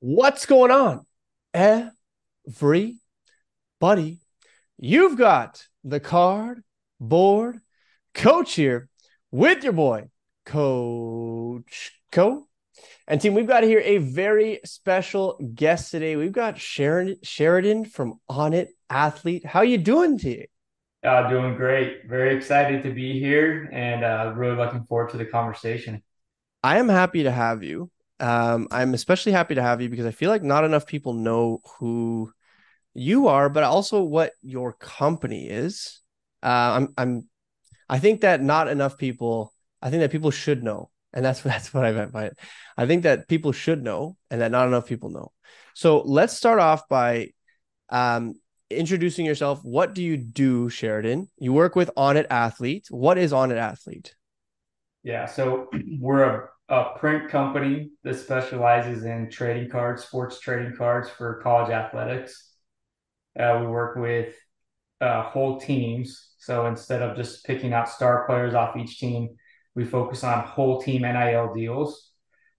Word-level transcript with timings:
What's 0.00 0.46
going 0.46 0.70
on? 0.70 1.06
Everybody, 1.54 2.98
you've 4.78 5.16
got 5.16 5.66
the 5.82 6.00
card 6.00 6.62
board 7.00 7.60
coach 8.12 8.54
here 8.54 8.88
with 9.30 9.64
your 9.64 9.72
boy, 9.72 10.10
Coach 10.44 11.92
Koe. 12.12 12.46
And 13.06 13.20
team, 13.20 13.34
we've 13.34 13.46
got 13.46 13.62
here 13.62 13.82
a 13.84 13.98
very 13.98 14.60
special 14.64 15.38
guest 15.54 15.90
today. 15.90 16.16
We've 16.16 16.32
got 16.32 16.58
Sharon 16.58 17.16
Sheridan 17.22 17.84
from 17.84 18.20
ONIT 18.28 18.68
Athlete. 18.90 19.46
How 19.46 19.62
you 19.62 19.78
doing 19.78 20.18
today? 20.18 20.48
Uh, 21.04 21.28
doing 21.28 21.54
great. 21.54 22.08
Very 22.08 22.34
excited 22.36 22.82
to 22.82 22.92
be 22.92 23.20
here 23.20 23.68
and 23.72 24.02
uh, 24.04 24.32
really 24.34 24.56
looking 24.56 24.84
forward 24.84 25.10
to 25.10 25.18
the 25.18 25.26
conversation. 25.26 26.02
I 26.62 26.78
am 26.78 26.88
happy 26.88 27.24
to 27.24 27.30
have 27.30 27.62
you. 27.62 27.90
Um, 28.20 28.68
I'm 28.70 28.94
especially 28.94 29.32
happy 29.32 29.56
to 29.56 29.62
have 29.62 29.80
you 29.80 29.88
because 29.88 30.06
I 30.06 30.10
feel 30.12 30.30
like 30.30 30.42
not 30.42 30.64
enough 30.64 30.86
people 30.86 31.14
know 31.14 31.60
who 31.78 32.32
you 32.94 33.28
are, 33.28 33.48
but 33.48 33.64
also 33.64 34.02
what 34.02 34.32
your 34.42 34.72
company 34.72 35.48
is. 35.48 36.00
Uh, 36.42 36.46
I'm, 36.76 36.94
I'm, 36.96 37.28
I 37.88 37.98
think 37.98 38.20
that 38.20 38.40
not 38.40 38.68
enough 38.68 38.96
people. 38.98 39.52
I 39.82 39.90
think 39.90 40.00
that 40.00 40.12
people 40.12 40.30
should 40.30 40.62
know, 40.62 40.90
and 41.12 41.24
that's 41.24 41.40
that's 41.42 41.74
what 41.74 41.84
I 41.84 41.92
meant 41.92 42.12
by 42.12 42.26
it. 42.26 42.38
I 42.76 42.86
think 42.86 43.02
that 43.02 43.28
people 43.28 43.52
should 43.52 43.82
know, 43.82 44.16
and 44.30 44.40
that 44.40 44.50
not 44.50 44.68
enough 44.68 44.86
people 44.86 45.10
know. 45.10 45.32
So 45.74 46.02
let's 46.02 46.36
start 46.36 46.60
off 46.60 46.88
by 46.88 47.30
um, 47.88 48.34
introducing 48.70 49.26
yourself. 49.26 49.60
What 49.62 49.94
do 49.94 50.02
you 50.02 50.16
do, 50.16 50.68
Sheridan? 50.68 51.28
You 51.38 51.52
work 51.52 51.74
with 51.76 51.90
ONIT 51.96 52.26
Athlete. 52.30 52.86
What 52.90 53.18
is 53.18 53.32
ONIT 53.32 53.58
Athlete? 53.58 54.14
Yeah, 55.02 55.26
so 55.26 55.68
we're 55.98 56.22
a 56.22 56.48
a 56.74 56.98
print 56.98 57.28
company 57.28 57.90
that 58.02 58.16
specializes 58.16 59.04
in 59.04 59.30
trading 59.30 59.70
cards, 59.70 60.02
sports 60.02 60.40
trading 60.40 60.74
cards 60.76 61.08
for 61.08 61.40
college 61.40 61.70
athletics. 61.70 62.52
Uh, 63.38 63.58
we 63.60 63.66
work 63.68 63.96
with 63.96 64.34
uh, 65.00 65.22
whole 65.22 65.60
teams. 65.60 66.32
So 66.38 66.66
instead 66.66 67.00
of 67.00 67.16
just 67.16 67.44
picking 67.44 67.72
out 67.72 67.88
star 67.88 68.26
players 68.26 68.54
off 68.54 68.76
each 68.76 68.98
team, 68.98 69.28
we 69.76 69.84
focus 69.84 70.24
on 70.24 70.44
whole 70.44 70.82
team 70.82 71.02
NIL 71.02 71.54
deals 71.54 72.10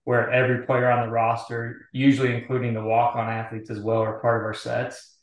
where 0.04 0.30
every 0.30 0.64
player 0.64 0.90
on 0.90 1.06
the 1.06 1.12
roster, 1.12 1.86
usually 1.92 2.34
including 2.34 2.72
the 2.72 2.82
walk 2.82 3.16
on 3.16 3.28
athletes 3.28 3.68
as 3.68 3.80
well, 3.80 3.98
are 3.98 4.20
part 4.20 4.40
of 4.40 4.46
our 4.46 4.54
sets. 4.54 5.14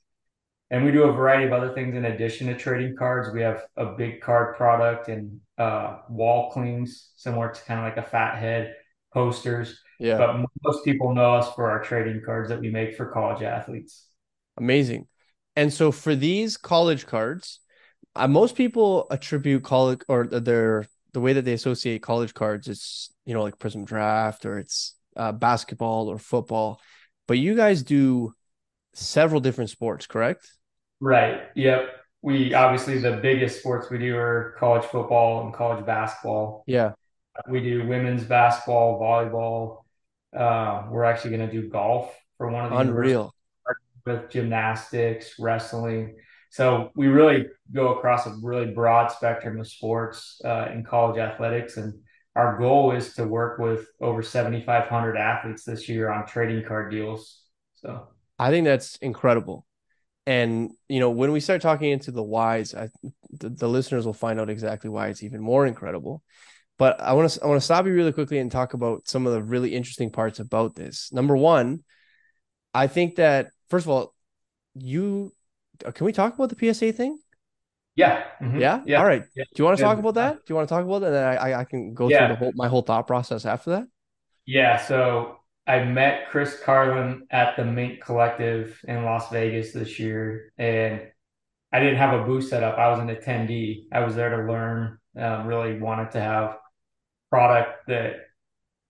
And 0.70 0.86
we 0.86 0.92
do 0.92 1.04
a 1.04 1.12
variety 1.12 1.46
of 1.46 1.54
other 1.54 1.74
things 1.74 1.96
in 1.96 2.06
addition 2.06 2.48
to 2.48 2.56
trading 2.56 2.96
cards. 2.96 3.34
We 3.34 3.42
have 3.42 3.64
a 3.76 3.86
big 3.86 4.22
card 4.22 4.56
product 4.56 5.08
and 5.08 5.40
uh, 5.58 5.98
wall 6.10 6.52
clings, 6.52 7.12
similar 7.16 7.50
to 7.50 7.62
kind 7.64 7.80
of 7.80 7.86
like 7.86 7.98
a 7.98 8.08
fat 8.08 8.38
head 8.38 8.76
posters. 9.14 9.80
Yeah. 10.00 10.18
But 10.18 10.46
most 10.64 10.84
people 10.84 11.14
know 11.14 11.36
us 11.36 11.54
for 11.54 11.70
our 11.70 11.82
trading 11.82 12.22
cards 12.26 12.50
that 12.50 12.60
we 12.60 12.70
make 12.70 12.96
for 12.96 13.08
college 13.08 13.42
athletes. 13.44 14.08
Amazing. 14.58 15.08
And 15.56 15.72
so 15.72 15.92
for 15.92 16.16
these 16.16 16.58
college 16.58 17.06
cards, 17.06 17.60
uh, 18.16 18.28
most 18.28 18.56
people 18.56 19.08
attribute 19.12 19.64
college 19.64 20.02
or 20.08 20.26
their 20.28 20.86
the 21.14 21.22
way 21.22 21.34
that 21.34 21.46
they 21.46 21.54
associate 21.54 22.02
college 22.02 22.34
cards 22.34 22.68
is 22.68 23.12
you 23.26 23.36
know 23.36 23.44
like 23.44 23.60
Prizm 23.60 23.86
Draft 23.86 24.46
or 24.46 24.58
it's 24.58 24.96
uh, 25.16 25.32
basketball 25.32 26.10
or 26.10 26.18
football, 26.18 26.82
but 27.28 27.38
you 27.38 27.56
guys 27.56 27.84
do 27.84 28.34
several 28.94 29.42
different 29.42 29.70
sports, 29.70 30.08
correct? 30.08 30.52
Right. 31.00 31.42
Yep 31.56 31.90
we 32.24 32.54
obviously 32.54 32.98
the 32.98 33.18
biggest 33.18 33.60
sports 33.60 33.92
we 33.92 33.98
do 33.98 34.18
are 34.18 34.56
college 34.58 34.86
football 34.86 35.44
and 35.44 35.54
college 35.54 35.86
basketball. 35.86 36.64
Yeah. 36.66 36.94
We 37.48 37.62
do 37.62 37.88
women's 37.88 38.24
basketball, 38.24 39.00
volleyball. 39.00 39.84
Uh, 40.38 40.88
we're 40.90 41.04
actually 41.04 41.38
going 41.38 41.50
to 41.50 41.62
do 41.62 41.70
golf 41.70 42.16
for 42.38 42.50
one 42.50 42.66
of 42.66 42.72
the 42.72 42.78
unreal 42.78 43.34
with 44.06 44.30
gymnastics, 44.30 45.36
wrestling. 45.40 46.16
So 46.50 46.92
we 46.96 47.08
really 47.08 47.48
go 47.72 47.96
across 47.96 48.28
a 48.28 48.36
really 48.42 48.72
broad 48.72 49.08
spectrum 49.08 49.60
of 49.60 49.68
sports 49.68 50.40
uh, 50.44 50.68
in 50.72 50.84
college 50.84 51.18
athletics, 51.18 51.78
and 51.78 51.94
our 52.36 52.58
goal 52.60 52.92
is 52.92 53.14
to 53.16 53.26
work 53.26 53.60
with 53.60 53.88
over 54.02 54.22
7,500 54.22 55.18
athletes 55.18 55.64
this 55.64 55.88
year 55.88 56.12
on 56.12 56.28
trading 56.28 56.64
card 56.66 56.92
deals. 56.92 57.42
So 57.76 58.08
I 58.38 58.50
think 58.50 58.66
that's 58.66 58.98
incredible 58.98 59.66
and 60.26 60.72
you 60.88 61.00
know 61.00 61.10
when 61.10 61.32
we 61.32 61.40
start 61.40 61.62
talking 61.62 61.92
into 61.92 62.12
the 62.12 62.24
whys 62.24 62.74
I, 62.74 62.90
the, 63.32 63.50
the 63.50 63.68
listeners 63.68 64.06
will 64.06 64.14
find 64.14 64.40
out 64.40 64.50
exactly 64.50 64.90
why 64.90 65.08
it's 65.10 65.24
even 65.24 65.42
more 65.42 65.66
incredible 65.66 66.24
but 66.84 67.00
i 67.00 67.14
want 67.14 67.30
to 67.30 67.42
i 67.42 67.48
want 67.48 67.60
to 67.60 67.64
stop 67.64 67.86
you 67.86 67.94
really 67.94 68.12
quickly 68.12 68.40
and 68.40 68.52
talk 68.52 68.74
about 68.74 69.08
some 69.08 69.26
of 69.26 69.32
the 69.32 69.42
really 69.42 69.74
interesting 69.74 70.12
parts 70.12 70.40
about 70.40 70.76
this 70.76 71.14
number 71.14 71.38
one 71.38 71.80
i 72.74 72.88
think 72.88 73.16
that 73.16 73.48
first 73.70 73.86
of 73.86 73.90
all 73.90 74.14
you 74.76 75.32
uh, 75.86 75.92
can 75.92 76.06
we 76.06 76.12
talk 76.12 76.36
about 76.36 76.50
the 76.50 76.74
psa 76.74 76.92
thing 76.92 77.18
yeah 77.96 78.24
mm-hmm. 78.42 78.60
yeah 78.60 78.82
yeah 78.86 79.00
all 79.00 79.06
right 79.06 79.24
yeah. 79.34 79.46
do 79.56 79.62
you 79.62 79.66
want 79.66 79.78
to 79.78 79.84
talk 79.84 79.98
about 79.98 80.16
that 80.16 80.34
do 80.36 80.42
you 80.50 80.56
want 80.56 80.68
to 80.68 80.76
talk 80.76 80.84
about 80.84 81.00
that 81.00 81.08
and 81.08 81.16
then 81.16 81.38
i 81.38 81.62
i 81.62 81.64
can 81.64 81.94
go 81.94 82.10
yeah. 82.10 82.18
through 82.20 82.36
the 82.36 82.40
whole 82.40 82.52
my 82.56 82.68
whole 82.68 82.82
thought 82.82 83.08
process 83.08 83.46
after 83.46 83.70
that 83.70 83.86
yeah 84.46 84.76
so 84.78 85.38
I 85.66 85.86
met 85.86 86.28
Chris 86.30 86.60
Carlin 86.62 87.26
at 87.32 87.56
the 87.56 87.64
Mint 87.64 88.02
Collective 88.02 88.78
in 88.86 89.06
Las 89.06 89.32
Vegas 89.32 89.72
this 89.72 89.98
year, 89.98 90.52
and 90.58 91.00
I 91.72 91.80
didn't 91.80 92.00
have 92.00 92.20
a 92.20 92.26
booth 92.26 92.50
set 92.50 92.64
up. 92.64 92.78
I 92.78 92.90
was 92.90 93.00
an 93.00 93.08
attendee. 93.08 93.86
I 93.90 94.02
was 94.02 94.14
there 94.14 94.30
to 94.36 94.52
learn. 94.52 94.98
Um, 95.18 95.48
really 95.48 95.80
wanted 95.80 96.12
to 96.12 96.20
have 96.20 96.58
product 97.34 97.88
that 97.88 98.28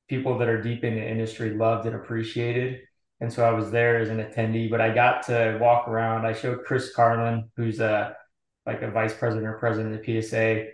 people 0.09 0.38
that 0.38 0.50
are 0.50 0.62
deep 0.62 0.84
in 0.84 0.96
the 0.96 1.09
industry 1.09 1.52
loved 1.52 1.86
and 1.86 1.96
appreciated. 1.96 2.81
And 3.22 3.31
so 3.31 3.46
I 3.46 3.52
was 3.52 3.72
there 3.72 4.00
as 4.00 4.09
an 4.09 4.18
attendee, 4.18 4.70
but 4.70 4.81
I 4.81 4.94
got 4.94 5.24
to 5.28 5.58
walk 5.62 5.88
around. 5.88 6.26
I 6.26 6.34
showed 6.34 6.66
Chris 6.66 6.94
Carlin, 6.94 7.50
who's 7.56 7.80
a 7.80 8.18
like 8.66 8.82
a 8.82 8.92
vice 8.92 9.14
president 9.14 9.48
or 9.48 9.58
president 9.59 9.96
of 9.96 10.06
the 10.06 10.22
PSA, 10.22 10.66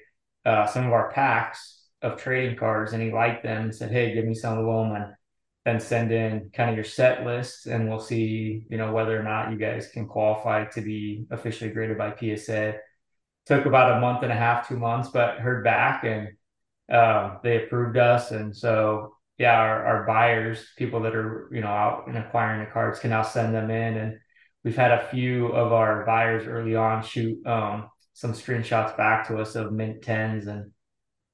uh, 0.50 0.66
some 0.66 0.88
of 0.88 0.94
our 0.94 1.12
packs 1.12 1.86
of 2.02 2.18
trading 2.18 2.58
cards, 2.58 2.94
and 2.94 3.04
he 3.04 3.12
liked 3.12 3.44
them 3.44 3.66
and 3.66 3.76
said, 3.76 3.92
"Hey, 3.92 4.16
give 4.16 4.26
me 4.26 4.34
some 4.34 4.58
of 4.58 4.66
them." 4.66 4.96
And 4.96 5.14
then 5.64 5.80
send 5.80 6.12
in 6.12 6.50
kind 6.52 6.72
of 6.72 6.76
your 6.76 6.86
set 6.86 7.24
list 7.24 7.68
and 7.68 7.88
we'll 7.88 8.00
see, 8.00 8.66
you 8.68 8.78
know, 8.78 8.94
whether 8.94 9.20
or 9.20 9.24
not 9.24 9.52
you 9.52 9.58
guys 9.58 9.92
can 9.92 10.08
qualify 10.08 10.66
to 10.66 10.82
be 10.82 11.28
officially 11.30 11.70
graded 11.70 12.00
by 12.00 12.16
PSA. 12.16 12.78
Took 13.46 13.66
about 13.68 13.98
a 13.98 14.02
month 14.02 14.24
and 14.24 14.32
a 14.32 14.36
half, 14.36 14.68
two 14.68 14.78
months, 14.78 15.10
but 15.10 15.38
heard 15.38 15.64
back 15.64 16.04
and 16.04 16.30
um, 16.92 17.40
they 17.44 17.64
approved 17.64 17.98
us. 17.98 18.32
And 18.32 18.56
so, 18.56 19.16
yeah, 19.38 19.58
our, 19.60 19.86
our 19.86 20.06
buyers, 20.06 20.66
people 20.78 21.02
that 21.02 21.16
are, 21.16 21.50
you 21.52 21.62
know, 21.62 21.68
out 21.68 22.08
and 22.08 22.18
acquiring 22.18 22.60
the 22.60 22.72
cards 22.72 23.00
can 23.00 23.12
now 23.12 23.22
send 23.22 23.54
them 23.54 23.70
in. 23.70 23.98
And 23.98 24.20
we've 24.64 24.76
had 24.76 24.92
a 24.92 25.08
few 25.08 25.48
of 25.48 25.72
our 25.72 26.06
buyers 26.06 26.48
early 26.48 26.76
on 26.76 27.04
shoot 27.04 27.46
um, 27.48 27.90
some 28.14 28.34
screenshots 28.34 28.98
back 28.98 29.28
to 29.28 29.38
us 29.38 29.56
of 29.56 29.72
mint 29.72 30.02
tens 30.02 30.48
and 30.48 30.72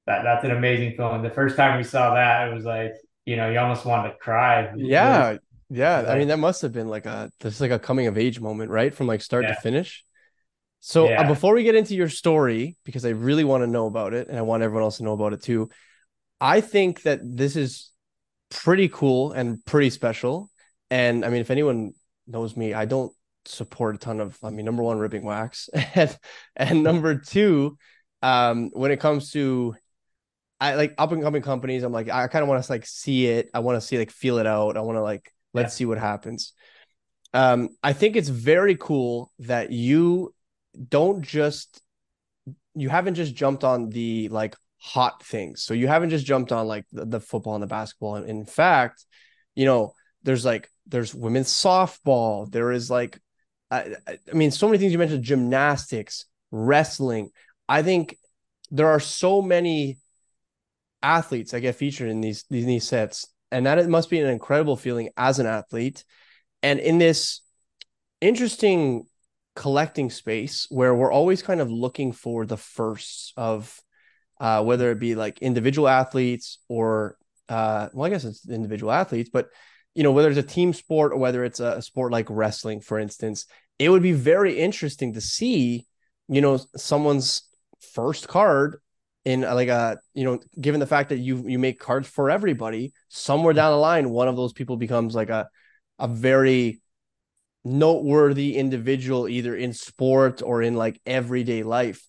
that 0.05 0.23
that's 0.23 0.43
an 0.43 0.51
amazing 0.51 0.95
feeling. 0.95 1.23
The 1.23 1.31
first 1.31 1.55
time 1.55 1.77
we 1.77 1.83
saw 1.83 2.13
that, 2.13 2.47
it 2.47 2.53
was 2.53 2.63
like, 2.63 2.91
you 3.25 3.37
know, 3.37 3.49
you 3.49 3.57
almost 3.57 3.85
want 3.85 4.05
to 4.05 4.15
cry. 4.19 4.71
Yeah. 4.75 5.37
Yeah. 5.71 6.01
Like, 6.01 6.07
I 6.09 6.19
mean, 6.19 6.27
that 6.27 6.37
must 6.37 6.61
have 6.61 6.71
been 6.71 6.89
like 6.89 7.07
a, 7.07 7.31
this 7.39 7.59
like 7.59 7.71
a 7.71 7.79
coming 7.79 8.05
of 8.05 8.15
age 8.15 8.39
moment, 8.39 8.69
right? 8.69 8.93
From 8.93 9.07
like 9.07 9.23
start 9.23 9.45
yeah. 9.45 9.55
to 9.55 9.61
finish. 9.61 10.04
So 10.79 11.07
uh, 11.07 11.09
yeah. 11.09 11.21
uh, 11.21 11.27
before 11.27 11.53
we 11.53 11.63
get 11.63 11.75
into 11.75 11.95
your 11.95 12.09
story, 12.09 12.77
because 12.83 13.05
I 13.05 13.09
really 13.09 13.43
want 13.43 13.63
to 13.63 13.67
know 13.67 13.87
about 13.87 14.13
it 14.13 14.27
and 14.27 14.37
I 14.37 14.41
want 14.41 14.63
everyone 14.63 14.83
else 14.83 14.97
to 14.97 15.03
know 15.03 15.13
about 15.13 15.33
it 15.33 15.41
too, 15.41 15.69
I 16.39 16.61
think 16.61 17.03
that 17.03 17.19
this 17.23 17.55
is 17.55 17.91
pretty 18.49 18.89
cool 18.89 19.31
and 19.31 19.63
pretty 19.65 19.89
special. 19.89 20.49
And 20.91 21.25
I 21.25 21.29
mean, 21.29 21.41
if 21.41 21.49
anyone 21.49 21.93
knows 22.27 22.55
me, 22.55 22.73
I 22.73 22.85
don't 22.85 23.11
support 23.45 23.95
a 23.95 23.97
ton 23.97 24.19
of, 24.19 24.37
I 24.43 24.49
mean, 24.49 24.65
number 24.65 24.83
one, 24.83 24.99
ripping 24.99 25.23
wax. 25.23 25.69
and, 25.95 26.17
and 26.55 26.83
number 26.83 27.17
two, 27.17 27.77
um, 28.21 28.69
when 28.73 28.91
it 28.91 28.99
comes 28.99 29.31
to 29.31 29.75
I 30.59 30.75
like 30.75 30.95
up 30.97 31.11
and 31.11 31.21
coming 31.21 31.41
companies. 31.41 31.83
I'm 31.83 31.91
like, 31.91 32.09
I 32.09 32.27
kind 32.27 32.43
of 32.43 32.49
want 32.49 32.63
to 32.63 32.71
like 32.71 32.85
see 32.85 33.27
it. 33.27 33.49
I 33.53 33.59
want 33.59 33.79
to 33.79 33.85
see 33.85 33.97
like 33.97 34.11
feel 34.11 34.37
it 34.37 34.47
out. 34.47 34.77
I 34.77 34.81
want 34.81 34.97
to 34.97 35.01
like 35.01 35.31
let's 35.53 35.73
yeah. 35.73 35.77
see 35.77 35.85
what 35.85 35.97
happens. 35.97 36.53
Um, 37.33 37.69
I 37.83 37.93
think 37.93 38.15
it's 38.15 38.29
very 38.29 38.75
cool 38.75 39.31
that 39.39 39.71
you 39.71 40.33
don't 40.89 41.21
just 41.21 41.81
you 42.75 42.89
haven't 42.89 43.15
just 43.15 43.33
jumped 43.33 43.63
on 43.63 43.89
the 43.89 44.27
like 44.29 44.55
hot 44.77 45.23
things. 45.23 45.63
So 45.63 45.73
you 45.73 45.87
haven't 45.87 46.11
just 46.11 46.25
jumped 46.25 46.51
on 46.51 46.67
like 46.67 46.85
the, 46.91 47.05
the 47.05 47.19
football 47.19 47.55
and 47.55 47.63
the 47.63 47.67
basketball. 47.67 48.17
In 48.17 48.45
fact, 48.45 49.05
you 49.55 49.65
know, 49.65 49.93
there's 50.23 50.45
like 50.45 50.69
there's 50.85 51.15
women's 51.15 51.49
softball. 51.49 52.51
There 52.51 52.71
is 52.71 52.89
like, 52.91 53.19
I, 53.71 53.95
I 54.07 54.33
mean, 54.33 54.51
so 54.51 54.67
many 54.67 54.77
things 54.77 54.91
you 54.91 54.99
mentioned: 54.99 55.23
gymnastics, 55.23 56.25
wrestling. 56.51 57.29
I 57.67 57.81
think 57.81 58.17
there 58.69 58.87
are 58.87 58.99
so 58.99 59.41
many 59.41 59.97
athletes 61.01 61.51
that 61.51 61.61
get 61.61 61.75
featured 61.75 62.09
in 62.09 62.21
these 62.21 62.43
these, 62.49 62.65
these 62.65 62.87
sets, 62.87 63.27
and 63.51 63.65
that 63.65 63.79
it 63.79 63.89
must 63.89 64.09
be 64.09 64.19
an 64.19 64.29
incredible 64.29 64.75
feeling 64.75 65.09
as 65.17 65.39
an 65.39 65.45
athlete, 65.45 66.03
and 66.61 66.79
in 66.79 66.97
this 66.97 67.41
interesting 68.21 69.05
collecting 69.55 70.09
space 70.09 70.67
where 70.69 70.93
we're 70.93 71.11
always 71.11 71.41
kind 71.41 71.61
of 71.61 71.71
looking 71.71 72.11
for 72.11 72.45
the 72.45 72.57
firsts 72.57 73.33
of 73.37 73.81
uh, 74.39 74.63
whether 74.63 74.91
it 74.91 74.99
be 74.99 75.15
like 75.15 75.39
individual 75.39 75.87
athletes 75.87 76.59
or 76.67 77.17
uh, 77.47 77.89
well, 77.93 78.05
I 78.05 78.09
guess 78.09 78.25
it's 78.25 78.49
individual 78.49 78.91
athletes, 78.91 79.29
but 79.31 79.49
you 79.93 80.03
know, 80.03 80.11
whether 80.11 80.29
it's 80.29 80.37
a 80.37 80.43
team 80.43 80.73
sport 80.73 81.13
or 81.13 81.17
whether 81.17 81.43
it's 81.45 81.59
a 81.59 81.81
sport 81.81 82.11
like 82.11 82.27
wrestling, 82.29 82.81
for 82.81 82.99
instance, 82.99 83.45
it 83.79 83.89
would 83.89 84.03
be 84.03 84.11
very 84.11 84.57
interesting 84.57 85.13
to 85.13 85.21
see, 85.21 85.85
you 86.27 86.41
know, 86.41 86.57
someone's 86.75 87.43
first 87.93 88.27
card 88.27 88.77
in 89.23 89.41
like 89.41 89.69
a, 89.69 89.99
you 90.13 90.25
know, 90.25 90.39
given 90.59 90.79
the 90.79 90.87
fact 90.87 91.09
that 91.09 91.19
you 91.19 91.47
you 91.47 91.59
make 91.59 91.79
cards 91.79 92.07
for 92.07 92.29
everybody, 92.29 92.93
somewhere 93.07 93.53
down 93.53 93.71
the 93.71 93.77
line, 93.77 94.09
one 94.09 94.27
of 94.27 94.35
those 94.35 94.53
people 94.53 94.75
becomes 94.75 95.15
like 95.15 95.29
a 95.29 95.47
a 95.97 96.07
very 96.07 96.81
noteworthy 97.65 98.55
individual 98.55 99.27
either 99.27 99.55
in 99.55 99.73
sport 99.73 100.41
or 100.41 100.61
in 100.61 100.75
like 100.75 101.01
everyday 101.05 101.63
life. 101.63 102.07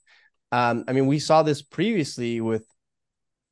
Um, 0.52 0.84
I 0.86 0.92
mean, 0.92 1.06
we 1.06 1.18
saw 1.18 1.42
this 1.42 1.62
previously 1.62 2.40
with 2.40 2.64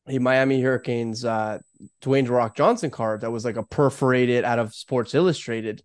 the 0.06 0.18
Miami 0.18 0.60
Hurricanes 0.60 1.24
uh, 1.24 1.58
Dwayne 2.02 2.28
Rock 2.28 2.54
Johnson 2.56 2.90
card 2.90 3.22
that 3.22 3.32
was 3.32 3.44
like 3.44 3.56
a 3.56 3.62
perforated 3.62 4.44
out 4.44 4.58
of 4.58 4.74
Sports 4.74 5.14
Illustrated. 5.14 5.82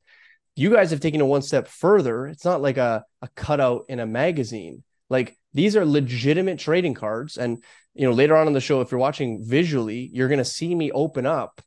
You 0.55 0.71
guys 0.71 0.91
have 0.91 0.99
taken 0.99 1.21
it 1.21 1.25
one 1.25 1.41
step 1.41 1.67
further. 1.67 2.27
It's 2.27 2.43
not 2.43 2.61
like 2.61 2.77
a, 2.77 3.05
a 3.21 3.29
cutout 3.29 3.85
in 3.87 3.99
a 3.99 4.05
magazine. 4.05 4.83
Like 5.09 5.37
these 5.53 5.77
are 5.77 5.85
legitimate 5.85 6.59
trading 6.59 6.93
cards. 6.93 7.37
And 7.37 7.63
you 7.93 8.05
know, 8.05 8.13
later 8.13 8.35
on 8.35 8.47
in 8.47 8.53
the 8.53 8.61
show, 8.61 8.81
if 8.81 8.91
you're 8.91 8.99
watching 8.99 9.43
visually, 9.43 10.09
you're 10.13 10.27
gonna 10.27 10.45
see 10.45 10.75
me 10.75 10.91
open 10.91 11.25
up 11.25 11.61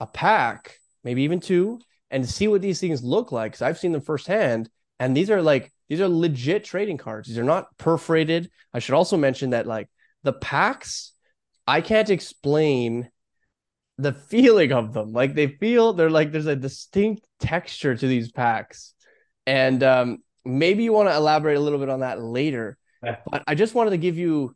a 0.00 0.06
pack, 0.06 0.76
maybe 1.04 1.22
even 1.22 1.38
two, 1.38 1.78
and 2.12 2.28
see 2.28 2.46
what 2.46 2.62
these 2.62 2.78
things 2.78 3.02
look 3.02 3.32
like. 3.32 3.52
Cause 3.52 3.62
I've 3.62 3.78
seen 3.78 3.92
them 3.92 4.02
firsthand. 4.02 4.68
And 5.00 5.16
these 5.16 5.30
are 5.30 5.42
like 5.42 5.72
these 5.88 6.00
are 6.00 6.08
legit 6.08 6.64
trading 6.64 6.98
cards. 6.98 7.26
These 7.26 7.38
are 7.38 7.44
not 7.44 7.76
perforated. 7.78 8.50
I 8.72 8.78
should 8.78 8.94
also 8.94 9.16
mention 9.16 9.50
that 9.50 9.66
like 9.66 9.88
the 10.22 10.32
packs, 10.32 11.12
I 11.66 11.80
can't 11.80 12.10
explain 12.10 13.10
the 13.98 14.12
feeling 14.12 14.72
of 14.72 14.92
them. 14.92 15.12
Like 15.12 15.34
they 15.34 15.48
feel 15.48 15.92
they're 15.92 16.10
like 16.10 16.30
there's 16.30 16.46
a 16.46 16.54
distinct 16.54 17.26
texture 17.40 17.96
to 17.96 18.06
these 18.06 18.30
packs. 18.30 18.94
And 19.46 19.82
um, 19.82 20.18
maybe 20.44 20.84
you 20.84 20.92
want 20.92 21.08
to 21.08 21.16
elaborate 21.16 21.56
a 21.56 21.60
little 21.60 21.78
bit 21.78 21.88
on 21.88 22.00
that 22.00 22.20
later. 22.20 22.78
But 23.30 23.42
I 23.46 23.54
just 23.56 23.74
wanted 23.74 23.90
to 23.90 23.98
give 23.98 24.16
you 24.16 24.54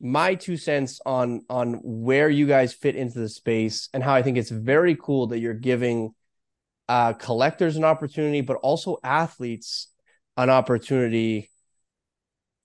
my 0.00 0.36
two 0.36 0.56
cents 0.56 1.00
on 1.04 1.42
on 1.50 1.80
where 1.82 2.30
you 2.30 2.46
guys 2.46 2.72
fit 2.72 2.94
into 2.94 3.18
the 3.18 3.28
space 3.28 3.88
and 3.92 4.02
how 4.02 4.14
I 4.14 4.22
think 4.22 4.36
it's 4.36 4.50
very 4.50 4.94
cool 4.94 5.28
that 5.28 5.40
you're 5.40 5.54
giving 5.54 6.14
uh, 6.88 7.12
collectors 7.12 7.76
an 7.76 7.84
opportunity, 7.84 8.40
but 8.40 8.56
also 8.56 8.98
athletes 9.02 9.88
an 10.36 10.50
opportunity, 10.50 11.50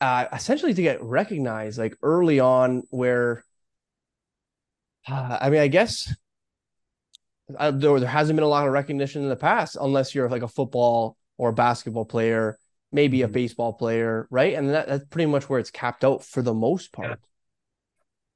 uh, 0.01 0.25
essentially 0.33 0.73
to 0.73 0.81
get 0.81 1.01
recognized 1.03 1.77
like 1.77 1.95
early 2.01 2.39
on. 2.39 2.83
Where 2.89 3.43
uh, 5.07 5.37
I 5.41 5.49
mean, 5.49 5.59
I 5.59 5.67
guess 5.67 6.13
uh, 7.57 7.71
there, 7.71 7.99
there 7.99 8.09
hasn't 8.09 8.37
been 8.37 8.43
a 8.43 8.47
lot 8.47 8.65
of 8.65 8.73
recognition 8.73 9.23
in 9.23 9.29
the 9.29 9.35
past, 9.35 9.77
unless 9.79 10.15
you're 10.15 10.29
like 10.29 10.43
a 10.43 10.47
football 10.47 11.17
or 11.37 11.49
a 11.49 11.53
basketball 11.53 12.05
player, 12.05 12.57
maybe 12.91 13.21
a 13.21 13.25
mm-hmm. 13.25 13.33
baseball 13.33 13.73
player, 13.73 14.27
right? 14.29 14.53
And 14.53 14.69
that, 14.69 14.87
that's 14.87 15.05
pretty 15.05 15.29
much 15.29 15.49
where 15.49 15.59
it's 15.59 15.71
capped 15.71 16.03
out 16.03 16.23
for 16.23 16.41
the 16.41 16.53
most 16.53 16.93
part. 16.93 17.19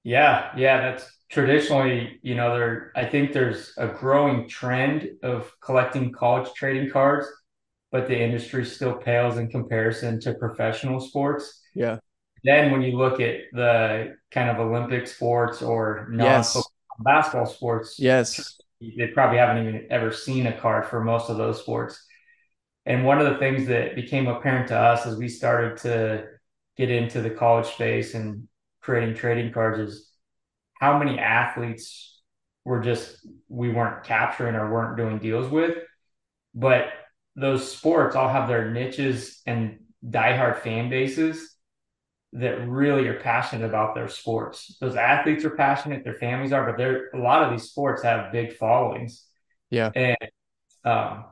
Yeah, 0.03 0.51
yeah, 0.57 0.81
that's 0.81 1.16
traditionally, 1.29 2.19
you 2.21 2.35
know, 2.35 2.53
there. 2.57 2.91
I 2.95 3.05
think 3.05 3.33
there's 3.33 3.73
a 3.77 3.87
growing 3.87 4.47
trend 4.47 5.09
of 5.23 5.51
collecting 5.61 6.11
college 6.11 6.53
trading 6.53 6.89
cards, 6.89 7.27
but 7.91 8.07
the 8.07 8.19
industry 8.19 8.65
still 8.65 8.93
pales 8.93 9.37
in 9.37 9.49
comparison 9.49 10.19
to 10.21 10.33
professional 10.35 10.99
sports. 10.99 11.61
Yeah. 11.73 11.97
Then 12.43 12.71
when 12.71 12.81
you 12.81 12.97
look 12.97 13.19
at 13.19 13.41
the 13.51 14.15
kind 14.31 14.49
of 14.49 14.59
Olympic 14.59 15.07
sports 15.07 15.61
or 15.61 16.07
non 16.09 16.43
basketball 16.99 17.45
sports, 17.45 17.99
yes, 17.99 18.57
they 18.79 19.07
probably 19.07 19.39
haven't 19.39 19.67
even 19.67 19.87
ever 19.89 20.11
seen 20.11 20.47
a 20.47 20.57
card 20.57 20.85
for 20.85 21.03
most 21.03 21.29
of 21.29 21.37
those 21.37 21.59
sports. 21.59 22.05
And 22.85 23.03
one 23.03 23.19
of 23.19 23.29
the 23.31 23.37
things 23.37 23.67
that 23.67 23.95
became 23.95 24.27
apparent 24.27 24.69
to 24.69 24.77
us 24.77 25.05
as 25.05 25.17
we 25.17 25.27
started 25.27 25.77
to 25.79 26.25
get 26.77 26.89
into 26.89 27.21
the 27.21 27.29
college 27.29 27.65
space 27.65 28.13
and 28.13 28.47
creating 28.81 29.15
trading 29.15 29.51
cards 29.51 29.79
is 29.79 30.06
how 30.79 30.97
many 30.97 31.19
athletes 31.19 32.21
were 32.65 32.81
just 32.81 33.25
we 33.47 33.69
weren't 33.69 34.03
capturing 34.03 34.55
or 34.55 34.71
weren't 34.71 34.97
doing 34.97 35.19
deals 35.19 35.49
with. 35.49 35.77
But 36.53 36.89
those 37.35 37.71
sports 37.71 38.15
all 38.15 38.29
have 38.29 38.47
their 38.47 38.71
niches 38.71 39.41
and 39.45 39.79
diehard 40.05 40.59
fan 40.59 40.89
bases 40.89 41.55
that 42.33 42.67
really 42.67 43.07
are 43.07 43.19
passionate 43.19 43.65
about 43.65 43.95
their 43.95 44.09
sports. 44.09 44.75
Those 44.81 44.95
athletes 44.95 45.45
are 45.45 45.51
passionate, 45.51 46.03
their 46.03 46.15
families 46.15 46.51
are, 46.51 46.65
but 46.65 46.77
there 46.77 47.09
a 47.13 47.17
lot 47.17 47.43
of 47.43 47.51
these 47.51 47.69
sports 47.69 48.03
have 48.03 48.31
big 48.31 48.57
followings. 48.57 49.25
Yeah. 49.69 49.91
And 49.95 50.17
um, 50.83 51.25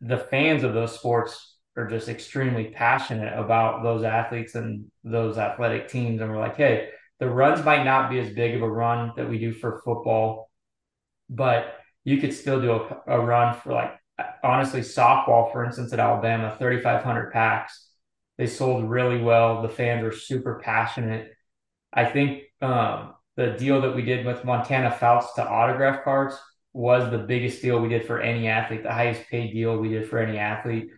the 0.00 0.18
fans 0.18 0.62
of 0.62 0.74
those 0.74 0.94
sports 0.94 1.56
are 1.76 1.86
just 1.88 2.08
extremely 2.08 2.66
passionate 2.68 3.36
about 3.38 3.82
those 3.82 4.04
athletes 4.04 4.54
and 4.54 4.90
those 5.02 5.38
athletic 5.38 5.88
teams. 5.88 6.20
And 6.20 6.30
we're 6.30 6.38
like, 6.38 6.56
hey, 6.56 6.90
the 7.22 7.30
runs 7.30 7.64
might 7.64 7.84
not 7.84 8.10
be 8.10 8.18
as 8.18 8.34
big 8.34 8.56
of 8.56 8.62
a 8.62 8.68
run 8.68 9.12
that 9.14 9.30
we 9.30 9.38
do 9.38 9.52
for 9.52 9.80
football, 9.84 10.50
but 11.30 11.76
you 12.02 12.18
could 12.18 12.34
still 12.34 12.60
do 12.60 12.72
a, 12.72 13.02
a 13.06 13.20
run 13.20 13.54
for 13.54 13.72
like 13.72 13.92
honestly 14.42 14.80
softball, 14.80 15.52
for 15.52 15.64
instance, 15.64 15.92
at 15.92 16.00
Alabama, 16.00 16.56
3,500 16.58 17.32
packs 17.32 17.90
they 18.38 18.48
sold 18.48 18.90
really 18.90 19.22
well. 19.22 19.62
The 19.62 19.68
fans 19.68 20.02
were 20.02 20.10
super 20.10 20.60
passionate. 20.64 21.32
I 21.92 22.06
think 22.06 22.42
um, 22.60 23.14
the 23.36 23.50
deal 23.50 23.82
that 23.82 23.94
we 23.94 24.02
did 24.02 24.26
with 24.26 24.44
Montana 24.44 24.90
Fouts 24.90 25.34
to 25.34 25.46
autograph 25.46 26.02
cards 26.02 26.34
was 26.72 27.08
the 27.08 27.18
biggest 27.18 27.62
deal 27.62 27.78
we 27.78 27.88
did 27.88 28.04
for 28.04 28.20
any 28.20 28.48
athlete, 28.48 28.82
the 28.82 28.92
highest 28.92 29.28
paid 29.28 29.52
deal 29.52 29.76
we 29.76 29.90
did 29.90 30.08
for 30.08 30.18
any 30.18 30.38
athlete. 30.38 30.88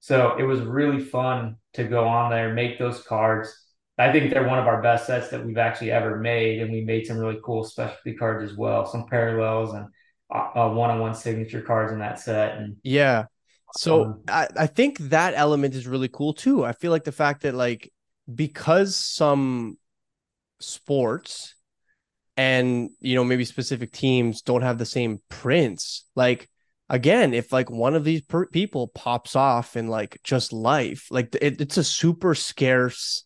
So 0.00 0.36
it 0.38 0.42
was 0.42 0.60
really 0.60 1.04
fun 1.04 1.56
to 1.74 1.84
go 1.84 2.08
on 2.08 2.30
there, 2.30 2.52
make 2.52 2.80
those 2.80 3.02
cards. 3.04 3.67
I 3.98 4.12
think 4.12 4.32
they're 4.32 4.46
one 4.46 4.58
of 4.58 4.66
our 4.66 4.80
best 4.80 5.06
sets 5.06 5.28
that 5.28 5.44
we've 5.44 5.58
actually 5.58 5.90
ever 5.90 6.18
made, 6.18 6.62
and 6.62 6.72
we 6.72 6.82
made 6.82 7.06
some 7.06 7.18
really 7.18 7.40
cool 7.42 7.64
specialty 7.64 8.14
cards 8.14 8.48
as 8.48 8.56
well, 8.56 8.86
some 8.86 9.06
parallels 9.06 9.74
and 9.74 9.86
uh, 10.30 10.68
one-on-one 10.70 11.14
signature 11.14 11.62
cards 11.62 11.92
in 11.92 11.98
that 11.98 12.20
set. 12.20 12.58
And 12.58 12.76
yeah, 12.82 13.24
so 13.74 14.04
um, 14.04 14.20
I, 14.28 14.48
I 14.56 14.66
think 14.66 14.98
that 14.98 15.34
element 15.34 15.74
is 15.74 15.86
really 15.86 16.08
cool 16.08 16.32
too. 16.32 16.64
I 16.64 16.72
feel 16.72 16.92
like 16.92 17.04
the 17.04 17.12
fact 17.12 17.42
that 17.42 17.54
like 17.54 17.90
because 18.32 18.94
some 18.94 19.78
sports 20.60 21.54
and 22.36 22.90
you 23.00 23.14
know 23.14 23.24
maybe 23.24 23.44
specific 23.44 23.92
teams 23.92 24.42
don't 24.42 24.62
have 24.62 24.78
the 24.78 24.86
same 24.86 25.20
prints 25.28 26.04
like 26.14 26.48
again 26.88 27.34
if 27.34 27.52
like 27.52 27.70
one 27.70 27.94
of 27.94 28.04
these 28.04 28.22
per- 28.22 28.46
people 28.46 28.88
pops 28.88 29.36
off 29.36 29.76
in 29.76 29.88
like 29.88 30.18
just 30.24 30.52
life 30.52 31.06
like 31.10 31.34
it, 31.40 31.60
it's 31.60 31.76
a 31.76 31.84
super 31.84 32.34
scarce 32.34 33.24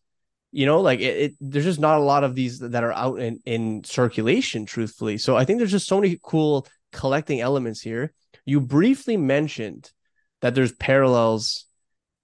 you 0.53 0.67
know 0.67 0.81
like 0.81 1.01
it, 1.01 1.17
it, 1.17 1.33
there's 1.41 1.65
just 1.65 1.81
not 1.81 1.99
a 1.99 2.03
lot 2.03 2.25
of 2.25 2.35
these 2.35 2.59
that 2.61 2.85
are 2.85 2.93
out 2.93 3.19
in 3.19 3.41
in 3.45 3.83
circulation 3.85 4.65
truthfully 4.67 5.19
so 5.19 5.37
i 5.37 5.45
think 5.45 5.59
there's 5.59 5.71
just 5.71 5.89
so 5.89 6.01
many 6.01 6.19
cool 6.23 6.67
collecting 6.93 7.41
elements 7.41 7.81
here 7.81 8.13
you 8.45 8.61
briefly 8.61 9.17
mentioned 9.17 9.91
that 10.41 10.55
there's 10.55 10.73
parallels. 10.73 11.67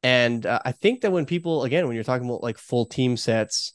And 0.03 0.45
uh, 0.45 0.61
I 0.65 0.73
think 0.73 1.01
that 1.01 1.13
when 1.13 1.27
people, 1.27 1.65
again, 1.65 1.87
when 1.87 1.95
you're 1.95 2.05
talking 2.05 2.29
about 2.29 2.43
like 2.43 2.59
full 2.59 2.87
team 2.87 3.17
sets, 3.17 3.73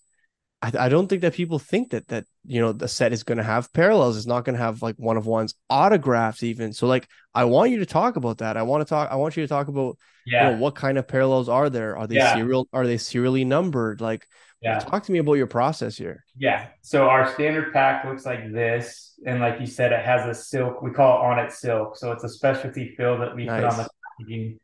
I, 0.62 0.72
I 0.80 0.90
don't 0.90 1.08
think 1.08 1.22
that 1.22 1.34
people 1.34 1.60
think 1.60 1.92
that 1.92 2.08
that 2.10 2.26
you 2.46 2.62
know 2.62 2.72
the 2.72 2.88
set 2.88 3.12
is 3.12 3.24
going 3.24 3.38
to 3.38 3.44
have 3.44 3.74
parallels. 3.74 4.16
It's 4.16 4.28
not 4.28 4.46
going 4.46 4.56
to 4.56 4.64
have 4.64 4.82
like 4.82 4.96
one 4.98 5.18
of 5.18 5.26
one's 5.26 5.56
autographs 5.70 6.44
even. 6.44 6.72
So 6.72 6.88
like, 6.88 7.08
I 7.34 7.46
want 7.46 7.72
you 7.72 7.80
to 7.80 7.86
talk 7.86 8.16
about 8.16 8.38
that. 8.38 8.56
I 8.56 8.64
want 8.64 8.82
to 8.82 8.90
talk. 8.90 9.12
I 9.12 9.16
want 9.16 9.36
you 9.36 9.44
to 9.44 9.48
talk 9.48 9.68
about 9.68 9.98
yeah. 10.26 10.50
you 10.50 10.56
know 10.56 10.62
what 10.62 10.76
kind 10.76 10.98
of 10.98 11.08
parallels 11.08 11.50
are 11.50 11.70
there? 11.70 11.98
Are 11.98 12.08
they 12.08 12.16
yeah. 12.16 12.36
serial? 12.36 12.68
Are 12.74 12.88
they 12.88 12.98
serially 12.98 13.46
numbered? 13.46 14.02
Like, 14.02 14.28
yeah. 14.64 14.80
Talk 14.80 15.04
to 15.04 15.12
me 15.12 15.20
about 15.20 15.34
your 15.34 15.48
process 15.48 15.98
here. 15.98 16.24
Yeah. 16.38 16.68
So 16.82 17.10
our 17.10 17.32
standard 17.34 17.74
pack 17.74 18.06
looks 18.06 18.26
like 18.26 18.52
this. 18.54 19.20
And 19.26 19.42
like 19.42 19.60
you 19.60 19.68
said, 19.68 19.92
it 19.92 20.06
has 20.06 20.26
a 20.26 20.34
silk, 20.34 20.82
we 20.82 20.92
call 20.92 21.18
it 21.18 21.26
ONIT 21.26 21.52
silk. 21.52 21.98
So 21.98 22.14
it's 22.14 22.24
a 22.24 22.30
specialty 22.30 22.96
fill 22.96 23.18
that 23.20 23.36
we 23.36 23.46
nice. 23.46 23.76
put 23.76 23.82
on 23.82 23.88
the 24.26 24.58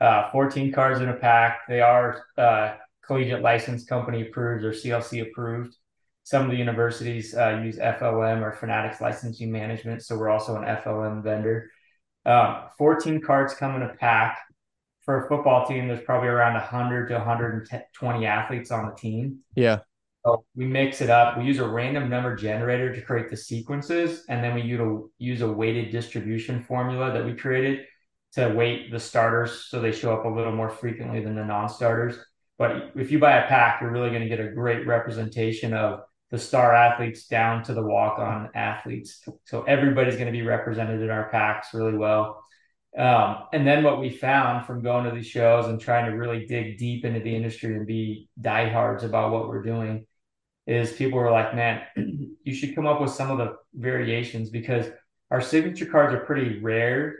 uh, 0.00 0.30
14 0.30 0.72
cards 0.72 1.00
in 1.00 1.10
a 1.10 1.14
pack. 1.14 1.60
They 1.68 1.82
are 1.82 2.24
uh, 2.38 2.76
collegiate 3.06 3.42
license 3.42 3.84
company 3.84 4.22
approved 4.22 4.64
or 4.64 4.72
CLC 4.72 5.28
approved. 5.28 5.76
Some 6.22 6.44
of 6.46 6.50
the 6.50 6.56
universities 6.56 7.34
uh, 7.34 7.60
use 7.62 7.76
FLM 7.76 8.40
or 8.40 8.52
Fanatics 8.52 9.02
Licensing 9.02 9.52
Management, 9.52 10.02
so 10.02 10.16
we're 10.16 10.30
also 10.30 10.56
an 10.56 10.64
FLM 10.64 11.22
vendor. 11.22 11.70
Um, 12.24 12.62
14 12.78 13.20
cards 13.20 13.52
come 13.54 13.76
in 13.76 13.82
a 13.82 13.92
pack. 13.92 14.38
For 15.04 15.24
a 15.24 15.28
football 15.28 15.66
team, 15.66 15.88
there's 15.88 16.02
probably 16.04 16.28
around 16.28 16.54
100 16.54 17.08
to 17.08 17.14
120 17.14 18.26
athletes 18.26 18.70
on 18.70 18.86
the 18.86 18.94
team. 18.94 19.40
Yeah. 19.54 19.80
So 20.24 20.44
we 20.56 20.64
mix 20.64 21.02
it 21.02 21.10
up. 21.10 21.36
We 21.36 21.44
use 21.44 21.58
a 21.58 21.68
random 21.68 22.08
number 22.08 22.34
generator 22.34 22.94
to 22.94 23.02
create 23.02 23.28
the 23.28 23.36
sequences, 23.36 24.24
and 24.30 24.42
then 24.42 24.54
we 24.54 24.62
use 24.62 24.80
a, 24.80 25.00
use 25.18 25.40
a 25.42 25.52
weighted 25.52 25.92
distribution 25.92 26.62
formula 26.62 27.12
that 27.12 27.24
we 27.24 27.34
created 27.34 27.84
to 28.32 28.48
weight 28.48 28.90
the 28.90 28.98
starters 28.98 29.66
so 29.68 29.80
they 29.80 29.92
show 29.92 30.12
up 30.12 30.24
a 30.24 30.28
little 30.28 30.52
more 30.52 30.70
frequently 30.70 31.22
than 31.22 31.34
the 31.34 31.44
non-starters. 31.44 32.16
But 32.58 32.92
if 32.96 33.10
you 33.10 33.18
buy 33.18 33.36
a 33.36 33.46
pack, 33.48 33.80
you're 33.80 33.90
really 33.90 34.10
going 34.10 34.22
to 34.22 34.28
get 34.28 34.40
a 34.40 34.50
great 34.50 34.86
representation 34.86 35.74
of 35.74 36.00
the 36.30 36.38
star 36.38 36.74
athletes 36.74 37.26
down 37.26 37.62
to 37.64 37.74
the 37.74 37.82
walk 37.82 38.18
on 38.18 38.50
athletes. 38.54 39.22
So 39.44 39.62
everybody's 39.64 40.14
going 40.14 40.26
to 40.26 40.32
be 40.32 40.42
represented 40.42 41.00
in 41.00 41.10
our 41.10 41.28
packs 41.30 41.74
really 41.74 41.96
well. 41.96 42.42
Um, 42.96 43.44
and 43.52 43.66
then 43.66 43.82
what 43.82 43.98
we 43.98 44.08
found 44.08 44.66
from 44.66 44.82
going 44.82 45.04
to 45.04 45.10
these 45.10 45.26
shows 45.26 45.66
and 45.66 45.80
trying 45.80 46.10
to 46.10 46.16
really 46.16 46.46
dig 46.46 46.78
deep 46.78 47.04
into 47.04 47.20
the 47.20 47.34
industry 47.34 47.74
and 47.74 47.86
be 47.86 48.28
diehards 48.40 49.02
about 49.02 49.32
what 49.32 49.48
we're 49.48 49.62
doing 49.62 50.06
is 50.66 50.92
people 50.92 51.18
were 51.18 51.30
like, 51.30 51.54
man, 51.54 51.82
you 52.44 52.54
should 52.54 52.74
come 52.74 52.86
up 52.86 53.00
with 53.00 53.10
some 53.10 53.30
of 53.30 53.38
the 53.38 53.56
variations 53.74 54.50
because 54.50 54.86
our 55.30 55.40
signature 55.40 55.86
cards 55.86 56.14
are 56.14 56.20
pretty 56.20 56.60
rare. 56.60 57.16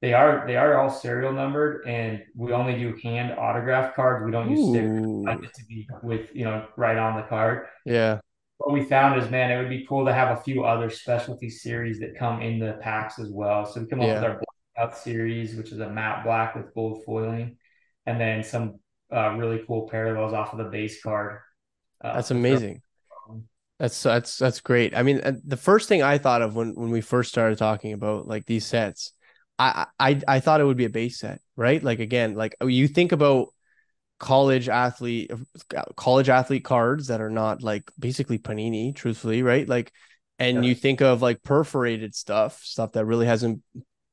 They 0.00 0.14
are 0.14 0.44
they 0.46 0.56
are 0.56 0.78
all 0.78 0.90
serial 0.90 1.32
numbered, 1.32 1.84
and 1.84 2.22
we 2.36 2.52
only 2.52 2.78
do 2.78 2.96
hand 3.02 3.36
autograph 3.36 3.96
cards. 3.96 4.24
We 4.24 4.30
don't 4.30 4.48
use 4.48 4.70
stickers 4.70 5.04
like 5.04 5.42
it 5.42 5.52
to 5.54 5.64
be 5.64 5.88
with 6.04 6.30
you 6.34 6.44
know 6.44 6.66
right 6.76 6.96
on 6.96 7.16
the 7.16 7.22
card. 7.22 7.66
Yeah 7.84 8.20
what 8.58 8.72
we 8.72 8.84
found 8.84 9.20
is, 9.22 9.30
man, 9.30 9.50
it 9.50 9.56
would 9.56 9.70
be 9.70 9.86
cool 9.88 10.04
to 10.04 10.12
have 10.12 10.36
a 10.36 10.40
few 10.42 10.64
other 10.64 10.90
specialty 10.90 11.48
series 11.48 12.00
that 12.00 12.16
come 12.16 12.42
in 12.42 12.58
the 12.58 12.72
packs 12.80 13.18
as 13.18 13.30
well. 13.30 13.64
So 13.64 13.80
we 13.80 13.86
come 13.86 14.00
up 14.00 14.06
yeah. 14.08 14.14
with 14.14 14.24
our 14.24 14.40
Blackout 14.78 14.98
series, 14.98 15.56
which 15.56 15.72
is 15.72 15.80
a 15.80 15.88
matte 15.88 16.24
black 16.24 16.54
with 16.54 16.72
gold 16.74 17.04
foiling, 17.04 17.56
and 18.06 18.20
then 18.20 18.44
some 18.44 18.78
uh, 19.12 19.30
really 19.30 19.62
cool 19.66 19.88
parallels 19.88 20.32
off 20.32 20.52
of 20.52 20.58
the 20.58 20.64
base 20.64 21.02
card. 21.02 21.40
Uh, 22.02 22.14
that's 22.14 22.30
amazing. 22.30 22.82
That's 23.78 24.02
that's 24.02 24.38
that's 24.38 24.60
great. 24.60 24.96
I 24.96 25.02
mean, 25.02 25.20
the 25.44 25.56
first 25.56 25.88
thing 25.88 26.02
I 26.02 26.18
thought 26.18 26.42
of 26.42 26.56
when 26.56 26.74
when 26.74 26.90
we 26.90 27.00
first 27.00 27.30
started 27.30 27.58
talking 27.58 27.92
about 27.92 28.26
like 28.26 28.44
these 28.46 28.66
sets, 28.66 29.12
I 29.58 29.86
I 29.98 30.20
I 30.26 30.40
thought 30.40 30.60
it 30.60 30.64
would 30.64 30.76
be 30.76 30.84
a 30.84 30.90
base 30.90 31.18
set, 31.18 31.40
right? 31.56 31.82
Like 31.82 32.00
again, 32.00 32.34
like 32.34 32.56
you 32.60 32.88
think 32.88 33.12
about 33.12 33.48
college 34.18 34.68
athlete 34.68 35.30
college 35.94 36.28
athlete 36.28 36.64
cards 36.64 37.06
that 37.06 37.20
are 37.20 37.30
not 37.30 37.62
like 37.62 37.88
basically 37.96 38.36
panini 38.36 38.92
truthfully 38.92 39.44
right 39.44 39.68
like 39.68 39.92
and 40.40 40.64
yeah. 40.64 40.68
you 40.68 40.74
think 40.74 41.00
of 41.00 41.22
like 41.22 41.40
perforated 41.44 42.12
stuff 42.16 42.60
stuff 42.64 42.90
that 42.92 43.04
really 43.04 43.26
hasn't 43.26 43.62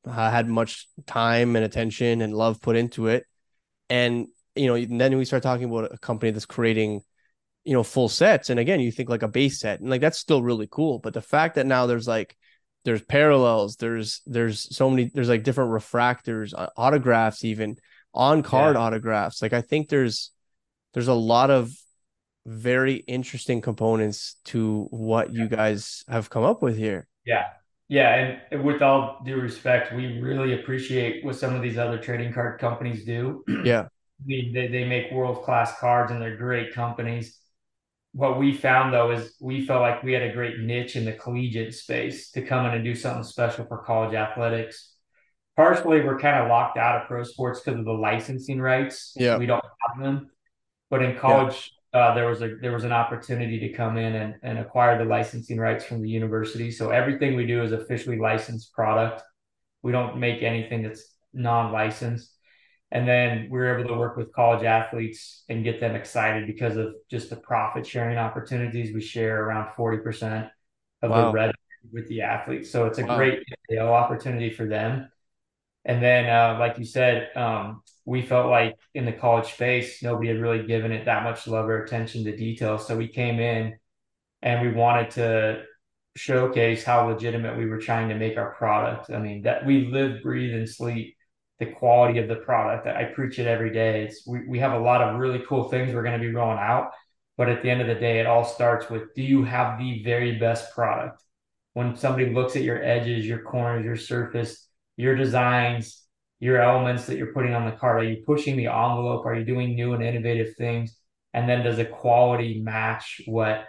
had 0.06 0.48
much 0.48 0.88
time 1.06 1.56
and 1.56 1.64
attention 1.64 2.20
and 2.22 2.34
love 2.34 2.60
put 2.60 2.76
into 2.76 3.08
it 3.08 3.24
and 3.90 4.26
you 4.54 4.66
know 4.66 4.98
then 4.98 5.16
we 5.16 5.24
start 5.24 5.42
talking 5.42 5.68
about 5.68 5.92
a 5.92 5.98
company 5.98 6.30
that's 6.30 6.46
creating 6.46 7.02
you 7.64 7.72
know 7.72 7.82
full 7.82 8.08
sets 8.08 8.50
and 8.50 8.60
again 8.60 8.80
you 8.80 8.92
think 8.92 9.08
like 9.08 9.22
a 9.22 9.28
base 9.28 9.60
set 9.60 9.80
and 9.80 9.90
like 9.90 10.00
that's 10.00 10.18
still 10.18 10.42
really 10.42 10.68
cool 10.70 10.98
but 10.98 11.14
the 11.14 11.20
fact 11.20 11.56
that 11.56 11.66
now 11.66 11.86
there's 11.86 12.06
like 12.06 12.36
there's 12.84 13.02
parallels 13.02 13.76
there's 13.76 14.22
there's 14.26 14.74
so 14.74 14.88
many 14.88 15.10
there's 15.12 15.28
like 15.28 15.42
different 15.42 15.70
refractors 15.70 16.54
uh, 16.56 16.68
autographs 16.76 17.44
even 17.44 17.76
on 18.16 18.42
card 18.42 18.74
yeah. 18.74 18.82
autographs. 18.82 19.42
Like 19.42 19.52
I 19.52 19.60
think 19.60 19.88
there's 19.88 20.32
there's 20.94 21.08
a 21.08 21.14
lot 21.14 21.50
of 21.50 21.70
very 22.46 22.94
interesting 22.94 23.60
components 23.60 24.36
to 24.46 24.86
what 24.90 25.32
you 25.32 25.48
guys 25.48 26.04
have 26.08 26.30
come 26.30 26.42
up 26.42 26.62
with 26.62 26.76
here. 26.76 27.06
Yeah. 27.24 27.44
Yeah, 27.88 28.40
and 28.50 28.64
with 28.64 28.82
all 28.82 29.22
due 29.24 29.40
respect, 29.40 29.94
we 29.94 30.18
really 30.20 30.54
appreciate 30.54 31.24
what 31.24 31.36
some 31.36 31.54
of 31.54 31.62
these 31.62 31.78
other 31.78 31.98
trading 31.98 32.32
card 32.32 32.60
companies 32.60 33.04
do. 33.04 33.44
Yeah. 33.64 33.88
I 34.18 34.24
mean, 34.24 34.54
they, 34.54 34.68
they 34.68 34.84
make 34.84 35.12
world 35.12 35.44
class 35.44 35.78
cards 35.78 36.10
and 36.10 36.22
they're 36.22 36.38
great 36.38 36.72
companies. 36.72 37.38
What 38.12 38.38
we 38.38 38.54
found 38.54 38.94
though 38.94 39.10
is 39.10 39.34
we 39.42 39.66
felt 39.66 39.82
like 39.82 40.02
we 40.02 40.14
had 40.14 40.22
a 40.22 40.32
great 40.32 40.58
niche 40.58 40.96
in 40.96 41.04
the 41.04 41.12
collegiate 41.12 41.74
space 41.74 42.30
to 42.30 42.40
come 42.40 42.64
in 42.64 42.72
and 42.72 42.82
do 42.82 42.94
something 42.94 43.24
special 43.24 43.66
for 43.66 43.84
college 43.84 44.14
athletics 44.14 44.96
partially 45.56 46.02
we're 46.02 46.18
kind 46.18 46.40
of 46.40 46.48
locked 46.48 46.76
out 46.76 47.00
of 47.00 47.08
pro 47.08 47.24
sports 47.24 47.60
because 47.60 47.78
of 47.80 47.84
the 47.84 47.92
licensing 47.92 48.60
rights. 48.60 49.14
Yeah, 49.16 49.38
we 49.38 49.46
don't 49.46 49.64
have 49.64 50.02
them. 50.02 50.30
But 50.90 51.02
in 51.02 51.16
college. 51.16 51.72
Uh, 51.96 52.14
there 52.14 52.26
was 52.26 52.42
a 52.42 52.56
there 52.60 52.72
was 52.72 52.84
an 52.84 52.92
opportunity 52.92 53.58
to 53.58 53.72
come 53.72 53.96
in 53.96 54.14
and, 54.14 54.34
and 54.42 54.58
acquire 54.58 54.98
the 54.98 55.04
licensing 55.04 55.58
rights 55.58 55.84
from 55.84 56.02
the 56.02 56.08
university. 56.08 56.70
So 56.70 56.90
everything 56.90 57.34
we 57.34 57.46
do 57.46 57.62
is 57.62 57.72
officially 57.72 58.18
licensed 58.18 58.72
product. 58.72 59.22
We 59.82 59.92
don't 59.92 60.18
make 60.18 60.42
anything 60.42 60.82
that's 60.82 61.16
non-licensed. 61.32 62.32
And 62.92 63.08
then 63.08 63.48
we 63.50 63.58
were 63.58 63.78
able 63.78 63.88
to 63.88 63.98
work 63.98 64.16
with 64.16 64.32
college 64.32 64.64
athletes 64.64 65.42
and 65.48 65.64
get 65.64 65.80
them 65.80 65.96
excited 65.96 66.46
because 66.46 66.76
of 66.76 66.94
just 67.10 67.30
the 67.30 67.36
profit 67.36 67.86
sharing 67.86 68.16
opportunities. 68.16 68.94
We 68.94 69.00
share 69.00 69.44
around 69.44 69.74
40% 69.76 70.48
of 71.02 71.10
wow. 71.10 71.26
the 71.26 71.32
revenue 71.32 71.52
with 71.92 72.08
the 72.08 72.22
athletes. 72.22 72.70
So 72.70 72.86
it's 72.86 72.98
a 72.98 73.06
wow. 73.06 73.16
great 73.16 73.40
opportunity 73.78 74.50
for 74.50 74.66
them. 74.66 75.08
And 75.86 76.02
then, 76.02 76.28
uh, 76.28 76.58
like 76.58 76.78
you 76.78 76.84
said, 76.84 77.30
um, 77.36 77.82
we 78.04 78.20
felt 78.20 78.50
like 78.50 78.76
in 78.94 79.04
the 79.04 79.12
college 79.12 79.52
space, 79.52 80.02
nobody 80.02 80.28
had 80.28 80.40
really 80.40 80.66
given 80.66 80.90
it 80.90 81.04
that 81.04 81.22
much 81.22 81.46
love 81.46 81.68
or 81.68 81.84
attention 81.84 82.24
to 82.24 82.36
detail. 82.36 82.76
So 82.78 82.96
we 82.96 83.06
came 83.06 83.38
in 83.38 83.78
and 84.42 84.66
we 84.66 84.74
wanted 84.74 85.12
to 85.12 85.62
showcase 86.16 86.82
how 86.82 87.08
legitimate 87.08 87.56
we 87.56 87.66
were 87.66 87.78
trying 87.78 88.08
to 88.08 88.16
make 88.16 88.36
our 88.36 88.52
product. 88.54 89.10
I 89.10 89.20
mean, 89.20 89.42
that 89.42 89.64
we 89.64 89.86
live, 89.86 90.22
breathe, 90.22 90.54
and 90.54 90.68
sleep 90.68 91.16
the 91.60 91.66
quality 91.66 92.18
of 92.18 92.28
the 92.28 92.36
product. 92.36 92.88
I 92.88 93.04
preach 93.04 93.38
it 93.38 93.46
every 93.46 93.72
day. 93.72 94.04
It's 94.04 94.26
we, 94.26 94.46
we 94.46 94.58
have 94.58 94.72
a 94.72 94.84
lot 94.84 95.02
of 95.02 95.20
really 95.20 95.42
cool 95.48 95.68
things 95.68 95.94
we're 95.94 96.02
going 96.02 96.20
to 96.20 96.26
be 96.26 96.34
rolling 96.34 96.58
out. 96.58 96.90
But 97.36 97.48
at 97.48 97.62
the 97.62 97.70
end 97.70 97.80
of 97.80 97.86
the 97.86 97.94
day, 97.94 98.18
it 98.18 98.26
all 98.26 98.44
starts 98.44 98.90
with 98.90 99.14
do 99.14 99.22
you 99.22 99.44
have 99.44 99.78
the 99.78 100.02
very 100.02 100.36
best 100.38 100.74
product? 100.74 101.22
When 101.74 101.94
somebody 101.94 102.32
looks 102.32 102.56
at 102.56 102.62
your 102.62 102.82
edges, 102.82 103.26
your 103.26 103.42
corners, 103.42 103.84
your 103.84 103.96
surface, 103.96 104.65
your 104.96 105.14
designs, 105.14 106.02
your 106.40 106.60
elements 106.60 107.06
that 107.06 107.16
you're 107.16 107.32
putting 107.32 107.54
on 107.54 107.64
the 107.64 107.72
card? 107.72 108.02
Are 108.02 108.08
you 108.08 108.22
pushing 108.24 108.56
the 108.56 108.66
envelope? 108.66 109.26
Are 109.26 109.34
you 109.34 109.44
doing 109.44 109.74
new 109.74 109.94
and 109.94 110.02
innovative 110.02 110.56
things? 110.56 110.96
And 111.32 111.48
then 111.48 111.64
does 111.64 111.76
the 111.76 111.84
quality 111.84 112.60
match 112.62 113.20
what 113.26 113.64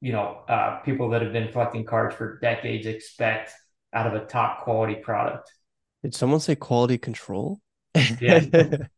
you 0.00 0.12
know 0.12 0.42
uh, 0.48 0.80
people 0.80 1.10
that 1.10 1.22
have 1.22 1.32
been 1.32 1.50
collecting 1.52 1.84
cards 1.84 2.14
for 2.14 2.38
decades 2.40 2.86
expect 2.86 3.52
out 3.92 4.06
of 4.06 4.14
a 4.14 4.26
top 4.26 4.64
quality 4.64 4.96
product? 4.96 5.50
Did 6.02 6.14
someone 6.14 6.40
say 6.40 6.54
quality 6.56 6.98
control? 6.98 7.60
Yeah. 8.20 8.44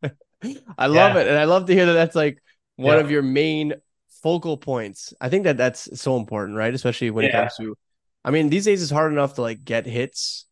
I 0.77 0.87
love 0.87 1.15
yeah. 1.15 1.21
it. 1.21 1.27
And 1.27 1.37
I 1.37 1.45
love 1.45 1.65
to 1.65 1.73
hear 1.73 1.85
that 1.85 1.93
that's 1.93 2.15
like 2.15 2.41
one 2.75 2.97
of 2.97 3.11
your 3.11 3.21
main 3.21 3.73
focal 4.21 4.57
points. 4.57 5.13
I 5.19 5.29
think 5.29 5.43
that 5.45 5.57
that's 5.57 5.99
so 5.99 6.17
important, 6.17 6.57
right? 6.57 6.73
Especially 6.73 7.11
when 7.11 7.25
yeah. 7.25 7.29
it 7.29 7.33
comes 7.33 7.55
to, 7.57 7.75
I 8.23 8.31
mean, 8.31 8.49
these 8.49 8.65
days 8.65 8.81
it's 8.81 8.91
hard 8.91 9.11
enough 9.11 9.35
to 9.35 9.41
like 9.41 9.63
get 9.63 9.85
hits 9.85 10.45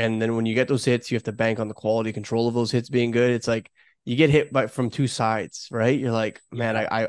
and 0.00 0.20
then 0.20 0.34
when 0.34 0.46
you 0.46 0.54
get 0.54 0.66
those 0.66 0.86
hits, 0.86 1.10
you 1.10 1.16
have 1.16 1.24
to 1.24 1.32
bank 1.32 1.60
on 1.60 1.68
the 1.68 1.74
quality 1.74 2.10
control 2.10 2.48
of 2.48 2.54
those 2.54 2.70
hits 2.70 2.88
being 2.88 3.10
good. 3.10 3.30
It's 3.32 3.46
like 3.46 3.70
you 4.06 4.16
get 4.16 4.30
hit 4.30 4.50
by 4.50 4.66
from 4.66 4.88
two 4.88 5.06
sides, 5.06 5.68
right? 5.70 5.98
You're 5.98 6.10
like, 6.10 6.40
man, 6.50 6.74
I 6.74 7.02
I, 7.02 7.08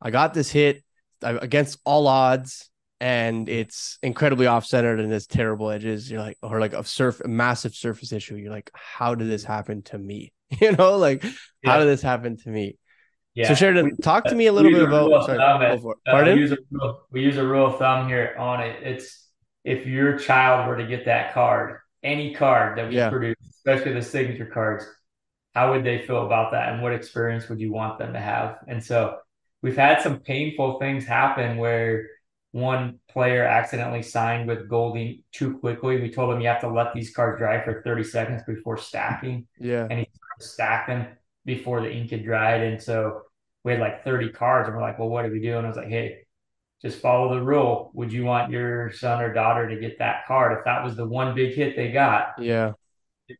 I 0.00 0.10
got 0.10 0.32
this 0.32 0.50
hit 0.50 0.82
against 1.20 1.78
all 1.84 2.06
odds, 2.06 2.70
and 2.98 3.46
it's 3.46 3.98
incredibly 4.02 4.46
off 4.46 4.64
centered 4.64 5.00
and 5.00 5.12
has 5.12 5.26
terrible 5.26 5.70
edges. 5.70 6.10
You're 6.10 6.22
like, 6.22 6.38
or 6.42 6.60
like 6.60 6.72
a 6.72 6.82
surf, 6.82 7.20
a 7.22 7.28
massive 7.28 7.74
surface 7.74 8.10
issue. 8.10 8.36
You're 8.36 8.52
like, 8.52 8.70
how 8.72 9.14
did 9.14 9.28
this 9.28 9.44
happen 9.44 9.82
to 9.84 9.98
me? 9.98 10.32
You 10.60 10.72
know, 10.72 10.96
like 10.96 11.22
yeah. 11.22 11.30
how 11.64 11.78
did 11.78 11.86
this 11.86 12.02
happen 12.02 12.36
to 12.38 12.48
me? 12.48 12.76
Yeah. 13.34 13.48
So 13.48 13.54
Sheridan, 13.54 13.98
talk 13.98 14.24
to 14.24 14.34
me 14.34 14.46
a 14.46 14.52
little 14.52 14.72
bit 14.72 14.82
about. 14.82 15.26
Sorry, 15.26 15.38
uh, 15.38 15.76
Pardon? 16.06 16.34
We 16.34 16.40
use, 16.40 16.56
rule, 16.72 17.00
we 17.12 17.22
use 17.22 17.36
a 17.36 17.46
rule 17.46 17.66
of 17.66 17.78
thumb 17.78 18.08
here 18.08 18.34
ONIT. 18.36 18.82
It's 18.82 19.28
if 19.62 19.86
your 19.86 20.18
child 20.18 20.66
were 20.66 20.76
to 20.78 20.86
get 20.86 21.04
that 21.04 21.34
card 21.34 21.80
any 22.02 22.34
card 22.34 22.78
that 22.78 22.88
we 22.88 22.96
yeah. 22.96 23.10
produce, 23.10 23.36
especially 23.50 23.92
the 23.92 24.02
signature 24.02 24.46
cards, 24.46 24.84
how 25.54 25.72
would 25.72 25.84
they 25.84 25.98
feel 26.06 26.24
about 26.24 26.52
that? 26.52 26.72
And 26.72 26.82
what 26.82 26.92
experience 26.92 27.48
would 27.48 27.60
you 27.60 27.72
want 27.72 27.98
them 27.98 28.12
to 28.12 28.20
have? 28.20 28.58
And 28.68 28.82
so 28.82 29.18
we've 29.62 29.76
had 29.76 30.00
some 30.00 30.20
painful 30.20 30.78
things 30.78 31.04
happen 31.04 31.56
where 31.56 32.06
one 32.52 32.98
player 33.08 33.44
accidentally 33.44 34.02
signed 34.02 34.48
with 34.48 34.68
Goldie 34.68 35.24
too 35.32 35.58
quickly. 35.58 36.00
We 36.00 36.10
told 36.10 36.34
him 36.34 36.40
you 36.40 36.48
have 36.48 36.60
to 36.62 36.68
let 36.68 36.92
these 36.94 37.14
cards 37.14 37.38
dry 37.38 37.62
for 37.64 37.82
30 37.82 38.04
seconds 38.04 38.42
before 38.46 38.76
stacking. 38.76 39.46
Yeah. 39.58 39.86
And 39.88 40.00
he 40.00 40.08
stacked 40.40 40.88
them 40.88 41.06
before 41.44 41.80
the 41.80 41.92
ink 41.92 42.10
had 42.10 42.24
dried. 42.24 42.62
And 42.62 42.82
so 42.82 43.22
we 43.64 43.72
had 43.72 43.80
like 43.80 44.04
30 44.04 44.30
cards 44.30 44.68
and 44.68 44.76
we're 44.76 44.82
like, 44.82 44.98
well, 44.98 45.08
what 45.08 45.24
do 45.24 45.30
we 45.30 45.40
do? 45.40 45.56
And 45.56 45.66
I 45.66 45.68
was 45.68 45.76
like, 45.76 45.88
hey, 45.88 46.26
just 46.82 47.00
follow 47.00 47.34
the 47.34 47.42
rule. 47.42 47.90
Would 47.94 48.12
you 48.12 48.24
want 48.24 48.50
your 48.50 48.90
son 48.92 49.20
or 49.20 49.32
daughter 49.32 49.68
to 49.68 49.78
get 49.78 49.98
that 49.98 50.26
card 50.26 50.56
if 50.58 50.64
that 50.64 50.82
was 50.82 50.96
the 50.96 51.06
one 51.06 51.34
big 51.34 51.54
hit 51.54 51.76
they 51.76 51.92
got? 51.92 52.34
Yeah. 52.38 52.72
It 53.28 53.38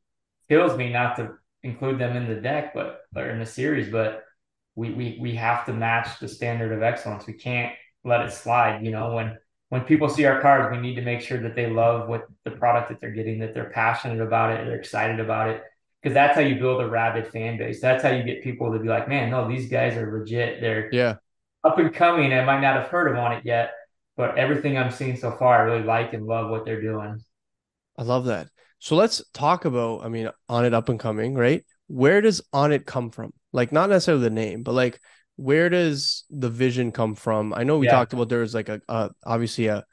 kills 0.49 0.77
me 0.77 0.93
not 0.93 1.17
to 1.17 1.33
include 1.63 1.99
them 1.99 2.17
in 2.17 2.29
the 2.29 2.41
deck, 2.41 2.75
but 2.75 3.03
or 3.17 3.31
in 3.31 3.39
the 3.39 3.47
series, 3.47 3.91
but 3.91 4.25
we 4.75 4.91
we 4.91 5.19
we 5.21 5.35
have 5.35 5.65
to 5.67 5.73
match 5.73 6.19
the 6.21 6.29
standard 6.29 6.73
of 6.73 6.83
excellence. 6.83 7.27
We 7.27 7.35
can't 7.35 7.75
let 8.05 8.21
it 8.23 8.33
slide. 8.33 8.85
You 8.85 8.91
know, 8.91 9.15
when 9.15 9.39
when 9.71 9.83
people 9.83 10.09
see 10.09 10.27
our 10.27 10.41
cards, 10.41 10.75
we 10.75 10.83
need 10.83 10.97
to 10.97 11.03
make 11.03 11.23
sure 11.23 11.39
that 11.39 11.55
they 11.55 11.71
love 11.71 12.09
what 12.09 12.27
the 12.45 12.51
product 12.51 12.91
that 12.91 13.01
they're 13.01 13.11
getting, 13.11 13.39
that 13.41 13.55
they're 13.55 13.71
passionate 13.71 14.21
about 14.21 14.53
it, 14.53 14.67
they're 14.67 14.79
excited 14.79 15.19
about 15.21 15.49
it. 15.49 15.63
Because 16.03 16.15
that's 16.15 16.35
how 16.35 16.41
you 16.41 16.59
build 16.59 16.81
a 16.81 16.89
rabid 16.89 17.29
fan 17.29 17.59
base. 17.59 17.81
That's 17.81 18.03
how 18.03 18.11
you 18.11 18.23
get 18.23 18.43
people 18.43 18.73
to 18.73 18.79
be 18.79 18.89
like, 18.89 19.07
man, 19.07 19.31
no, 19.31 19.47
these 19.47 19.69
guys 19.69 19.97
are 19.97 20.19
legit. 20.19 20.61
They're 20.61 20.91
yeah 20.93 21.17
up 21.65 21.79
and 21.79 21.95
coming. 21.95 22.33
I 22.33 22.45
might 22.45 22.61
not 22.61 22.77
have 22.77 22.89
heard 22.89 23.11
of 23.11 23.17
ONIT 23.17 23.45
yet, 23.45 23.73
but 24.17 24.39
everything 24.39 24.79
I'm 24.79 24.91
seeing 24.91 25.17
so 25.17 25.33
far, 25.33 25.61
I 25.61 25.63
really 25.63 25.85
like 25.85 26.13
and 26.13 26.27
love 26.27 26.51
what 26.51 26.65
they're 26.65 26.81
doing. 26.81 27.21
I 27.99 28.03
love 28.03 28.27
that. 28.27 28.49
So 28.79 28.97
let's 28.97 29.23
talk 29.35 29.67
about, 29.67 30.05
I 30.05 30.09
mean, 30.09 30.31
ONIT 30.49 30.73
up 30.73 30.89
and 30.89 30.99
coming, 30.99 31.35
right? 31.35 31.65
Where 31.87 32.21
does 32.21 32.41
ONIT 32.53 32.87
come 32.87 33.11
from? 33.11 33.33
Like 33.53 33.73
not 33.73 33.91
necessarily 33.91 34.25
the 34.25 34.31
name, 34.31 34.63
but 34.63 34.73
like 34.73 35.01
where 35.37 35.69
does 35.69 36.25
the 36.31 36.51
vision 36.51 36.93
come 36.93 37.15
from? 37.15 37.53
I 37.55 37.65
know 37.65 37.79
we 37.79 37.87
yeah. 37.87 37.93
talked 37.93 38.13
about 38.13 38.29
there 38.29 38.41
was 38.41 38.55
like 38.55 38.69
a, 38.69 38.81
a 38.89 39.11
obviously 39.25 39.67
a 39.67 39.85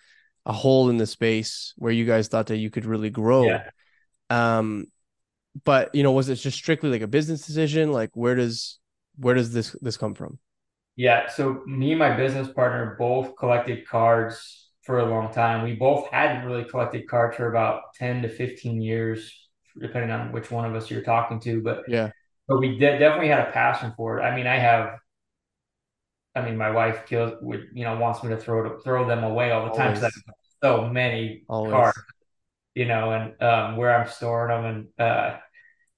a 0.45 0.53
hole 0.53 0.89
in 0.89 0.97
the 0.97 1.05
space 1.05 1.73
where 1.77 1.91
you 1.91 2.05
guys 2.05 2.29
thought 2.29 2.47
that 2.47 2.57
you 2.57 2.69
could 2.69 2.85
really 2.85 3.09
grow. 3.09 3.45
Yeah. 3.45 3.69
Um, 4.29 4.85
but 5.63 5.93
you 5.93 6.03
know, 6.03 6.11
was 6.13 6.29
it 6.29 6.35
just 6.35 6.57
strictly 6.57 6.89
like 6.89 7.01
a 7.01 7.07
business 7.07 7.45
decision? 7.45 7.91
Like, 7.91 8.11
where 8.13 8.35
does 8.35 8.79
where 9.17 9.35
does 9.35 9.51
this 9.51 9.75
this 9.81 9.97
come 9.97 10.13
from? 10.13 10.39
Yeah, 10.97 11.29
so 11.29 11.63
me 11.67 11.91
and 11.91 11.99
my 11.99 12.17
business 12.17 12.49
partner 12.51 12.97
both 12.99 13.37
collected 13.37 13.87
cards 13.87 14.69
for 14.83 14.99
a 14.99 15.05
long 15.05 15.33
time. 15.33 15.63
We 15.63 15.75
both 15.75 16.09
hadn't 16.09 16.45
really 16.47 16.65
collected 16.65 17.07
cards 17.09 17.37
for 17.37 17.49
about 17.49 17.93
ten 17.95 18.23
to 18.23 18.29
fifteen 18.29 18.81
years, 18.81 19.49
depending 19.79 20.11
on 20.11 20.33
which 20.33 20.51
one 20.51 20.65
of 20.65 20.75
us 20.75 20.91
you're 20.91 21.03
talking 21.03 21.39
to. 21.41 21.61
But 21.61 21.83
yeah, 21.85 22.11
but 22.47 22.59
we 22.59 22.77
de- 22.79 22.99
definitely 22.99 23.29
had 23.29 23.47
a 23.47 23.51
passion 23.51 23.93
for 23.97 24.19
it. 24.19 24.23
I 24.23 24.35
mean, 24.35 24.47
I 24.47 24.57
have 24.57 24.99
I 26.35 26.41
mean, 26.41 26.57
my 26.57 26.69
wife 26.71 27.05
kills 27.07 27.33
would 27.41 27.69
you 27.73 27.83
know 27.83 27.97
wants 27.97 28.23
me 28.23 28.29
to 28.29 28.37
throw 28.37 28.79
throw 28.81 29.07
them 29.07 29.23
away 29.23 29.51
all 29.51 29.65
the 29.65 29.71
time 29.73 29.91
because 29.91 30.03
I 30.03 30.07
have 30.07 30.35
so 30.63 30.89
many 30.89 31.45
Always. 31.49 31.69
cards, 31.69 31.97
you 32.75 32.85
know, 32.87 33.11
and 33.11 33.41
um, 33.43 33.77
where 33.77 33.95
I'm 33.99 34.09
storing 34.09 34.49
them, 34.63 34.65
and 34.99 35.09
uh, 35.09 35.39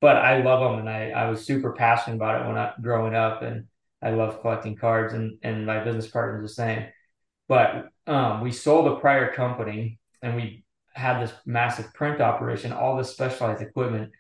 but 0.02 0.18
I 0.18 0.42
love 0.44 0.62
them, 0.62 0.80
and 0.82 0.90
I 0.90 1.12
I 1.12 1.30
was 1.32 1.46
super 1.46 1.74
passionate 1.74 2.18
about 2.18 2.42
it 2.44 2.48
when 2.48 2.58
I 2.58 2.74
growing 2.82 3.16
up, 3.16 3.44
and 3.44 3.68
I 4.02 4.12
love 4.12 4.42
collecting 4.42 4.76
cards, 4.76 5.14
and 5.14 5.38
and 5.44 5.66
my 5.66 5.84
business 5.84 6.08
partner 6.08 6.44
is 6.44 6.50
the 6.50 6.56
same. 6.56 6.88
But 7.48 7.90
um, 8.08 8.42
we 8.42 8.52
sold 8.52 8.88
a 8.88 9.00
prior 9.00 9.34
company, 9.34 10.00
and 10.22 10.36
we 10.36 10.64
had 10.94 11.22
this 11.22 11.34
massive 11.46 11.94
print 11.94 12.22
operation, 12.22 12.72
all 12.72 12.98
this 12.98 13.12
specialized 13.12 13.62
equipment, 13.62 14.12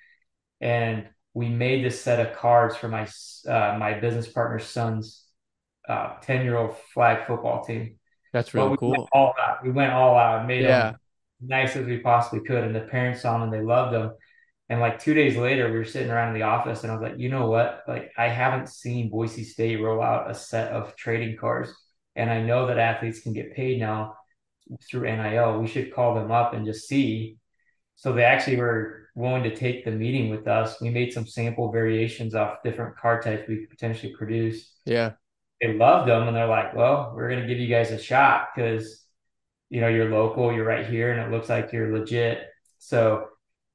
and 0.62 1.08
we 1.34 1.50
made 1.50 1.86
this 1.86 2.02
set 2.02 2.26
of 2.26 2.36
cards 2.36 2.76
for 2.76 2.88
my 2.88 3.08
uh, 3.48 3.78
my 3.80 4.00
business 4.00 4.28
partner's 4.28 4.66
son's 4.66 5.26
10 5.88 5.96
uh, 6.40 6.44
year 6.44 6.58
old 6.58 6.76
flag 6.94 7.26
football 7.26 7.64
team. 7.64 7.96
That's 8.32 8.54
really 8.54 8.70
we 8.70 8.78
cool. 8.78 8.92
Went 8.92 9.10
all 9.12 9.34
out. 9.42 9.64
We 9.64 9.72
went 9.72 9.94
all 9.94 10.16
out 10.16 10.40
and 10.40 10.48
made 10.48 10.64
yeah. 10.64 10.92
them 10.92 11.00
nice 11.42 11.76
as 11.76 11.86
we 11.86 11.98
possibly 11.98 12.46
could. 12.46 12.64
And 12.64 12.76
the 12.76 12.82
parents 12.82 13.22
saw 13.22 13.34
them 13.34 13.44
and 13.44 13.54
they 13.54 13.62
loved 13.62 13.94
them. 13.94 14.12
And 14.70 14.80
like 14.80 15.00
two 15.00 15.14
days 15.14 15.36
later, 15.36 15.72
we 15.72 15.78
were 15.78 15.86
sitting 15.86 16.12
around 16.12 16.30
in 16.30 16.36
the 16.36 16.46
office 16.46 16.84
and 16.84 16.92
I 16.92 16.96
was 16.96 17.02
like, 17.02 17.20
you 17.20 17.30
know 17.30 17.48
what? 17.48 17.84
Like, 17.88 18.12
I 18.18 18.28
haven't 18.28 18.70
seen 18.70 19.10
Boise 19.10 19.44
State 19.44 19.78
roll 19.78 20.02
out 20.02 20.30
a 20.30 20.36
set 20.36 20.72
of 20.72 20.96
trading 20.96 21.38
cards. 21.38 21.74
And 22.16 22.30
I 22.30 22.42
know 22.42 22.68
that 22.68 22.78
athletes 22.78 23.22
can 23.22 23.34
get 23.34 23.56
paid 23.56 23.80
now 23.80 24.16
through 24.90 25.04
NIL. 25.04 25.60
We 25.60 25.68
should 25.68 25.94
call 25.94 26.14
them 26.14 26.32
up 26.32 26.54
and 26.54 26.66
just 26.66 26.88
see. 26.88 27.38
So 27.96 28.14
they 28.14 28.24
actually 28.24 28.58
were 28.58 29.10
willing 29.16 29.44
to 29.44 29.56
take 29.56 29.86
the 29.86 29.92
meeting 29.92 30.30
with 30.30 30.48
us. 30.48 30.80
We 30.80 30.90
made 30.90 31.14
some 31.14 31.26
sample 31.26 31.72
variations 31.72 32.36
off 32.36 32.64
different 32.64 32.96
card 32.98 33.24
types 33.24 33.48
we 33.48 33.58
could 33.58 33.70
potentially 33.72 34.14
produce. 34.16 34.72
Yeah 34.86 35.14
they 35.62 35.74
loved 35.74 36.10
them 36.10 36.28
and 36.28 36.36
they're 36.36 36.48
like, 36.48 36.74
well, 36.74 37.12
we're 37.16 37.30
going 37.30 37.42
to 37.42 37.48
give 37.48 37.60
you 37.60 37.68
guys 37.68 37.92
a 37.92 38.00
shot 38.00 38.50
because, 38.56 39.04
you 39.70 39.82
know, 39.82 39.88
you're 39.88 40.10
local, 40.10 40.54
you're 40.54 40.66
right 40.66 40.86
here, 40.86 41.12
and 41.12 41.22
it 41.22 41.36
looks 41.36 41.50
like 41.50 41.72
you're 41.72 41.98
legit. 41.98 42.48
So 42.78 43.28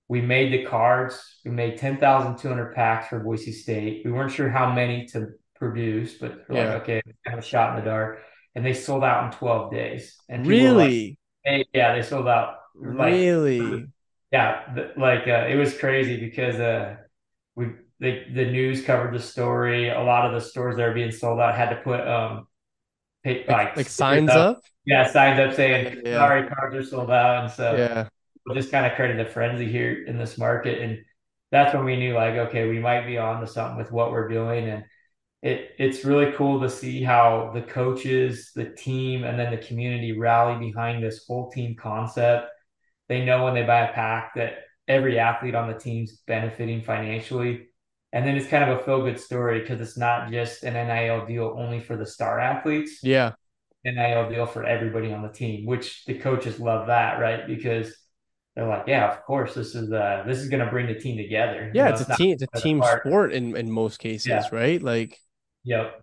we 0.09 0.21
made 0.21 0.53
the 0.53 0.65
cards. 0.67 1.41
We 1.45 1.51
made 1.51 1.79
10,200 1.79 2.75
packs 2.75 3.09
for 3.09 3.21
Boise 3.21 3.53
State. 3.53 4.03
We 4.05 4.13
weren't 4.13 4.33
sure 4.33 4.49
how 4.49 4.73
many 4.73 5.07
to 5.07 5.29
produce, 5.57 6.15
but 6.15 6.45
we're 6.49 6.57
yeah. 6.57 6.75
like, 6.75 6.83
okay, 6.83 7.03
kind 7.27 7.39
of 7.39 7.45
shot 7.45 7.71
in 7.77 7.85
the 7.85 7.91
dark. 7.91 8.21
And 8.55 8.65
they 8.65 8.75
sold 8.75 9.03
out 9.03 9.25
in 9.25 9.39
12 9.39 9.73
days. 9.73 10.17
And 10.29 10.47
really? 10.47 11.19
Like, 11.45 11.57
hey, 11.57 11.65
yeah, 11.73 11.95
they 11.95 12.03
sold 12.03 12.29
out. 12.29 12.57
Like, 12.75 13.13
really? 13.13 13.87
Yeah. 14.31 14.91
Like, 14.97 15.27
uh, 15.27 15.47
it 15.49 15.57
was 15.57 15.77
crazy 15.79 16.19
because, 16.19 16.57
uh, 16.57 16.97
we 17.57 17.71
the 18.01 18.25
the 18.33 18.45
news 18.47 18.85
covered 18.85 19.15
the 19.15 19.21
story. 19.21 19.89
A 19.89 20.01
lot 20.03 20.27
of 20.27 20.33
the 20.33 20.41
stores 20.41 20.77
that 20.77 20.83
are 20.83 20.95
being 20.95 21.11
sold 21.11 21.41
out 21.41 21.55
had 21.55 21.71
to 21.71 21.77
put 21.77 22.01
um 22.07 22.47
like, 23.25 23.49
like, 23.49 23.77
like 23.77 23.89
signs 23.89 24.31
up. 24.31 24.59
up. 24.59 24.63
Yeah, 24.85 25.11
signs 25.11 25.41
up 25.41 25.55
saying 25.55 26.03
yeah. 26.05 26.19
sorry, 26.19 26.49
cards 26.49 26.77
are 26.77 26.85
sold 26.85 27.11
out. 27.11 27.45
And 27.45 27.53
so 27.53 27.75
yeah, 27.75 28.09
we 28.47 28.55
just 28.55 28.71
kind 28.71 28.87
of 28.87 28.93
created 28.93 29.21
a 29.21 29.29
frenzy 29.29 29.71
here 29.71 30.05
in 30.07 30.19
this 30.19 30.39
market. 30.39 30.81
And 30.83 30.99
that's 31.51 31.75
when 31.75 31.85
we 31.85 31.97
knew 31.97 32.15
like, 32.15 32.35
okay, 32.35 32.69
we 32.69 32.79
might 32.79 33.07
be 33.07 33.19
on 33.19 33.41
to 33.41 33.47
something 33.47 33.79
with 33.79 33.93
what 33.93 34.11
we're 34.11 34.29
doing. 34.29 34.69
And 34.69 34.85
it 35.43 35.71
it's 35.79 36.05
really 36.05 36.33
cool 36.33 36.61
to 36.61 36.71
see 36.71 37.03
how 37.03 37.51
the 37.55 37.63
coaches, 37.63 38.53
the 38.55 38.71
team, 38.71 39.25
and 39.25 39.39
then 39.39 39.51
the 39.51 39.67
community 39.67 40.19
rally 40.19 40.59
behind 40.59 41.03
this 41.03 41.25
whole 41.27 41.51
team 41.51 41.77
concept. 41.77 42.49
They 43.09 43.25
know 43.25 43.45
when 43.45 43.55
they 43.55 43.63
buy 43.63 43.89
a 43.89 43.93
pack 43.93 44.35
that 44.37 44.59
every 44.89 45.19
athlete 45.19 45.55
on 45.55 45.69
the 45.71 45.79
team's 45.79 46.23
benefiting 46.27 46.83
financially 46.83 47.69
and 48.15 48.25
then 48.25 48.37
it's 48.37 48.47
kind 48.47 48.71
of 48.71 48.79
a 48.79 48.85
feel 48.85 49.03
good 49.03 49.19
story 49.19 49.61
because 49.61 49.81
it's 49.81 49.99
not 49.99 50.31
just 50.31 50.63
an 50.63 50.75
NIL 50.75 51.27
deal 51.27 51.57
only 51.59 51.81
for 51.81 51.97
the 51.97 52.07
star 52.07 52.39
athletes. 52.39 53.01
Yeah. 53.03 53.33
NIL 53.85 54.31
deal 54.31 54.47
for 54.47 54.65
everybody 54.65 55.13
on 55.13 55.21
the 55.21 55.29
team, 55.29 55.67
which 55.67 56.05
the 56.05 56.15
coaches 56.15 56.61
love 56.61 56.87
that, 56.87 57.19
right? 57.19 57.45
Because 57.45 57.93
they're 58.55 58.69
like, 58.69 58.85
yeah, 58.87 59.11
of 59.11 59.25
course, 59.25 59.55
this 59.55 59.75
is 59.75 59.93
uh 59.93 60.25
this 60.27 60.39
is 60.39 60.49
gonna 60.49 60.71
bring 60.71 60.87
the 60.87 60.95
team 60.95 61.17
together. 61.17 61.71
Yeah, 61.75 61.85
you 61.85 61.89
know, 61.89 61.95
it's, 61.95 62.01
it's, 62.03 62.11
a 62.11 62.17
team, 62.17 62.33
it's 62.33 62.43
a 62.43 62.61
team 62.61 62.83
sport 62.83 63.33
in 63.33 63.57
in 63.57 63.71
most 63.71 63.99
cases, 63.99 64.27
yeah. 64.27 64.49
right? 64.53 64.83
Like 64.83 65.19
Yep. 65.65 66.03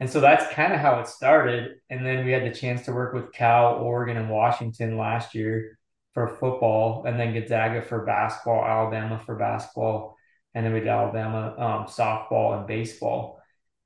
And 0.00 0.08
so 0.08 0.20
that's 0.20 0.52
kind 0.54 0.72
of 0.72 0.78
how 0.78 1.00
it 1.00 1.08
started. 1.08 1.76
And 1.90 2.06
then 2.06 2.24
we 2.24 2.30
had 2.30 2.44
the 2.44 2.54
chance 2.54 2.84
to 2.84 2.92
work 2.92 3.14
with 3.14 3.32
Cal, 3.32 3.74
Oregon, 3.76 4.16
and 4.16 4.30
Washington 4.30 4.96
last 4.96 5.34
year 5.34 5.76
for 6.14 6.28
football, 6.28 7.04
and 7.04 7.18
then 7.18 7.34
Gonzaga 7.34 7.82
for 7.82 8.04
basketball, 8.04 8.64
Alabama 8.64 9.20
for 9.24 9.34
basketball 9.34 10.18
and 10.58 10.64
then 10.64 10.72
we 10.72 10.80
did 10.80 10.88
Alabama 10.88 11.54
um, 11.56 11.86
softball 11.86 12.58
and 12.58 12.66
baseball. 12.66 13.40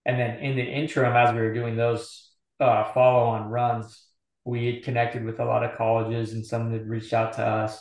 And 0.07 0.19
then 0.19 0.39
in 0.39 0.57
the 0.57 0.63
interim, 0.63 1.15
as 1.15 1.35
we 1.35 1.41
were 1.41 1.53
doing 1.53 1.77
those 1.77 2.31
uh, 2.61 2.85
follow 2.93 3.25
on 3.31 3.51
runs, 3.51 4.07
we 4.45 4.67
had 4.67 4.85
connected 4.85 5.25
with 5.25 5.41
a 5.41 5.45
lot 5.45 5.65
of 5.65 5.77
colleges 5.77 6.33
and 6.33 6.45
some 6.45 6.73
had 6.73 6.89
reached 6.89 7.13
out 7.13 7.35
to 7.35 7.47
us. 7.47 7.81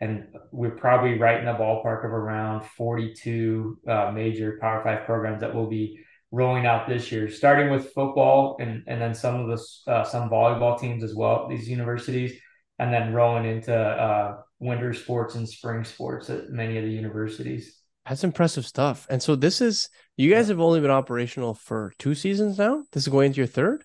And 0.00 0.26
we're 0.50 0.72
probably 0.72 1.18
right 1.18 1.38
in 1.38 1.46
the 1.46 1.52
ballpark 1.52 2.04
of 2.04 2.10
around 2.10 2.64
42 2.76 3.78
uh, 3.86 4.10
major 4.12 4.58
Power 4.60 4.82
Five 4.82 5.06
programs 5.06 5.40
that 5.40 5.54
will 5.54 5.68
be 5.68 6.00
rolling 6.32 6.66
out 6.66 6.88
this 6.88 7.12
year, 7.12 7.30
starting 7.30 7.70
with 7.70 7.92
football 7.92 8.56
and, 8.60 8.82
and 8.88 9.00
then 9.00 9.14
some 9.14 9.36
of 9.36 9.46
the 9.46 9.92
uh, 9.92 10.02
some 10.02 10.28
volleyball 10.28 10.78
teams 10.78 11.04
as 11.04 11.14
well, 11.14 11.48
these 11.48 11.68
universities, 11.68 12.32
and 12.80 12.92
then 12.92 13.14
rolling 13.14 13.44
into 13.44 13.74
uh, 13.74 14.36
winter 14.58 14.92
sports 14.92 15.36
and 15.36 15.48
spring 15.48 15.84
sports 15.84 16.28
at 16.28 16.50
many 16.50 16.76
of 16.76 16.84
the 16.84 16.90
universities. 16.90 17.80
That's 18.06 18.24
impressive 18.24 18.66
stuff. 18.66 19.06
And 19.08 19.22
so 19.22 19.36
this 19.36 19.60
is 19.60 19.88
you 20.16 20.30
guys 20.30 20.48
have 20.48 20.60
only 20.60 20.80
been 20.80 20.90
operational 20.90 21.54
for 21.54 21.92
two 21.98 22.14
seasons 22.14 22.58
now. 22.58 22.82
This 22.92 23.04
is 23.04 23.08
going 23.08 23.26
into 23.28 23.38
your 23.38 23.46
third. 23.46 23.84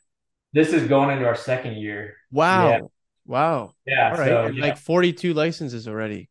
This 0.53 0.73
is 0.73 0.87
going 0.87 1.11
into 1.11 1.25
our 1.25 1.35
second 1.35 1.77
year. 1.77 2.15
Wow. 2.31 2.69
Yeah. 2.69 2.79
Wow. 3.25 3.73
Yeah. 3.85 4.11
All 4.11 4.17
right. 4.17 4.27
So, 4.27 4.47
yeah. 4.47 4.61
Like 4.61 4.77
42 4.77 5.33
licenses 5.33 5.87
already. 5.87 6.29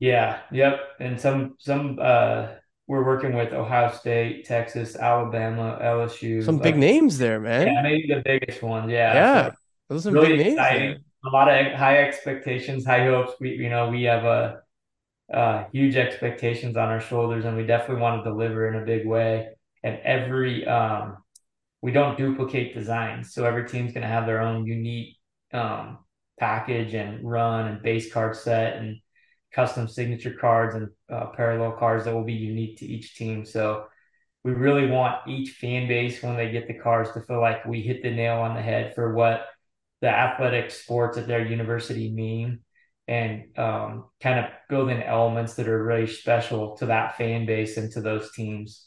Yeah. 0.00 0.40
Yep. 0.52 0.80
And 1.00 1.20
some 1.20 1.54
some 1.58 1.98
uh 2.00 2.48
we're 2.86 3.04
working 3.04 3.34
with 3.34 3.52
Ohio 3.52 3.90
State, 3.92 4.44
Texas, 4.44 4.96
Alabama, 4.96 5.78
LSU. 5.82 6.44
Some 6.44 6.58
big 6.58 6.76
names 6.76 7.16
there, 7.16 7.40
man. 7.40 7.66
Yeah, 7.66 7.82
maybe 7.82 8.06
the 8.08 8.22
biggest 8.22 8.62
ones. 8.62 8.90
Yeah. 8.90 9.14
Yeah. 9.14 9.50
So 9.50 9.54
Those 9.88 10.00
are 10.00 10.02
some 10.10 10.14
really 10.14 10.36
big 10.36 10.46
exciting. 10.48 10.80
names. 10.80 11.00
There. 11.00 11.30
A 11.30 11.32
lot 11.32 11.48
of 11.48 11.72
high 11.72 11.98
expectations, 11.98 12.84
high 12.84 13.06
hopes. 13.06 13.32
We 13.40 13.50
you 13.52 13.70
know, 13.70 13.88
we 13.88 14.02
have 14.02 14.24
a 14.24 14.60
uh, 15.32 15.64
huge 15.72 15.96
expectations 15.96 16.76
on 16.76 16.88
our 16.88 17.00
shoulders, 17.00 17.44
and 17.46 17.56
we 17.56 17.64
definitely 17.64 18.02
want 18.02 18.22
to 18.22 18.30
deliver 18.30 18.68
in 18.68 18.82
a 18.82 18.84
big 18.84 19.06
way. 19.06 19.48
And 19.82 19.98
every 20.04 20.66
um, 20.66 21.18
we 21.84 21.92
don't 21.92 22.16
duplicate 22.16 22.72
designs, 22.72 23.34
so 23.34 23.44
every 23.44 23.68
team's 23.68 23.92
going 23.92 24.00
to 24.00 24.08
have 24.08 24.24
their 24.24 24.40
own 24.40 24.64
unique 24.64 25.18
um, 25.52 25.98
package 26.40 26.94
and 26.94 27.22
run 27.22 27.66
and 27.66 27.82
base 27.82 28.10
card 28.10 28.34
set 28.34 28.76
and 28.76 28.96
custom 29.52 29.86
signature 29.86 30.32
cards 30.32 30.74
and 30.74 30.88
uh, 31.12 31.26
parallel 31.36 31.72
cards 31.72 32.06
that 32.06 32.14
will 32.14 32.24
be 32.24 32.32
unique 32.32 32.78
to 32.78 32.86
each 32.86 33.16
team. 33.16 33.44
So 33.44 33.84
we 34.44 34.52
really 34.52 34.86
want 34.86 35.28
each 35.28 35.50
fan 35.50 35.86
base 35.86 36.22
when 36.22 36.38
they 36.38 36.50
get 36.50 36.68
the 36.68 36.78
cards 36.78 37.12
to 37.12 37.20
feel 37.20 37.42
like 37.42 37.66
we 37.66 37.82
hit 37.82 38.02
the 38.02 38.10
nail 38.10 38.38
on 38.38 38.54
the 38.54 38.62
head 38.62 38.94
for 38.94 39.12
what 39.12 39.44
the 40.00 40.08
athletic 40.08 40.70
sports 40.70 41.18
at 41.18 41.26
their 41.26 41.44
university 41.44 42.10
mean 42.10 42.60
and 43.08 43.58
um, 43.58 44.06
kind 44.22 44.38
of 44.38 44.46
building 44.70 45.02
elements 45.02 45.52
that 45.56 45.68
are 45.68 45.84
really 45.84 46.06
special 46.06 46.78
to 46.78 46.86
that 46.86 47.18
fan 47.18 47.44
base 47.44 47.76
and 47.76 47.92
to 47.92 48.00
those 48.00 48.32
teams. 48.32 48.86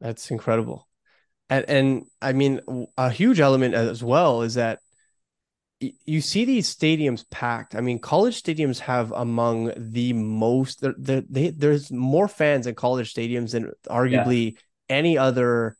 That's 0.00 0.32
incredible. 0.32 0.88
And, 1.52 1.64
and 1.68 2.06
I 2.20 2.32
mean, 2.32 2.60
a 2.96 3.10
huge 3.10 3.40
element 3.40 3.74
as 3.74 4.02
well 4.02 4.42
is 4.42 4.54
that 4.54 4.78
you 5.80 6.20
see 6.20 6.44
these 6.44 6.74
stadiums 6.74 7.28
packed. 7.28 7.74
I 7.74 7.80
mean, 7.80 7.98
college 7.98 8.40
stadiums 8.42 8.78
have 8.80 9.12
among 9.12 9.72
the 9.76 10.12
most. 10.12 10.80
They're, 10.80 10.94
they're, 10.96 11.24
they, 11.28 11.50
there's 11.50 11.90
more 11.90 12.28
fans 12.28 12.66
in 12.66 12.74
college 12.74 13.12
stadiums 13.12 13.52
than 13.52 13.72
arguably 13.88 14.52
yeah. 14.52 14.58
any 14.88 15.18
other 15.18 15.76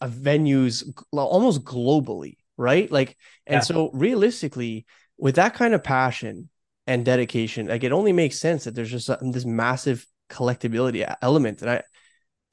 uh, 0.00 0.08
venues, 0.08 0.84
almost 1.12 1.64
globally, 1.64 2.36
right? 2.56 2.90
Like, 2.90 3.16
and 3.46 3.56
yeah. 3.56 3.60
so 3.60 3.90
realistically, 3.92 4.86
with 5.16 5.36
that 5.36 5.54
kind 5.54 5.72
of 5.72 5.84
passion, 5.84 6.48
and 6.86 7.04
dedication. 7.04 7.68
Like 7.68 7.84
it 7.84 7.92
only 7.92 8.12
makes 8.12 8.38
sense 8.38 8.64
that 8.64 8.74
there's 8.74 8.90
just 8.90 9.08
a, 9.08 9.18
this 9.22 9.44
massive 9.44 10.06
collectability 10.28 11.14
element. 11.22 11.62
And 11.62 11.70
I, 11.70 11.82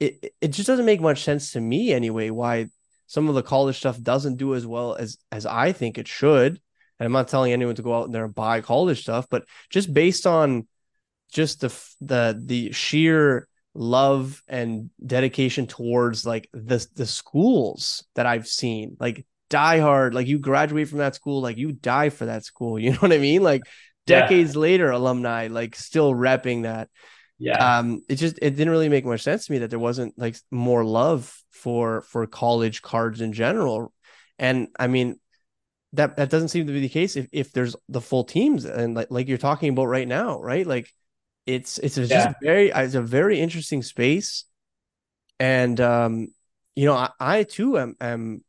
it 0.00 0.34
it 0.40 0.48
just 0.48 0.66
doesn't 0.66 0.86
make 0.86 1.00
much 1.00 1.22
sense 1.22 1.52
to 1.52 1.60
me 1.60 1.92
anyway 1.92 2.30
why 2.30 2.66
some 3.06 3.28
of 3.28 3.34
the 3.34 3.42
college 3.42 3.76
stuff 3.76 4.00
doesn't 4.00 4.36
do 4.36 4.54
as 4.54 4.66
well 4.66 4.94
as 4.94 5.18
as 5.30 5.44
I 5.44 5.72
think 5.72 5.98
it 5.98 6.08
should. 6.08 6.60
And 6.98 7.06
I'm 7.06 7.12
not 7.12 7.28
telling 7.28 7.52
anyone 7.52 7.74
to 7.74 7.82
go 7.82 7.94
out 7.94 8.12
there 8.12 8.24
and 8.24 8.34
buy 8.34 8.60
college 8.60 9.02
stuff, 9.02 9.26
but 9.30 9.44
just 9.68 9.92
based 9.92 10.26
on 10.26 10.66
just 11.32 11.60
the 11.60 11.68
the 12.00 12.40
the 12.44 12.72
sheer 12.72 13.48
love 13.74 14.42
and 14.48 14.90
dedication 15.04 15.66
towards 15.66 16.26
like 16.26 16.48
the 16.52 16.86
the 16.94 17.06
schools 17.06 18.04
that 18.14 18.26
I've 18.26 18.46
seen, 18.46 18.96
like 19.00 19.26
die 19.48 19.80
hard, 19.80 20.14
like 20.14 20.28
you 20.28 20.38
graduate 20.38 20.88
from 20.88 20.98
that 20.98 21.14
school, 21.14 21.40
like 21.40 21.58
you 21.58 21.72
die 21.72 22.10
for 22.10 22.26
that 22.26 22.44
school. 22.44 22.78
You 22.78 22.92
know 22.92 22.98
what 22.98 23.12
I 23.12 23.18
mean? 23.18 23.42
Like 23.42 23.62
decades 24.06 24.54
yeah. 24.54 24.60
later, 24.60 24.90
alumni 24.90 25.48
like 25.48 25.74
still 25.74 26.14
repping 26.14 26.62
that. 26.62 26.88
Yeah. 27.40 27.78
Um, 27.78 28.02
it 28.08 28.16
just 28.16 28.38
it 28.42 28.50
didn't 28.50 28.70
really 28.70 28.90
make 28.90 29.06
much 29.06 29.22
sense 29.22 29.46
to 29.46 29.52
me 29.52 29.58
that 29.58 29.70
there 29.70 29.78
wasn't 29.78 30.16
like 30.18 30.36
more 30.50 30.84
love 30.84 31.34
for 31.50 32.02
for 32.02 32.26
college 32.26 32.82
cards 32.82 33.22
in 33.22 33.32
general. 33.32 33.92
And 34.38 34.68
I 34.78 34.88
mean, 34.88 35.18
that 35.94 36.16
that 36.16 36.28
doesn't 36.28 36.48
seem 36.48 36.66
to 36.66 36.72
be 36.72 36.80
the 36.80 36.88
case 36.90 37.16
if 37.16 37.28
if 37.32 37.50
there's 37.52 37.74
the 37.88 38.02
full 38.02 38.24
teams 38.24 38.66
and 38.66 38.94
like 38.94 39.08
like 39.10 39.26
you're 39.26 39.38
talking 39.38 39.70
about 39.70 39.86
right 39.86 40.06
now, 40.06 40.38
right? 40.40 40.66
Like 40.66 40.92
it's 41.46 41.78
it's 41.78 41.94
just 41.94 42.10
yeah. 42.10 42.34
very 42.42 42.68
it's 42.68 42.94
a 42.94 43.02
very 43.02 43.40
interesting 43.40 43.82
space, 43.82 44.44
and 45.38 45.80
um, 45.80 46.28
you 46.76 46.84
know, 46.84 46.94
I, 46.94 47.10
I 47.18 47.42
too 47.44 47.78
am 47.78 47.96
am 48.02 48.44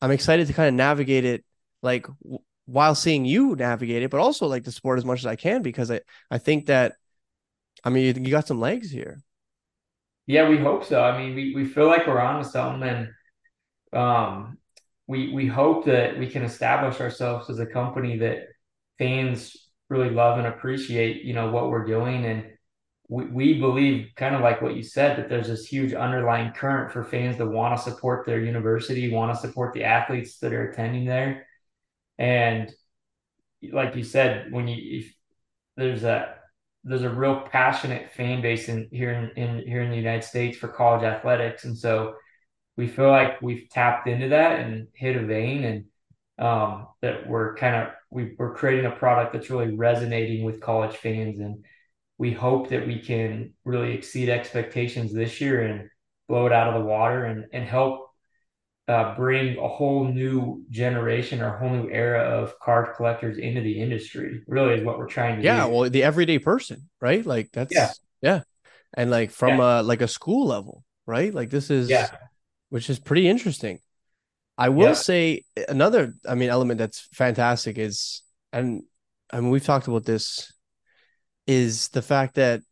I'm 0.00 0.12
excited 0.12 0.46
to 0.46 0.52
kind 0.52 0.68
of 0.68 0.74
navigate 0.74 1.24
it 1.24 1.44
like 1.82 2.06
w- 2.22 2.38
while 2.66 2.94
seeing 2.94 3.24
you 3.24 3.56
navigate 3.56 4.04
it, 4.04 4.10
but 4.10 4.20
also 4.20 4.46
like 4.46 4.62
the 4.62 4.70
sport 4.72 4.98
as 4.98 5.04
much 5.04 5.18
as 5.18 5.26
I 5.26 5.34
can 5.34 5.62
because 5.62 5.90
I 5.90 6.02
I 6.30 6.38
think 6.38 6.66
that 6.66 6.94
I 7.88 7.90
mean 7.90 8.04
you, 8.04 8.22
you 8.22 8.30
got 8.30 8.46
some 8.46 8.60
legs 8.60 8.90
here. 8.90 9.22
Yeah, 10.26 10.46
we 10.50 10.58
hope 10.58 10.84
so. 10.84 11.02
I 11.02 11.16
mean, 11.16 11.34
we, 11.34 11.54
we 11.54 11.64
feel 11.64 11.86
like 11.86 12.06
we're 12.06 12.20
on 12.20 12.42
to 12.42 12.48
something, 12.48 12.86
and 12.86 13.08
um, 13.98 14.58
we 15.06 15.32
we 15.32 15.46
hope 15.46 15.86
that 15.86 16.18
we 16.18 16.26
can 16.26 16.42
establish 16.42 17.00
ourselves 17.00 17.48
as 17.48 17.60
a 17.60 17.64
company 17.64 18.18
that 18.18 18.48
fans 18.98 19.56
really 19.88 20.10
love 20.10 20.36
and 20.36 20.46
appreciate, 20.46 21.24
you 21.24 21.32
know, 21.32 21.50
what 21.50 21.70
we're 21.70 21.86
doing. 21.86 22.26
And 22.26 22.44
we, 23.08 23.24
we 23.24 23.54
believe, 23.58 24.10
kind 24.16 24.34
of 24.34 24.42
like 24.42 24.60
what 24.60 24.76
you 24.76 24.82
said, 24.82 25.16
that 25.16 25.30
there's 25.30 25.48
this 25.48 25.64
huge 25.64 25.94
underlying 25.94 26.52
current 26.52 26.92
for 26.92 27.02
fans 27.02 27.38
that 27.38 27.46
want 27.46 27.74
to 27.74 27.82
support 27.82 28.26
their 28.26 28.40
university, 28.40 29.10
want 29.10 29.34
to 29.34 29.40
support 29.40 29.72
the 29.72 29.84
athletes 29.84 30.40
that 30.40 30.52
are 30.52 30.68
attending 30.68 31.06
there. 31.06 31.46
And 32.18 32.70
like 33.62 33.96
you 33.96 34.04
said, 34.04 34.52
when 34.52 34.68
you 34.68 34.98
if 34.98 35.14
there's 35.78 36.04
a 36.04 36.37
there's 36.84 37.02
a 37.02 37.10
real 37.10 37.40
passionate 37.40 38.12
fan 38.12 38.40
base 38.40 38.68
in 38.68 38.88
here 38.92 39.10
in, 39.10 39.30
in 39.42 39.66
here 39.66 39.82
in 39.82 39.90
the 39.90 39.96
United 39.96 40.24
States 40.24 40.56
for 40.56 40.68
college 40.68 41.04
athletics, 41.04 41.64
and 41.64 41.76
so 41.76 42.14
we 42.76 42.86
feel 42.86 43.10
like 43.10 43.42
we've 43.42 43.68
tapped 43.70 44.06
into 44.08 44.28
that 44.28 44.60
and 44.60 44.88
hit 44.94 45.16
a 45.16 45.26
vein, 45.26 45.64
and 45.64 45.84
um, 46.38 46.86
that 47.02 47.28
we're 47.28 47.56
kind 47.56 47.76
of 47.76 47.88
we, 48.10 48.34
we're 48.38 48.54
creating 48.54 48.86
a 48.86 48.90
product 48.96 49.32
that's 49.32 49.50
really 49.50 49.74
resonating 49.76 50.44
with 50.44 50.60
college 50.60 50.96
fans, 50.96 51.40
and 51.40 51.64
we 52.18 52.32
hope 52.32 52.70
that 52.70 52.86
we 52.86 53.00
can 53.00 53.52
really 53.64 53.92
exceed 53.92 54.28
expectations 54.28 55.12
this 55.12 55.40
year 55.40 55.62
and 55.62 55.90
blow 56.28 56.46
it 56.46 56.52
out 56.52 56.68
of 56.68 56.74
the 56.80 56.88
water 56.88 57.24
and 57.24 57.46
and 57.52 57.64
help 57.64 58.07
uh, 58.88 59.14
bring 59.14 59.58
a 59.58 59.68
whole 59.68 60.04
new 60.04 60.64
generation 60.70 61.42
or 61.42 61.54
a 61.54 61.58
whole 61.58 61.70
new 61.70 61.90
era 61.90 62.20
of 62.20 62.58
card 62.58 62.96
collectors 62.96 63.36
into 63.36 63.60
the 63.60 63.80
industry. 63.80 64.40
Really, 64.46 64.74
is 64.74 64.84
what 64.84 64.98
we're 64.98 65.06
trying 65.06 65.36
to 65.36 65.42
yeah, 65.42 65.66
do. 65.66 65.72
well, 65.72 65.90
the 65.90 66.02
everyday 66.02 66.38
person, 66.38 66.88
right? 67.00 67.24
Like 67.24 67.50
that's 67.52 67.74
yeah, 67.74 67.90
yeah. 68.22 68.40
and 68.94 69.10
like 69.10 69.30
from 69.30 69.58
yeah. 69.58 69.80
a 69.80 69.82
like 69.82 70.00
a 70.00 70.08
school 70.08 70.46
level, 70.46 70.84
right? 71.06 71.32
Like 71.32 71.50
this 71.50 71.70
is 71.70 71.90
yeah, 71.90 72.08
which 72.70 72.88
is 72.88 72.98
pretty 72.98 73.28
interesting. 73.28 73.78
I 74.56 74.70
will 74.70 74.88
yeah. 74.88 74.92
say 74.94 75.44
another, 75.68 76.14
I 76.28 76.34
mean, 76.34 76.48
element 76.48 76.78
that's 76.78 77.06
fantastic 77.12 77.78
is, 77.78 78.22
and 78.52 78.82
I 79.32 79.40
mean, 79.40 79.50
we've 79.50 79.64
talked 79.64 79.86
about 79.86 80.04
this, 80.04 80.52
is 81.46 81.90
the 81.90 82.02
fact 82.02 82.34
that 82.34 82.62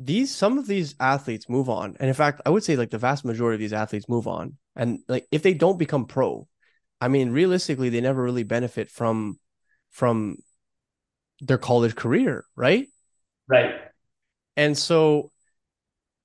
these 0.00 0.34
some 0.34 0.58
of 0.58 0.66
these 0.66 0.94
athletes 0.98 1.48
move 1.48 1.68
on 1.68 1.94
and 2.00 2.08
in 2.08 2.14
fact 2.14 2.40
i 2.46 2.50
would 2.50 2.64
say 2.64 2.74
like 2.74 2.88
the 2.88 2.96
vast 2.96 3.22
majority 3.22 3.56
of 3.56 3.60
these 3.60 3.74
athletes 3.74 4.08
move 4.08 4.26
on 4.26 4.56
and 4.76 5.00
like 5.08 5.26
if 5.30 5.42
they 5.42 5.54
don't 5.54 5.78
become 5.78 6.06
pro 6.06 6.46
i 7.00 7.08
mean 7.08 7.30
realistically 7.30 7.88
they 7.88 8.00
never 8.00 8.22
really 8.22 8.42
benefit 8.42 8.90
from 8.90 9.38
from 9.90 10.36
their 11.40 11.58
college 11.58 11.94
career 11.94 12.44
right? 12.56 12.86
Right. 13.48 13.74
And 14.56 14.78
so 14.78 15.32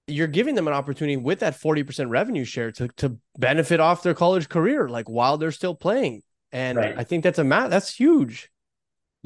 you're 0.08 0.28
giving 0.28 0.54
them 0.54 0.68
an 0.68 0.74
opportunity 0.74 1.18
with 1.18 1.40
that 1.40 1.60
40% 1.60 2.10
revenue 2.10 2.46
share 2.46 2.72
to 2.74 2.88
to 2.98 3.18
benefit 3.38 3.80
off 3.80 4.04
their 4.04 4.14
college 4.14 4.50
career 4.50 4.88
like 4.88 5.10
while 5.10 5.38
they're 5.38 5.52
still 5.52 5.76
playing. 5.76 6.22
And 6.52 6.78
right. 6.78 6.96
i 6.98 7.04
think 7.04 7.24
that's 7.24 7.40
a 7.40 7.44
mat 7.44 7.70
that's 7.70 7.94
huge. 7.94 8.50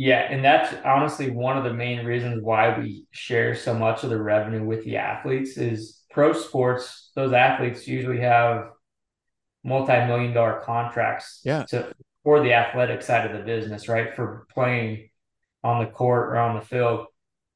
Yeah, 0.01 0.19
and 0.31 0.45
that's 0.45 0.73
honestly 0.85 1.29
one 1.29 1.57
of 1.57 1.65
the 1.65 1.73
main 1.73 2.05
reasons 2.05 2.41
why 2.41 2.79
we 2.79 3.05
share 3.11 3.53
so 3.53 3.73
much 3.73 4.05
of 4.05 4.09
the 4.09 4.21
revenue 4.21 4.63
with 4.63 4.85
the 4.85 4.95
athletes 4.95 5.57
is 5.57 6.03
pro 6.09 6.31
sports, 6.31 7.11
those 7.15 7.33
athletes 7.33 7.85
usually 7.85 8.21
have 8.21 8.69
multi-million 9.63 10.33
dollar 10.33 10.61
contracts 10.65 11.41
yeah. 11.43 11.63
to 11.63 11.91
for 12.23 12.41
the 12.41 12.53
athletic 12.53 13.01
side 13.01 13.29
of 13.29 13.37
the 13.37 13.43
business, 13.43 13.87
right? 13.87 14.15
For 14.15 14.45
playing 14.51 15.09
on 15.63 15.83
the 15.83 15.89
court 15.89 16.29
or 16.29 16.37
on 16.37 16.55
the 16.55 16.65
field. 16.65 17.07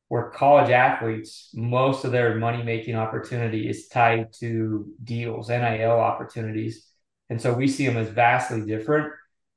Where 0.10 0.30
college 0.30 0.70
athletes, 0.70 1.50
most 1.56 2.06
of 2.06 2.12
their 2.12 2.36
money 2.36 2.62
making 2.62 2.96
opportunity 2.96 3.68
is 3.68 3.88
tied 3.88 4.32
to 4.40 4.94
deals, 5.04 5.50
NIL 5.50 5.92
opportunities. 5.92 6.86
And 7.30 7.42
so 7.42 7.52
we 7.54 7.68
see 7.68 7.88
them 7.88 7.98
as 7.98 8.10
vastly 8.10 8.64
different. 8.64 9.12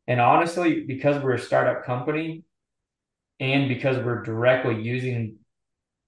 And 0.06 0.18
honestly, 0.18 0.84
because 0.84 1.22
we're 1.22 1.34
a 1.34 1.38
startup 1.38 1.84
company, 1.84 2.44
and 3.38 3.68
because 3.68 3.98
we're 3.98 4.22
directly 4.22 4.80
using 4.80 5.36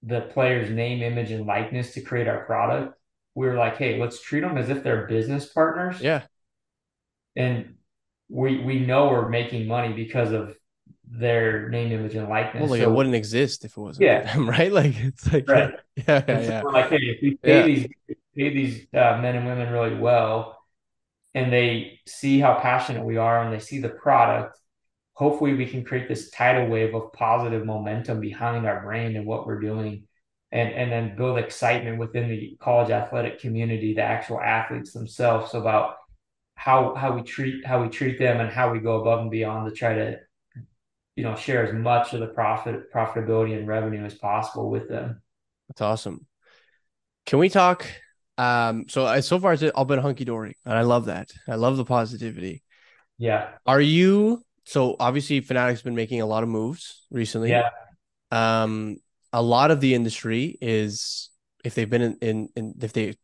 the 0.01 0.21
player's 0.21 0.69
name, 0.69 1.03
image, 1.03 1.31
and 1.31 1.45
likeness 1.45 1.93
to 1.93 2.01
create 2.01 2.27
our 2.27 2.45
product, 2.45 2.98
we 3.39 3.47
are 3.47 3.55
like, 3.55 3.77
hey, 3.77 3.97
let's 3.97 4.21
treat 4.21 4.41
them 4.41 4.57
as 4.57 4.69
if 4.69 4.83
they're 4.83 5.07
business 5.07 5.45
partners. 5.45 6.01
Yeah. 6.01 6.23
And 7.37 7.75
we 8.27 8.59
we 8.59 8.79
know 8.81 9.07
we're 9.07 9.29
making 9.29 9.65
money 9.65 9.93
because 9.93 10.33
of 10.33 10.57
their 11.09 11.69
name, 11.69 11.93
image, 11.93 12.15
and 12.15 12.27
likeness. 12.27 12.63
Well, 12.63 12.71
like 12.71 12.81
so, 12.81 12.91
it 12.91 12.93
wouldn't 12.93 13.15
exist 13.15 13.63
if 13.63 13.77
it 13.77 13.79
wasn't 13.79 14.07
yeah. 14.07 14.33
them, 14.33 14.49
right? 14.57 14.73
Like 14.73 14.93
it's 14.99 15.31
like 15.31 15.47
right. 15.47 15.73
yeah, 15.95 16.23
yeah, 16.27 16.39
yeah. 16.41 16.61
So 16.63 16.67
like, 16.67 16.89
hey, 16.89 16.97
if 16.97 17.21
we 17.21 17.35
pay 17.37 17.59
yeah. 17.59 17.65
these 17.65 17.87
pay 18.35 18.49
these 18.53 18.87
uh, 18.93 19.19
men 19.21 19.37
and 19.37 19.45
women 19.47 19.71
really 19.71 19.95
well, 19.95 20.57
and 21.33 21.51
they 21.51 22.01
see 22.05 22.41
how 22.41 22.59
passionate 22.59 23.05
we 23.05 23.15
are, 23.15 23.41
and 23.41 23.53
they 23.53 23.59
see 23.59 23.79
the 23.79 23.87
product, 23.87 24.59
hopefully 25.13 25.53
we 25.53 25.65
can 25.65 25.85
create 25.85 26.09
this 26.09 26.29
tidal 26.29 26.67
wave 26.67 26.93
of 26.93 27.13
positive 27.13 27.65
momentum 27.65 28.19
behind 28.19 28.67
our 28.67 28.81
brand 28.81 29.15
and 29.15 29.25
what 29.25 29.47
we're 29.47 29.61
doing 29.61 30.08
and 30.51 30.73
and 30.73 30.91
then 30.91 31.15
build 31.15 31.37
excitement 31.37 31.99
within 31.99 32.27
the 32.27 32.57
college 32.59 32.89
athletic 32.89 33.39
community 33.39 33.93
the 33.93 34.01
actual 34.01 34.39
athletes 34.39 34.93
themselves 34.93 35.53
about 35.53 35.95
how 36.55 36.93
how 36.95 37.13
we 37.13 37.21
treat 37.21 37.65
how 37.65 37.81
we 37.81 37.89
treat 37.89 38.19
them 38.19 38.39
and 38.39 38.49
how 38.49 38.71
we 38.71 38.79
go 38.79 38.99
above 38.99 39.21
and 39.21 39.31
beyond 39.31 39.69
to 39.69 39.75
try 39.75 39.93
to 39.93 40.17
you 41.15 41.23
know 41.23 41.35
share 41.35 41.65
as 41.65 41.73
much 41.73 42.13
of 42.13 42.19
the 42.19 42.27
profit 42.27 42.91
profitability 42.93 43.57
and 43.57 43.67
revenue 43.67 44.03
as 44.03 44.13
possible 44.13 44.69
with 44.69 44.89
them. 44.89 45.21
That's 45.67 45.81
awesome. 45.81 46.25
Can 47.25 47.39
we 47.39 47.49
talk 47.49 47.85
um 48.37 48.85
so 48.87 49.05
I, 49.05 49.19
so 49.19 49.39
far 49.39 49.53
it's 49.53 49.63
all 49.63 49.85
been 49.85 49.99
hunky-dory 49.99 50.55
and 50.65 50.73
i 50.73 50.81
love 50.81 51.05
that. 51.05 51.29
I 51.47 51.55
love 51.55 51.77
the 51.77 51.85
positivity. 51.85 52.63
Yeah. 53.17 53.49
Are 53.65 53.81
you 53.81 54.43
so 54.63 54.95
obviously 54.99 55.41
Fanatic's 55.41 55.81
been 55.81 55.95
making 55.95 56.21
a 56.21 56.25
lot 56.25 56.43
of 56.43 56.49
moves 56.49 57.05
recently. 57.11 57.49
Yeah. 57.49 57.69
Um, 58.31 58.97
a 59.31 59.41
lot 59.41 59.71
of 59.71 59.81
the 59.81 59.93
industry 59.93 60.57
is 60.61 61.29
if 61.63 61.75
they've 61.75 61.89
been 61.89 62.01
in, 62.01 62.17
in, 62.21 62.49
in 62.55 62.73
if 62.81 62.93
they 62.93 63.15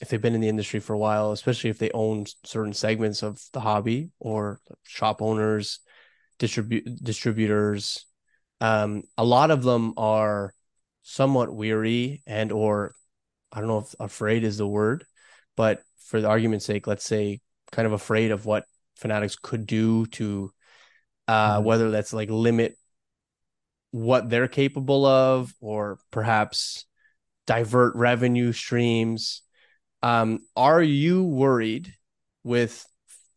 if 0.00 0.08
they've 0.08 0.22
been 0.22 0.34
in 0.34 0.40
the 0.40 0.48
industry 0.48 0.80
for 0.80 0.94
a 0.94 0.98
while, 0.98 1.32
especially 1.32 1.68
if 1.68 1.78
they 1.78 1.90
own 1.90 2.24
certain 2.44 2.72
segments 2.72 3.22
of 3.22 3.38
the 3.52 3.60
hobby 3.60 4.10
or 4.18 4.60
shop 4.82 5.20
owners, 5.20 5.80
distribute 6.38 6.84
distributors, 7.02 8.06
um, 8.60 9.02
a 9.18 9.24
lot 9.24 9.50
of 9.50 9.62
them 9.62 9.94
are 9.96 10.54
somewhat 11.02 11.54
weary 11.54 12.22
and 12.26 12.52
or 12.52 12.94
I 13.52 13.60
don't 13.60 13.68
know 13.68 13.78
if 13.78 13.94
afraid 13.98 14.44
is 14.44 14.58
the 14.58 14.66
word, 14.66 15.04
but 15.56 15.82
for 16.06 16.20
the 16.20 16.28
argument's 16.28 16.64
sake, 16.64 16.86
let's 16.86 17.04
say 17.04 17.40
kind 17.72 17.86
of 17.86 17.92
afraid 17.92 18.30
of 18.30 18.46
what 18.46 18.64
Fanatics 18.96 19.36
could 19.40 19.66
do 19.66 20.06
to 20.06 20.52
uh, 21.26 21.56
mm-hmm. 21.56 21.64
whether 21.64 21.90
that's 21.90 22.12
like 22.12 22.28
limit 22.30 22.76
what 23.90 24.30
they're 24.30 24.48
capable 24.48 25.04
of 25.04 25.54
or 25.60 25.98
perhaps 26.10 26.86
divert 27.46 27.94
revenue 27.96 28.52
streams. 28.52 29.42
Um, 30.02 30.40
are 30.56 30.82
you 30.82 31.24
worried 31.24 31.94
with 32.44 32.86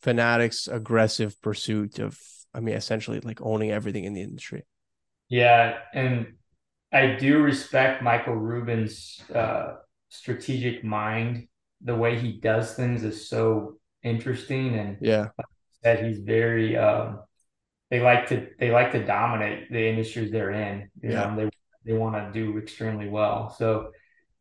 Fanatics' 0.02 0.68
aggressive 0.68 1.42
pursuit 1.42 2.00
of, 2.00 2.20
I 2.54 2.60
mean, 2.60 2.76
essentially 2.76 3.20
like 3.20 3.42
owning 3.42 3.72
everything 3.72 4.04
in 4.04 4.14
the 4.14 4.22
industry? 4.22 4.66
Yeah. 5.30 5.80
And 5.94 6.34
I 6.92 7.16
do 7.16 7.42
respect 7.42 8.04
Michael 8.04 8.36
Rubin's 8.36 9.20
uh, 9.34 9.78
strategic 10.10 10.84
mind. 10.84 11.48
The 11.82 11.96
way 11.96 12.18
he 12.18 12.34
does 12.34 12.76
things 12.76 13.04
is 13.04 13.28
so 13.28 13.78
interesting, 14.04 14.76
and 14.76 14.98
yeah, 15.02 15.30
that 15.84 16.06
he's 16.06 16.20
very. 16.20 16.78
Um, 16.78 17.20
they 17.94 18.00
like 18.00 18.28
to 18.30 18.48
they 18.58 18.72
like 18.72 18.92
to 18.94 19.06
dominate 19.06 19.72
the 19.72 19.88
industries 19.88 20.32
they're 20.32 20.50
in. 20.50 20.90
You 21.04 21.12
yeah. 21.12 21.30
know, 21.30 21.36
they 21.36 21.50
they 21.86 21.96
want 21.96 22.16
to 22.16 22.32
do 22.34 22.58
extremely 22.58 23.08
well. 23.08 23.52
So 23.56 23.92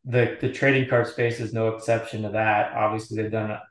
the 0.05 0.39
the 0.41 0.51
trading 0.51 0.89
card 0.89 1.05
space 1.05 1.39
is 1.39 1.53
no 1.53 1.67
exception 1.67 2.23
to 2.23 2.29
that. 2.29 2.73
Obviously, 2.73 3.15
they've 3.15 3.31
done 3.31 3.51
a, 3.51 3.61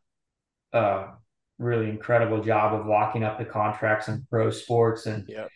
a 0.78 1.14
really 1.58 1.90
incredible 1.90 2.44
job 2.44 2.80
of 2.80 2.86
locking 2.86 3.24
up 3.24 3.40
the 3.40 3.44
contracts 3.44 4.06
in 4.06 4.24
pro 4.30 4.50
sports, 4.52 5.06
and 5.06 5.24
yep. 5.28 5.48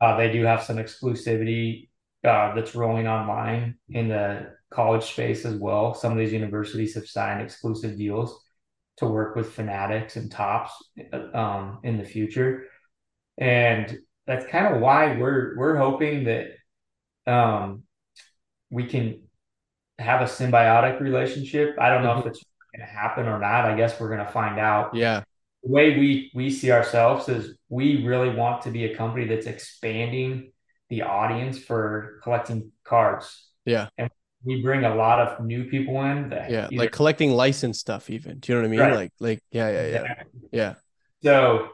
uh, 0.00 0.16
they 0.16 0.32
do 0.32 0.44
have 0.44 0.62
some 0.62 0.78
exclusivity 0.78 1.90
uh, 2.24 2.54
that's 2.54 2.74
rolling 2.74 3.06
online 3.06 3.76
in 3.90 4.08
the 4.08 4.54
college 4.70 5.04
space 5.04 5.44
as 5.44 5.56
well. 5.56 5.92
Some 5.92 6.10
of 6.10 6.16
these 6.16 6.32
universities 6.32 6.94
have 6.94 7.06
signed 7.06 7.42
exclusive 7.42 7.98
deals 7.98 8.40
to 8.96 9.06
work 9.06 9.36
with 9.36 9.52
Fanatics 9.52 10.16
and 10.16 10.30
Topps 10.30 10.72
um, 11.34 11.80
in 11.82 11.98
the 11.98 12.04
future, 12.04 12.64
and 13.38 13.98
that's 14.26 14.46
kind 14.46 14.74
of 14.74 14.80
why 14.80 15.16
we're 15.18 15.56
we're 15.56 15.76
hoping 15.76 16.24
that 16.24 16.48
um, 17.26 17.82
we 18.70 18.86
can 18.86 19.22
have 19.98 20.20
a 20.20 20.24
symbiotic 20.24 21.00
relationship. 21.00 21.76
I 21.78 21.90
don't 21.90 22.02
know 22.02 22.10
mm-hmm. 22.10 22.20
if 22.20 22.26
it's 22.34 22.44
going 22.74 22.86
to 22.86 22.92
happen 22.92 23.26
or 23.26 23.38
not. 23.38 23.64
I 23.64 23.76
guess 23.76 23.98
we're 24.00 24.08
going 24.08 24.24
to 24.24 24.32
find 24.32 24.58
out. 24.58 24.94
Yeah. 24.94 25.22
The 25.62 25.70
way 25.70 25.98
we 25.98 26.30
we 26.34 26.50
see 26.50 26.70
ourselves 26.70 27.28
is 27.28 27.56
we 27.68 28.04
really 28.04 28.28
want 28.28 28.62
to 28.62 28.70
be 28.70 28.84
a 28.84 28.96
company 28.96 29.26
that's 29.26 29.46
expanding 29.46 30.52
the 30.90 31.02
audience 31.02 31.58
for 31.58 32.20
collecting 32.22 32.70
cards. 32.84 33.48
Yeah. 33.64 33.88
And 33.96 34.10
we 34.44 34.60
bring 34.60 34.84
a 34.84 34.94
lot 34.94 35.20
of 35.20 35.44
new 35.44 35.64
people 35.64 36.02
in 36.02 36.28
that 36.28 36.50
yeah, 36.50 36.66
either, 36.70 36.76
like 36.76 36.92
collecting 36.92 37.30
license 37.30 37.78
stuff 37.78 38.10
even. 38.10 38.40
Do 38.40 38.52
you 38.52 38.58
know 38.58 38.62
what 38.62 38.68
I 38.68 38.70
mean? 38.70 38.80
Right. 38.80 38.94
Like 38.94 39.12
like 39.20 39.42
yeah, 39.50 39.70
yeah, 39.70 39.86
yeah. 39.86 40.00
Exactly. 40.00 40.40
Yeah. 40.52 40.74
So 41.22 41.68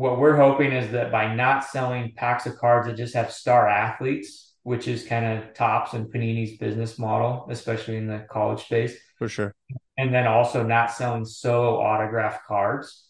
what 0.00 0.18
we're 0.18 0.34
hoping 0.34 0.72
is 0.72 0.92
that 0.92 1.12
by 1.12 1.34
not 1.34 1.62
selling 1.62 2.14
packs 2.16 2.46
of 2.46 2.56
cards 2.56 2.86
that 2.86 2.96
just 2.96 3.12
have 3.12 3.30
star 3.30 3.68
athletes, 3.68 4.54
which 4.62 4.88
is 4.88 5.04
kind 5.04 5.26
of 5.26 5.52
Topps 5.52 5.92
and 5.92 6.10
Panini's 6.10 6.56
business 6.56 6.98
model, 6.98 7.46
especially 7.50 7.98
in 7.98 8.06
the 8.06 8.24
college 8.30 8.64
space. 8.64 8.96
For 9.18 9.28
sure. 9.28 9.54
And 9.98 10.14
then 10.14 10.26
also 10.26 10.62
not 10.62 10.90
selling 10.90 11.26
solo 11.26 11.78
autograph 11.78 12.46
cards. 12.46 13.08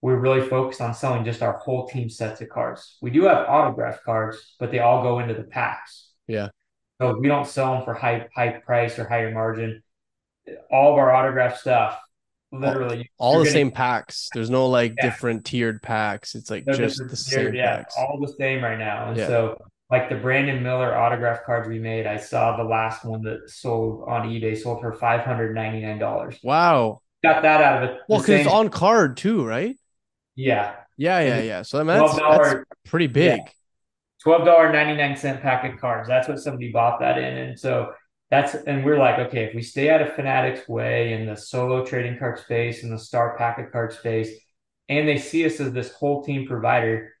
We're 0.00 0.16
really 0.16 0.48
focused 0.48 0.80
on 0.80 0.94
selling 0.94 1.26
just 1.26 1.42
our 1.42 1.58
whole 1.58 1.86
team 1.86 2.08
sets 2.08 2.40
of 2.40 2.48
cards. 2.48 2.96
We 3.02 3.10
do 3.10 3.24
have 3.24 3.46
autograph 3.46 4.02
cards, 4.02 4.54
but 4.58 4.70
they 4.70 4.78
all 4.78 5.02
go 5.02 5.18
into 5.18 5.34
the 5.34 5.44
packs. 5.44 6.12
Yeah. 6.28 6.48
So 6.98 7.18
we 7.18 7.28
don't 7.28 7.46
sell 7.46 7.74
them 7.74 7.84
for 7.84 7.92
high 7.92 8.26
high 8.34 8.52
price 8.64 8.98
or 8.98 9.06
higher 9.06 9.32
margin. 9.32 9.82
All 10.70 10.92
of 10.92 10.98
our 10.98 11.12
autograph 11.12 11.58
stuff, 11.58 12.00
literally, 12.52 13.10
all, 13.18 13.34
all 13.34 13.44
the 13.44 13.50
same 13.50 13.70
packs. 13.70 14.28
There's 14.34 14.50
no 14.50 14.68
like 14.68 14.94
yeah. 14.96 15.06
different 15.06 15.44
tiered 15.44 15.82
packs. 15.82 16.34
It's 16.34 16.50
like 16.50 16.64
just 16.66 16.98
the 17.08 17.16
same. 17.16 17.54
Yeah, 17.54 17.78
packs. 17.78 17.94
all 17.98 18.20
the 18.20 18.32
same 18.38 18.62
right 18.62 18.78
now. 18.78 19.08
And 19.08 19.16
yeah. 19.16 19.26
so 19.26 19.58
like 19.90 20.08
the 20.08 20.16
Brandon 20.16 20.62
Miller 20.62 20.96
autograph 20.96 21.44
cards 21.44 21.68
we 21.68 21.78
made, 21.78 22.06
I 22.06 22.16
saw 22.16 22.56
the 22.56 22.64
last 22.64 23.04
one 23.04 23.22
that 23.22 23.50
sold 23.50 24.08
on 24.08 24.28
eBay 24.28 24.56
sold 24.56 24.80
for 24.80 24.92
five 24.92 25.20
hundred 25.20 25.54
ninety 25.54 25.80
nine 25.80 25.98
dollars. 25.98 26.38
Wow, 26.42 27.00
got 27.22 27.42
that 27.42 27.60
out 27.60 27.82
of 27.82 27.90
it. 27.90 27.98
Well, 28.08 28.20
because 28.20 28.40
it's 28.40 28.48
on 28.48 28.68
card 28.68 29.16
too, 29.16 29.44
right? 29.44 29.76
Yeah, 30.34 30.74
yeah, 30.96 31.20
yeah, 31.20 31.40
yeah. 31.42 31.62
So 31.62 31.80
I 31.80 31.82
mean, 31.82 31.98
that's, 31.98 32.16
that's 32.16 32.64
pretty 32.84 33.06
big. 33.06 33.40
Yeah. 33.40 33.48
Twelve 34.22 34.44
dollar 34.44 34.72
ninety 34.72 34.94
nine 34.94 35.16
cent 35.16 35.42
pack 35.42 35.70
of 35.70 35.80
cards. 35.80 36.08
That's 36.08 36.28
what 36.28 36.38
somebody 36.38 36.70
bought 36.70 37.00
that 37.00 37.18
in, 37.18 37.36
and 37.36 37.58
so 37.58 37.92
that's 38.32 38.54
and 38.54 38.84
we're 38.84 38.98
like, 38.98 39.18
okay, 39.18 39.44
if 39.44 39.54
we 39.54 39.62
stay 39.62 39.90
out 39.90 40.02
of 40.02 40.14
Fanatics 40.14 40.66
way 40.68 41.12
in 41.12 41.26
the 41.26 41.36
solo 41.36 41.84
trading 41.84 42.18
card 42.18 42.38
space 42.38 42.82
and 42.82 42.90
the 42.90 42.98
star 42.98 43.36
packet 43.36 43.70
card 43.70 43.92
space, 43.92 44.30
and 44.88 45.06
they 45.06 45.18
see 45.18 45.44
us 45.46 45.60
as 45.60 45.72
this 45.72 45.92
whole 45.92 46.24
team 46.24 46.48
provider 46.48 47.12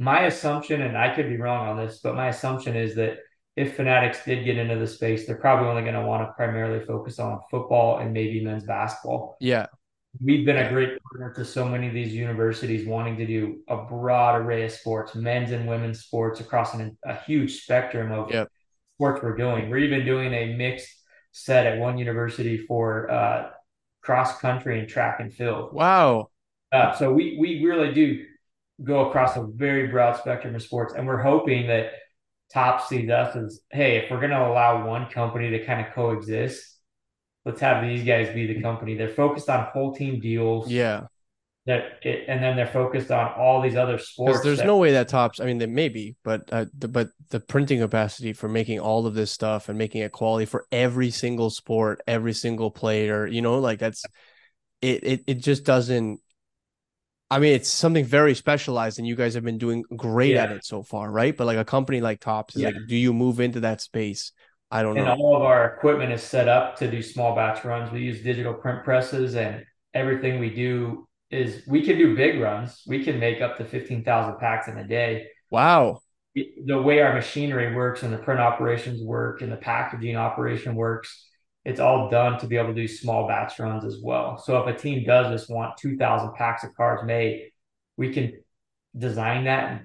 my 0.00 0.22
assumption, 0.22 0.80
and 0.80 0.96
I 0.96 1.14
could 1.14 1.28
be 1.28 1.36
wrong 1.36 1.68
on 1.68 1.76
this, 1.76 2.00
but 2.02 2.14
my 2.14 2.28
assumption 2.28 2.74
is 2.74 2.94
that 2.94 3.18
if 3.54 3.76
Fanatics 3.76 4.24
did 4.24 4.46
get 4.46 4.56
into 4.56 4.76
the 4.76 4.86
space, 4.86 5.26
they're 5.26 5.36
probably 5.36 5.68
only 5.68 5.82
going 5.82 5.94
to 5.94 6.06
want 6.06 6.26
to 6.26 6.32
primarily 6.32 6.82
focus 6.86 7.18
on 7.18 7.38
football 7.50 7.98
and 7.98 8.10
maybe 8.10 8.42
men's 8.42 8.64
basketball. 8.64 9.36
Yeah. 9.40 9.66
We've 10.24 10.46
been 10.46 10.56
a 10.56 10.70
great 10.70 10.98
partner 11.02 11.34
to 11.34 11.44
so 11.44 11.68
many 11.68 11.86
of 11.86 11.92
these 11.92 12.14
universities 12.14 12.86
wanting 12.86 13.18
to 13.18 13.26
do 13.26 13.58
a 13.68 13.84
broad 13.84 14.40
array 14.40 14.64
of 14.64 14.72
sports, 14.72 15.14
men's 15.14 15.50
and 15.50 15.68
women's 15.68 16.00
sports 16.00 16.40
across 16.40 16.72
an, 16.72 16.96
a 17.04 17.14
huge 17.14 17.60
spectrum 17.60 18.10
of 18.10 18.30
yep. 18.30 18.48
Sports 19.00 19.22
we're 19.22 19.34
doing. 19.34 19.70
We're 19.70 19.78
even 19.78 20.04
doing 20.04 20.34
a 20.34 20.52
mixed 20.52 20.94
set 21.32 21.66
at 21.66 21.78
one 21.78 21.96
university 21.96 22.58
for 22.58 23.10
uh, 23.10 23.48
cross 24.02 24.38
country 24.42 24.78
and 24.78 24.86
track 24.86 25.20
and 25.20 25.32
field. 25.32 25.72
Wow. 25.72 26.28
Uh, 26.70 26.94
so 26.94 27.10
we 27.10 27.38
we 27.40 27.64
really 27.64 27.94
do 27.94 28.26
go 28.84 29.08
across 29.08 29.38
a 29.38 29.46
very 29.54 29.86
broad 29.86 30.18
spectrum 30.18 30.54
of 30.54 30.60
sports. 30.62 30.92
And 30.92 31.06
we're 31.06 31.22
hoping 31.22 31.68
that 31.68 31.92
Topps 32.52 32.90
sees 32.90 33.08
us 33.08 33.34
as, 33.36 33.60
hey, 33.70 33.96
if 33.96 34.10
we're 34.10 34.20
going 34.20 34.32
to 34.32 34.46
allow 34.46 34.86
one 34.86 35.08
company 35.08 35.48
to 35.48 35.64
kind 35.64 35.86
of 35.86 35.94
coexist, 35.94 36.62
let's 37.46 37.60
have 37.62 37.82
these 37.82 38.04
guys 38.04 38.34
be 38.34 38.52
the 38.52 38.60
company. 38.60 38.96
They're 38.96 39.08
focused 39.08 39.48
on 39.48 39.68
whole 39.72 39.94
team 39.94 40.20
deals. 40.20 40.70
Yeah. 40.70 41.06
That 41.66 41.98
it, 42.02 42.24
and 42.26 42.42
then 42.42 42.56
they're 42.56 42.66
focused 42.66 43.10
on 43.10 43.32
all 43.38 43.60
these 43.60 43.76
other 43.76 43.98
sports. 43.98 44.40
There's 44.40 44.58
that, 44.58 44.66
no 44.66 44.78
way 44.78 44.92
that 44.92 45.08
Topps. 45.08 45.40
I 45.40 45.44
mean, 45.44 45.58
they 45.58 45.66
maybe, 45.66 46.16
but 46.24 46.50
uh, 46.50 46.66
the, 46.76 46.88
but 46.88 47.10
the 47.28 47.38
printing 47.38 47.80
capacity 47.80 48.32
for 48.32 48.48
making 48.48 48.80
all 48.80 49.06
of 49.06 49.14
this 49.14 49.30
stuff 49.30 49.68
and 49.68 49.76
making 49.76 50.00
it 50.00 50.10
quality 50.10 50.46
for 50.46 50.66
every 50.72 51.10
single 51.10 51.50
sport, 51.50 52.00
every 52.06 52.32
single 52.32 52.70
player, 52.70 53.26
you 53.26 53.42
know, 53.42 53.58
like 53.58 53.78
that's 53.78 54.04
it. 54.80 55.04
It 55.04 55.24
it 55.26 55.34
just 55.34 55.64
doesn't 55.64 56.20
I 57.30 57.38
mean, 57.38 57.54
it's 57.54 57.70
something 57.70 58.04
very 58.04 58.34
specialized, 58.34 58.98
and 58.98 59.06
you 59.06 59.14
guys 59.14 59.34
have 59.34 59.44
been 59.44 59.58
doing 59.58 59.84
great 59.96 60.34
yeah. 60.34 60.44
at 60.44 60.52
it 60.52 60.64
so 60.64 60.82
far, 60.82 61.10
right? 61.10 61.36
But 61.36 61.46
like 61.46 61.58
a 61.58 61.64
company 61.64 62.00
like 62.00 62.20
Topps 62.20 62.56
is 62.56 62.62
yeah. 62.62 62.68
like, 62.68 62.76
do 62.88 62.96
you 62.96 63.12
move 63.12 63.38
into 63.38 63.60
that 63.60 63.80
space? 63.80 64.32
I 64.68 64.82
don't 64.82 64.96
and 64.96 65.06
know. 65.06 65.12
And 65.12 65.20
all 65.20 65.36
of 65.36 65.42
our 65.42 65.76
equipment 65.76 66.12
is 66.12 66.22
set 66.22 66.48
up 66.48 66.76
to 66.78 66.90
do 66.90 67.00
small 67.02 67.36
batch 67.36 67.64
runs. 67.64 67.92
We 67.92 68.00
use 68.00 68.22
digital 68.22 68.52
print 68.52 68.82
presses, 68.82 69.36
and 69.36 69.64
everything 69.94 70.40
we 70.40 70.50
do 70.50 71.06
is 71.30 71.62
we 71.66 71.82
can 71.82 71.96
do 71.96 72.16
big 72.16 72.40
runs. 72.40 72.82
We 72.86 73.04
can 73.04 73.18
make 73.18 73.40
up 73.40 73.56
to 73.58 73.64
fifteen 73.64 74.04
thousand 74.04 74.38
packs 74.38 74.68
in 74.68 74.76
a 74.78 74.86
day. 74.86 75.28
Wow. 75.50 76.00
The 76.34 76.80
way 76.80 77.00
our 77.00 77.12
machinery 77.12 77.74
works 77.74 78.02
and 78.02 78.12
the 78.12 78.18
print 78.18 78.40
operations 78.40 79.02
work 79.02 79.42
and 79.42 79.50
the 79.50 79.56
packaging 79.56 80.16
operation 80.16 80.76
works, 80.76 81.28
it's 81.64 81.80
all 81.80 82.08
done 82.08 82.38
to 82.38 82.46
be 82.46 82.56
able 82.56 82.68
to 82.68 82.74
do 82.74 82.86
small 82.86 83.26
batch 83.26 83.58
runs 83.58 83.84
as 83.84 83.98
well. 84.00 84.38
So 84.38 84.58
if 84.58 84.74
a 84.74 84.78
team 84.78 85.04
does 85.04 85.32
just 85.32 85.50
want 85.50 85.76
2,000 85.78 86.34
packs 86.34 86.62
of 86.62 86.74
cards 86.76 87.02
made, 87.04 87.50
we 87.96 88.12
can 88.12 88.32
design 88.96 89.44
that 89.44 89.72
and 89.72 89.80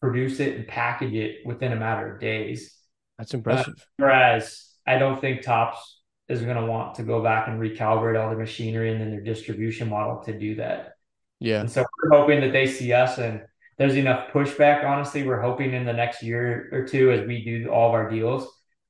produce 0.00 0.40
it 0.40 0.56
and 0.56 0.66
package 0.66 1.12
it 1.12 1.46
within 1.46 1.72
a 1.72 1.76
matter 1.76 2.14
of 2.14 2.20
days. 2.20 2.74
That's 3.18 3.34
impressive. 3.34 3.74
Uh, 3.78 3.84
whereas 3.98 4.70
I 4.86 4.98
don't 4.98 5.20
think 5.20 5.42
Topps 5.42 6.00
is 6.28 6.42
going 6.42 6.56
to 6.56 6.64
want 6.64 6.94
to 6.96 7.02
go 7.02 7.22
back 7.22 7.48
and 7.48 7.60
recalibrate 7.60 8.20
all 8.20 8.30
their 8.30 8.38
machinery 8.38 8.90
and 8.90 9.00
then 9.00 9.10
their 9.10 9.20
distribution 9.20 9.88
model 9.88 10.22
to 10.24 10.38
do 10.38 10.54
that. 10.56 10.94
Yeah. 11.40 11.60
And 11.60 11.70
so 11.70 11.84
we're 12.02 12.18
hoping 12.18 12.40
that 12.40 12.52
they 12.52 12.66
see 12.66 12.92
us 12.92 13.18
and 13.18 13.42
there's 13.76 13.96
enough 13.96 14.30
pushback. 14.32 14.84
Honestly, 14.84 15.24
we're 15.24 15.42
hoping 15.42 15.74
in 15.74 15.84
the 15.84 15.92
next 15.92 16.22
year 16.22 16.68
or 16.72 16.86
two 16.86 17.10
as 17.12 17.26
we 17.26 17.44
do 17.44 17.68
all 17.68 17.88
of 17.88 17.94
our 17.94 18.08
deals 18.08 18.48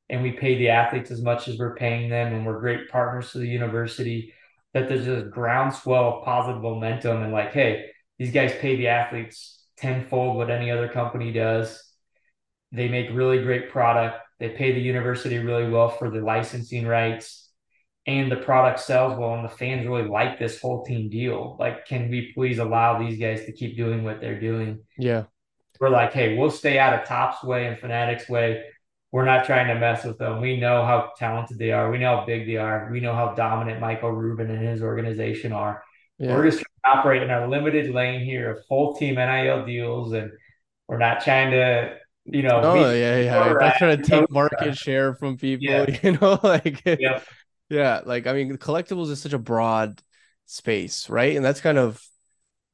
and 0.08 0.22
we 0.22 0.32
pay 0.32 0.56
the 0.56 0.68
athletes 0.68 1.10
as 1.10 1.22
much 1.22 1.48
as 1.48 1.58
we're 1.58 1.74
paying 1.74 2.10
them 2.10 2.34
and 2.34 2.44
we're 2.44 2.60
great 2.60 2.88
partners 2.88 3.32
to 3.32 3.38
the 3.38 3.48
university 3.48 4.32
that 4.72 4.88
there's 4.88 5.06
this 5.06 5.28
groundswell 5.30 6.18
of 6.18 6.24
positive 6.24 6.62
momentum 6.62 7.22
and 7.22 7.32
like 7.32 7.52
hey 7.52 7.86
these 8.18 8.32
guys 8.32 8.52
pay 8.60 8.76
the 8.76 8.88
athletes 8.88 9.64
tenfold 9.76 10.36
what 10.36 10.50
any 10.50 10.70
other 10.70 10.88
company 10.88 11.32
does 11.32 11.82
they 12.72 12.88
make 12.88 13.08
really 13.12 13.42
great 13.42 13.70
product 13.70 14.18
they 14.48 14.56
pay 14.56 14.72
the 14.72 14.80
university 14.80 15.38
really 15.38 15.68
well 15.68 15.88
for 15.88 16.10
the 16.10 16.20
licensing 16.20 16.86
rights 16.86 17.50
and 18.06 18.30
the 18.30 18.36
product 18.36 18.80
sells 18.80 19.18
well 19.18 19.34
and 19.34 19.44
the 19.44 19.56
fans 19.56 19.86
really 19.86 20.08
like 20.08 20.38
this 20.38 20.60
whole 20.60 20.84
team 20.84 21.08
deal 21.08 21.56
like 21.58 21.86
can 21.86 22.10
we 22.10 22.32
please 22.34 22.58
allow 22.58 22.98
these 22.98 23.18
guys 23.18 23.44
to 23.44 23.52
keep 23.52 23.76
doing 23.76 24.04
what 24.04 24.20
they're 24.20 24.40
doing 24.40 24.78
yeah 24.98 25.24
we're 25.80 25.88
like 25.88 26.12
hey 26.12 26.36
we'll 26.36 26.50
stay 26.50 26.78
out 26.78 26.98
of 26.98 27.06
Topps' 27.06 27.42
way 27.42 27.66
and 27.66 27.78
fanatics 27.78 28.28
way 28.28 28.64
we're 29.14 29.24
not 29.24 29.44
trying 29.44 29.68
to 29.68 29.76
mess 29.76 30.04
with 30.04 30.18
them. 30.18 30.40
We 30.40 30.56
know 30.56 30.84
how 30.84 31.12
talented 31.16 31.56
they 31.56 31.70
are. 31.70 31.88
We 31.88 31.98
know 31.98 32.16
how 32.16 32.26
big 32.26 32.48
they 32.48 32.56
are. 32.56 32.88
We 32.90 32.98
know 32.98 33.14
how 33.14 33.32
dominant 33.34 33.80
Michael 33.80 34.10
Rubin 34.10 34.50
and 34.50 34.66
his 34.66 34.82
organization 34.82 35.52
are. 35.52 35.84
Yeah. 36.18 36.34
We're 36.34 36.50
just 36.50 36.64
trying 36.64 36.94
to 36.94 36.98
operate 36.98 37.22
in 37.22 37.30
our 37.30 37.46
limited 37.46 37.94
lane 37.94 38.24
here 38.24 38.50
of 38.50 38.64
whole 38.68 38.96
team 38.96 39.14
NIL 39.14 39.64
deals, 39.64 40.14
and 40.14 40.32
we're 40.88 40.98
not 40.98 41.22
trying 41.22 41.52
to, 41.52 41.96
you 42.26 42.42
know. 42.42 42.60
Oh 42.62 42.92
yeah, 42.92 43.18
yeah. 43.18 43.46
We're 43.46 43.60
not 43.60 43.76
trying 43.76 43.98
to 43.98 44.02
take 44.02 44.30
market 44.30 44.76
share 44.76 45.14
from 45.14 45.36
people. 45.36 45.66
Yeah. 45.66 45.86
You 46.02 46.12
know, 46.18 46.38
like 46.42 46.82
yeah, 46.84 47.20
yeah. 47.68 48.00
Like 48.04 48.26
I 48.26 48.32
mean, 48.32 48.56
collectibles 48.56 49.10
is 49.10 49.20
such 49.20 49.32
a 49.32 49.38
broad 49.38 50.00
space, 50.46 51.08
right? 51.08 51.36
And 51.36 51.44
that's 51.44 51.60
kind 51.60 51.78
of. 51.78 52.02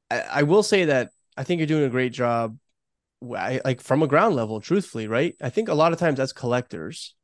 I, 0.09 0.19
I 0.19 0.43
will 0.43 0.63
say 0.63 0.85
that 0.85 1.11
I 1.37 1.43
think 1.43 1.59
you're 1.59 1.67
doing 1.67 1.85
a 1.85 1.89
great 1.89 2.13
job 2.13 2.57
I, 3.37 3.61
like 3.63 3.81
from 3.81 4.01
a 4.03 4.07
ground 4.07 4.35
level, 4.35 4.59
truthfully, 4.61 5.07
right? 5.07 5.35
I 5.41 5.49
think 5.49 5.69
a 5.69 5.73
lot 5.73 5.93
of 5.93 5.99
times 5.99 6.19
as 6.19 6.33
collectors, 6.33 7.15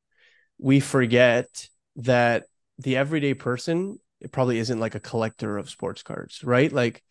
we 0.57 0.79
forget 0.79 1.67
that 1.97 2.45
the 2.77 2.97
everyday 2.97 3.33
person 3.33 3.99
it 4.19 4.31
probably 4.31 4.57
isn't 4.57 4.79
like 4.79 4.95
a 4.95 4.99
collector 4.99 5.57
of 5.57 5.69
sports 5.69 6.03
cards, 6.03 6.43
right? 6.43 6.71
Like, 6.71 7.03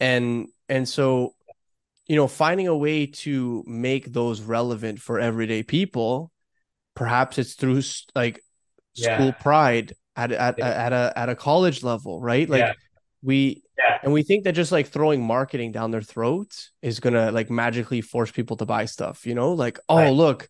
and 0.00 0.48
and 0.68 0.88
so, 0.88 1.34
you 2.08 2.16
know, 2.16 2.26
finding 2.26 2.66
a 2.66 2.76
way 2.76 3.06
to 3.06 3.62
make 3.66 4.12
those 4.12 4.40
relevant 4.40 5.00
for 5.00 5.20
everyday 5.20 5.62
people, 5.62 6.32
perhaps 6.94 7.38
it's 7.38 7.54
through 7.54 7.82
like 8.14 8.42
yeah. 8.94 9.16
school 9.16 9.32
pride 9.32 9.92
at 10.16 10.32
at, 10.32 10.56
yeah. 10.58 10.66
at 10.66 10.92
a 10.92 11.12
at 11.16 11.28
a 11.28 11.34
college 11.34 11.82
level, 11.82 12.20
right? 12.20 12.48
Like. 12.48 12.60
Yeah. 12.60 12.72
We 13.20 13.64
yeah. 13.76 13.98
and 14.04 14.12
we 14.12 14.22
think 14.22 14.44
that 14.44 14.52
just 14.52 14.70
like 14.70 14.86
throwing 14.86 15.20
marketing 15.20 15.72
down 15.72 15.90
their 15.90 16.02
throats 16.02 16.70
is 16.82 17.00
gonna 17.00 17.32
like 17.32 17.50
magically 17.50 18.00
force 18.00 18.30
people 18.30 18.56
to 18.58 18.64
buy 18.64 18.84
stuff, 18.84 19.26
you 19.26 19.34
know, 19.34 19.54
like, 19.54 19.80
oh 19.88 19.96
right. 19.96 20.10
look, 20.10 20.48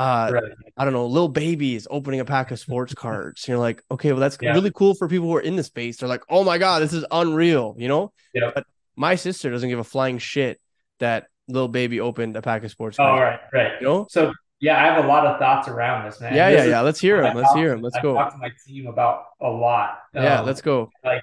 uh 0.00 0.30
right. 0.32 0.42
i 0.78 0.84
don't 0.84 0.94
know 0.94 1.06
little 1.06 1.28
babies 1.28 1.86
opening 1.90 2.20
a 2.20 2.24
pack 2.24 2.50
of 2.50 2.58
sports 2.58 2.94
cards 3.04 3.46
you're 3.46 3.58
like 3.58 3.82
okay 3.90 4.12
well 4.12 4.20
that's 4.20 4.38
yeah. 4.40 4.52
really 4.52 4.70
cool 4.70 4.94
for 4.94 5.08
people 5.08 5.26
who 5.26 5.36
are 5.36 5.42
in 5.42 5.56
the 5.56 5.62
space 5.62 5.98
they're 5.98 6.08
like 6.08 6.22
oh 6.30 6.42
my 6.42 6.56
god 6.56 6.80
this 6.80 6.92
is 6.92 7.04
unreal 7.10 7.74
you 7.76 7.86
know 7.86 8.10
yeah. 8.32 8.50
but 8.54 8.64
my 8.96 9.14
sister 9.14 9.50
doesn't 9.50 9.68
give 9.68 9.78
a 9.78 9.84
flying 9.84 10.18
shit 10.18 10.58
that 11.00 11.26
little 11.48 11.68
baby 11.68 12.00
opened 12.00 12.36
a 12.36 12.42
pack 12.42 12.62
of 12.64 12.70
sports 12.70 12.96
cards 12.96 13.18
oh 13.18 13.22
right 13.22 13.40
right 13.52 13.80
you 13.80 13.86
know 13.86 14.06
so 14.08 14.32
yeah 14.60 14.80
i 14.80 14.86
have 14.86 15.04
a 15.04 15.08
lot 15.08 15.26
of 15.26 15.38
thoughts 15.38 15.68
around 15.68 16.04
this 16.04 16.20
man 16.20 16.34
yeah 16.34 16.50
this 16.50 16.64
yeah 16.64 16.70
yeah 16.70 16.80
let's 16.80 17.00
hear 17.00 17.22
him 17.22 17.36
let's 17.36 17.52
hear 17.54 17.72
him 17.72 17.82
let's 17.82 17.96
I 17.96 18.02
go 18.02 18.14
talk 18.14 18.32
to 18.32 18.38
my 18.38 18.50
team 18.66 18.86
about 18.86 19.24
a 19.40 19.48
lot 19.48 19.98
yeah 20.14 20.40
um, 20.40 20.46
let's 20.46 20.60
go 20.60 20.90
like 21.04 21.22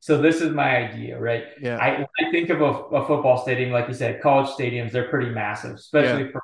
so 0.00 0.20
this 0.20 0.40
is 0.40 0.52
my 0.52 0.76
idea, 0.76 1.18
right? 1.18 1.44
Yeah. 1.60 1.76
I, 1.78 2.06
I 2.24 2.30
think 2.30 2.50
of 2.50 2.60
a, 2.60 2.64
a, 2.64 3.06
football 3.06 3.36
stadium, 3.42 3.72
like 3.72 3.88
you 3.88 3.94
said, 3.94 4.22
college 4.22 4.48
stadiums, 4.48 4.92
they're 4.92 5.08
pretty 5.08 5.30
massive, 5.30 5.74
especially 5.74 6.26
yeah. 6.26 6.30
for. 6.30 6.42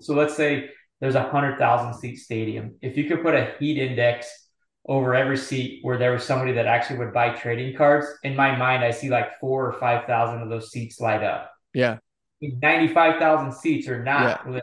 So 0.00 0.14
let's 0.14 0.36
say 0.36 0.70
there's 1.00 1.14
a 1.14 1.22
hundred 1.22 1.58
thousand 1.58 1.98
seat 1.98 2.16
stadium. 2.16 2.76
If 2.82 2.96
you 2.96 3.04
could 3.04 3.22
put 3.22 3.34
a 3.34 3.54
heat 3.58 3.78
index 3.78 4.28
over 4.86 5.14
every 5.14 5.36
seat 5.36 5.80
where 5.82 5.98
there 5.98 6.12
was 6.12 6.24
somebody 6.24 6.52
that 6.52 6.66
actually 6.66 6.98
would 6.98 7.12
buy 7.12 7.30
trading 7.30 7.74
cards, 7.74 8.06
in 8.22 8.36
my 8.36 8.54
mind, 8.56 8.84
I 8.84 8.90
see 8.90 9.08
like 9.08 9.40
four 9.40 9.66
or 9.66 9.80
five 9.80 10.04
thousand 10.06 10.42
of 10.42 10.50
those 10.50 10.70
seats 10.70 11.00
light 11.00 11.22
up. 11.22 11.50
Yeah. 11.72 11.98
Ninety-five 12.42 13.20
thousand 13.20 13.52
seats 13.52 13.86
or 13.88 14.02
not. 14.02 14.46
Yeah. 14.48 14.60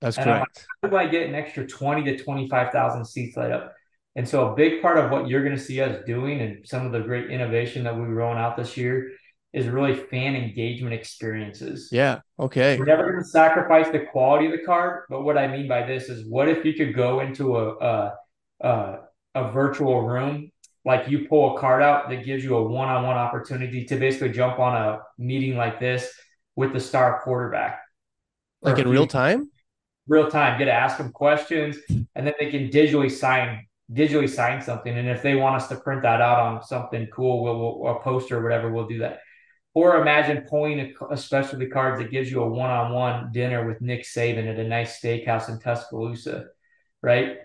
That's 0.00 0.16
and 0.16 0.24
correct. 0.24 0.66
Like, 0.82 0.92
how 0.92 1.02
do 1.02 1.08
I 1.08 1.10
get 1.10 1.28
an 1.28 1.34
extra 1.34 1.66
twenty 1.66 2.04
to 2.04 2.22
twenty-five 2.22 2.72
thousand 2.72 3.04
seats 3.04 3.36
light 3.36 3.52
up? 3.52 3.74
And 4.16 4.28
so 4.28 4.52
a 4.52 4.56
big 4.56 4.80
part 4.80 4.98
of 4.98 5.10
what 5.10 5.28
you're 5.28 5.44
going 5.44 5.56
to 5.56 5.62
see 5.62 5.80
us 5.80 6.02
doing 6.06 6.40
and 6.40 6.66
some 6.66 6.86
of 6.86 6.92
the 6.92 7.00
great 7.00 7.30
innovation 7.30 7.84
that 7.84 7.94
we're 7.94 8.08
rolling 8.08 8.38
out 8.38 8.56
this 8.56 8.76
year 8.76 9.12
is 9.52 9.66
really 9.66 9.94
fan 9.94 10.34
engagement 10.34 10.94
experiences. 10.94 11.90
Yeah. 11.92 12.20
Okay. 12.38 12.78
We're 12.78 12.86
never 12.86 13.10
going 13.10 13.22
to 13.22 13.28
sacrifice 13.28 13.90
the 13.90 14.00
quality 14.00 14.46
of 14.46 14.52
the 14.52 14.64
card, 14.64 15.04
but 15.10 15.22
what 15.22 15.36
I 15.36 15.46
mean 15.46 15.68
by 15.68 15.86
this 15.86 16.08
is, 16.08 16.26
what 16.26 16.48
if 16.48 16.64
you 16.64 16.72
could 16.72 16.94
go 16.94 17.20
into 17.20 17.56
a 17.56 17.76
a, 17.76 18.14
a, 18.60 18.98
a 19.34 19.52
virtual 19.52 20.02
room, 20.02 20.50
like 20.84 21.08
you 21.08 21.28
pull 21.28 21.56
a 21.56 21.60
card 21.60 21.82
out 21.82 22.08
that 22.08 22.24
gives 22.24 22.42
you 22.42 22.56
a 22.56 22.62
one-on-one 22.62 23.16
opportunity 23.16 23.84
to 23.84 23.96
basically 23.96 24.30
jump 24.30 24.58
on 24.58 24.74
a 24.74 25.00
meeting 25.18 25.56
like 25.56 25.78
this 25.78 26.10
with 26.60 26.74
the 26.74 26.78
star 26.78 27.22
quarterback, 27.24 27.80
like 28.60 28.78
in 28.78 28.86
real 28.86 29.06
time. 29.06 29.50
Real 30.06 30.30
time. 30.30 30.58
Get 30.58 30.66
to 30.66 30.72
ask 30.72 30.98
them 30.98 31.10
questions, 31.10 31.78
and 31.88 32.26
then 32.26 32.34
they 32.38 32.50
can 32.50 32.68
digitally 32.68 33.10
sign 33.10 33.66
digitally 33.90 34.28
sign 34.28 34.60
something. 34.60 34.96
And 34.96 35.08
if 35.08 35.22
they 35.22 35.34
want 35.34 35.56
us 35.56 35.68
to 35.68 35.76
print 35.76 36.02
that 36.02 36.20
out 36.20 36.38
on 36.38 36.62
something 36.62 37.06
cool, 37.06 37.42
we'll, 37.42 37.80
we'll 37.80 37.96
a 37.96 38.00
poster 38.00 38.38
or 38.38 38.42
whatever, 38.42 38.70
we'll 38.70 38.86
do 38.86 38.98
that. 38.98 39.20
Or 39.72 40.00
imagine 40.00 40.46
pulling 40.48 40.80
a, 40.80 40.92
a 41.10 41.16
specialty 41.16 41.66
card 41.66 41.98
that 41.98 42.10
gives 42.10 42.30
you 42.30 42.42
a 42.42 42.48
one-on-one 42.48 43.32
dinner 43.32 43.66
with 43.66 43.80
Nick 43.80 44.04
Saban 44.04 44.48
at 44.48 44.60
a 44.60 44.68
nice 44.68 45.00
steakhouse 45.00 45.48
in 45.48 45.58
Tuscaloosa, 45.58 46.48
right? 47.02 47.38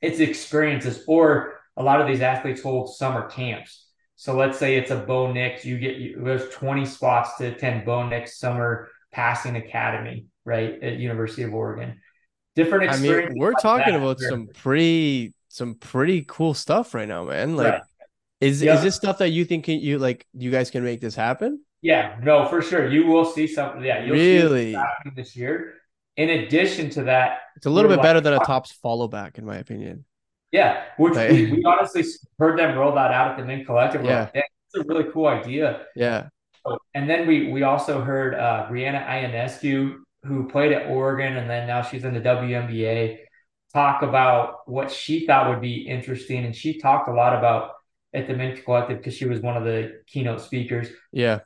It's 0.00 0.18
experiences. 0.18 1.04
Or 1.06 1.60
a 1.76 1.82
lot 1.82 2.00
of 2.00 2.08
these 2.08 2.22
athletes 2.22 2.62
hold 2.62 2.94
summer 2.94 3.28
camps. 3.28 3.85
So 4.16 4.34
let's 4.34 4.58
say 4.58 4.76
it's 4.76 4.90
a 4.90 4.96
Bo 4.96 5.30
Nix, 5.30 5.64
you 5.64 5.78
get 5.78 5.96
you, 5.96 6.20
there's 6.24 6.48
20 6.48 6.86
spots 6.86 7.36
to 7.36 7.46
attend 7.48 7.84
Bo 7.84 8.08
Nix 8.08 8.38
Summer 8.38 8.88
Passing 9.12 9.56
Academy, 9.56 10.26
right, 10.44 10.82
at 10.82 10.96
University 10.96 11.42
of 11.42 11.54
Oregon. 11.54 12.00
Different 12.54 12.84
experience. 12.84 13.26
I 13.26 13.34
mean, 13.34 13.38
we're 13.38 13.52
like 13.52 13.62
talking 13.62 13.92
that. 13.92 14.02
about 14.02 14.18
some 14.18 14.48
pretty 14.54 15.34
some 15.48 15.74
pretty 15.74 16.24
cool 16.26 16.54
stuff 16.54 16.94
right 16.94 17.06
now, 17.06 17.24
man. 17.24 17.56
Like, 17.56 17.74
right. 17.74 17.82
is 18.40 18.62
is 18.62 18.82
this 18.82 18.94
stuff 18.94 19.18
that 19.18 19.28
you 19.28 19.44
think 19.44 19.68
you 19.68 19.98
like? 19.98 20.26
You 20.32 20.50
guys 20.50 20.70
can 20.70 20.82
make 20.82 21.02
this 21.02 21.14
happen? 21.14 21.60
Yeah, 21.82 22.18
no, 22.22 22.46
for 22.46 22.62
sure. 22.62 22.90
You 22.90 23.06
will 23.06 23.26
see 23.26 23.46
something. 23.46 23.84
Yeah, 23.84 24.02
you'll 24.02 24.16
really 24.16 24.72
see 24.72 25.10
this 25.14 25.36
year. 25.36 25.74
In 26.16 26.30
addition 26.30 26.88
to 26.90 27.04
that, 27.04 27.40
it's 27.56 27.66
a 27.66 27.70
little 27.70 27.90
bit 27.90 27.98
like, 27.98 28.04
better 28.04 28.20
than 28.22 28.32
a 28.32 28.38
Topps 28.38 28.72
follow 28.72 29.08
back, 29.08 29.36
in 29.36 29.44
my 29.44 29.56
opinion. 29.56 30.06
Yeah, 30.56 30.84
which 30.96 31.14
like, 31.14 31.30
we, 31.30 31.52
we, 31.52 31.64
honestly 31.64 32.02
heard 32.38 32.58
them 32.58 32.78
roll 32.78 32.94
that 32.94 33.12
out 33.12 33.32
at 33.32 33.36
the 33.36 33.44
Mint 33.44 33.66
Collective. 33.66 34.02
yeah, 34.04 34.30
like, 34.34 34.44
that's 34.72 34.84
a 34.84 34.88
really 34.88 35.10
cool 35.12 35.26
idea. 35.26 35.82
Yeah. 35.94 36.28
And 36.94 37.08
then 37.10 37.28
we 37.28 37.52
we 37.52 37.62
also 37.62 38.00
heard 38.00 38.34
uh, 38.34 38.66
Brianna 38.70 39.06
Ionescu, 39.06 39.98
who 40.24 40.48
played 40.48 40.72
at 40.72 40.86
Oregon, 40.86 41.36
and 41.36 41.48
then 41.48 41.66
now 41.66 41.82
she's 41.82 42.04
in 42.04 42.14
the 42.14 42.20
WNBA 42.20 43.18
talk 43.74 44.00
about 44.00 44.66
what 44.66 44.90
she 44.90 45.26
thought 45.26 45.50
would 45.50 45.60
be 45.60 45.86
interesting. 45.86 46.46
And 46.46 46.56
she 46.56 46.78
talked 46.78 47.10
a 47.10 47.12
lot 47.12 47.36
about 47.36 47.72
at 48.14 48.26
the 48.26 48.34
Mint 48.34 48.64
Collective 48.64 48.96
because 48.96 49.14
she 49.14 49.26
was 49.26 49.40
one 49.40 49.58
of 49.58 49.64
the 49.64 50.00
keynote 50.06 50.40
speakers. 50.40 50.88
Yeah. 51.12 51.40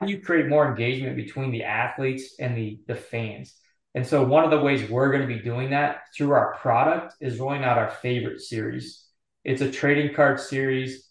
How 0.00 0.06
do 0.06 0.12
you 0.12 0.20
create 0.20 0.48
more 0.48 0.68
engagement 0.68 1.16
between 1.16 1.52
the 1.52 1.62
athletes 1.62 2.34
and 2.40 2.56
the 2.56 2.80
the 2.88 2.96
fans? 2.96 3.54
And 3.96 4.06
so 4.06 4.22
one 4.22 4.44
of 4.44 4.50
the 4.50 4.60
ways 4.60 4.90
we're 4.90 5.10
going 5.10 5.26
to 5.26 5.34
be 5.34 5.40
doing 5.40 5.70
that 5.70 6.02
through 6.14 6.32
our 6.32 6.54
product 6.56 7.14
is 7.18 7.38
rolling 7.38 7.64
out 7.64 7.78
our 7.78 7.88
favorite 7.88 8.42
series. 8.42 9.02
It's 9.42 9.62
a 9.62 9.72
trading 9.72 10.14
card 10.14 10.38
series, 10.38 11.08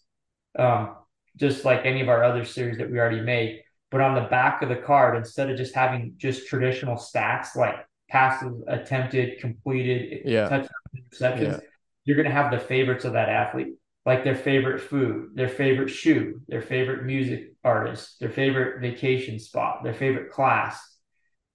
um, 0.56 0.94
just 1.36 1.64
like 1.64 1.84
any 1.84 2.00
of 2.00 2.08
our 2.08 2.22
other 2.22 2.44
series 2.44 2.78
that 2.78 2.88
we 2.88 3.00
already 3.00 3.22
made. 3.22 3.62
But 3.90 4.02
on 4.02 4.14
the 4.14 4.28
back 4.28 4.62
of 4.62 4.68
the 4.68 4.76
card, 4.76 5.16
instead 5.16 5.50
of 5.50 5.56
just 5.56 5.74
having 5.74 6.14
just 6.16 6.46
traditional 6.46 6.94
stats 6.94 7.56
like 7.56 7.74
passes 8.08 8.62
attempted, 8.68 9.40
completed, 9.40 10.22
yeah. 10.24 10.48
touchdowns, 10.48 10.70
interceptions, 10.96 11.40
yeah. 11.40 11.60
you're 12.04 12.16
going 12.16 12.28
to 12.28 12.32
have 12.32 12.52
the 12.52 12.58
favorites 12.60 13.04
of 13.04 13.14
that 13.14 13.28
athlete, 13.28 13.74
like 14.04 14.22
their 14.22 14.36
favorite 14.36 14.80
food, 14.80 15.30
their 15.34 15.48
favorite 15.48 15.88
shoe, 15.88 16.40
their 16.46 16.62
favorite 16.62 17.04
music 17.04 17.52
artist, 17.64 18.20
their 18.20 18.30
favorite 18.30 18.80
vacation 18.80 19.40
spot, 19.40 19.82
their 19.82 19.94
favorite 19.94 20.30
class, 20.30 20.95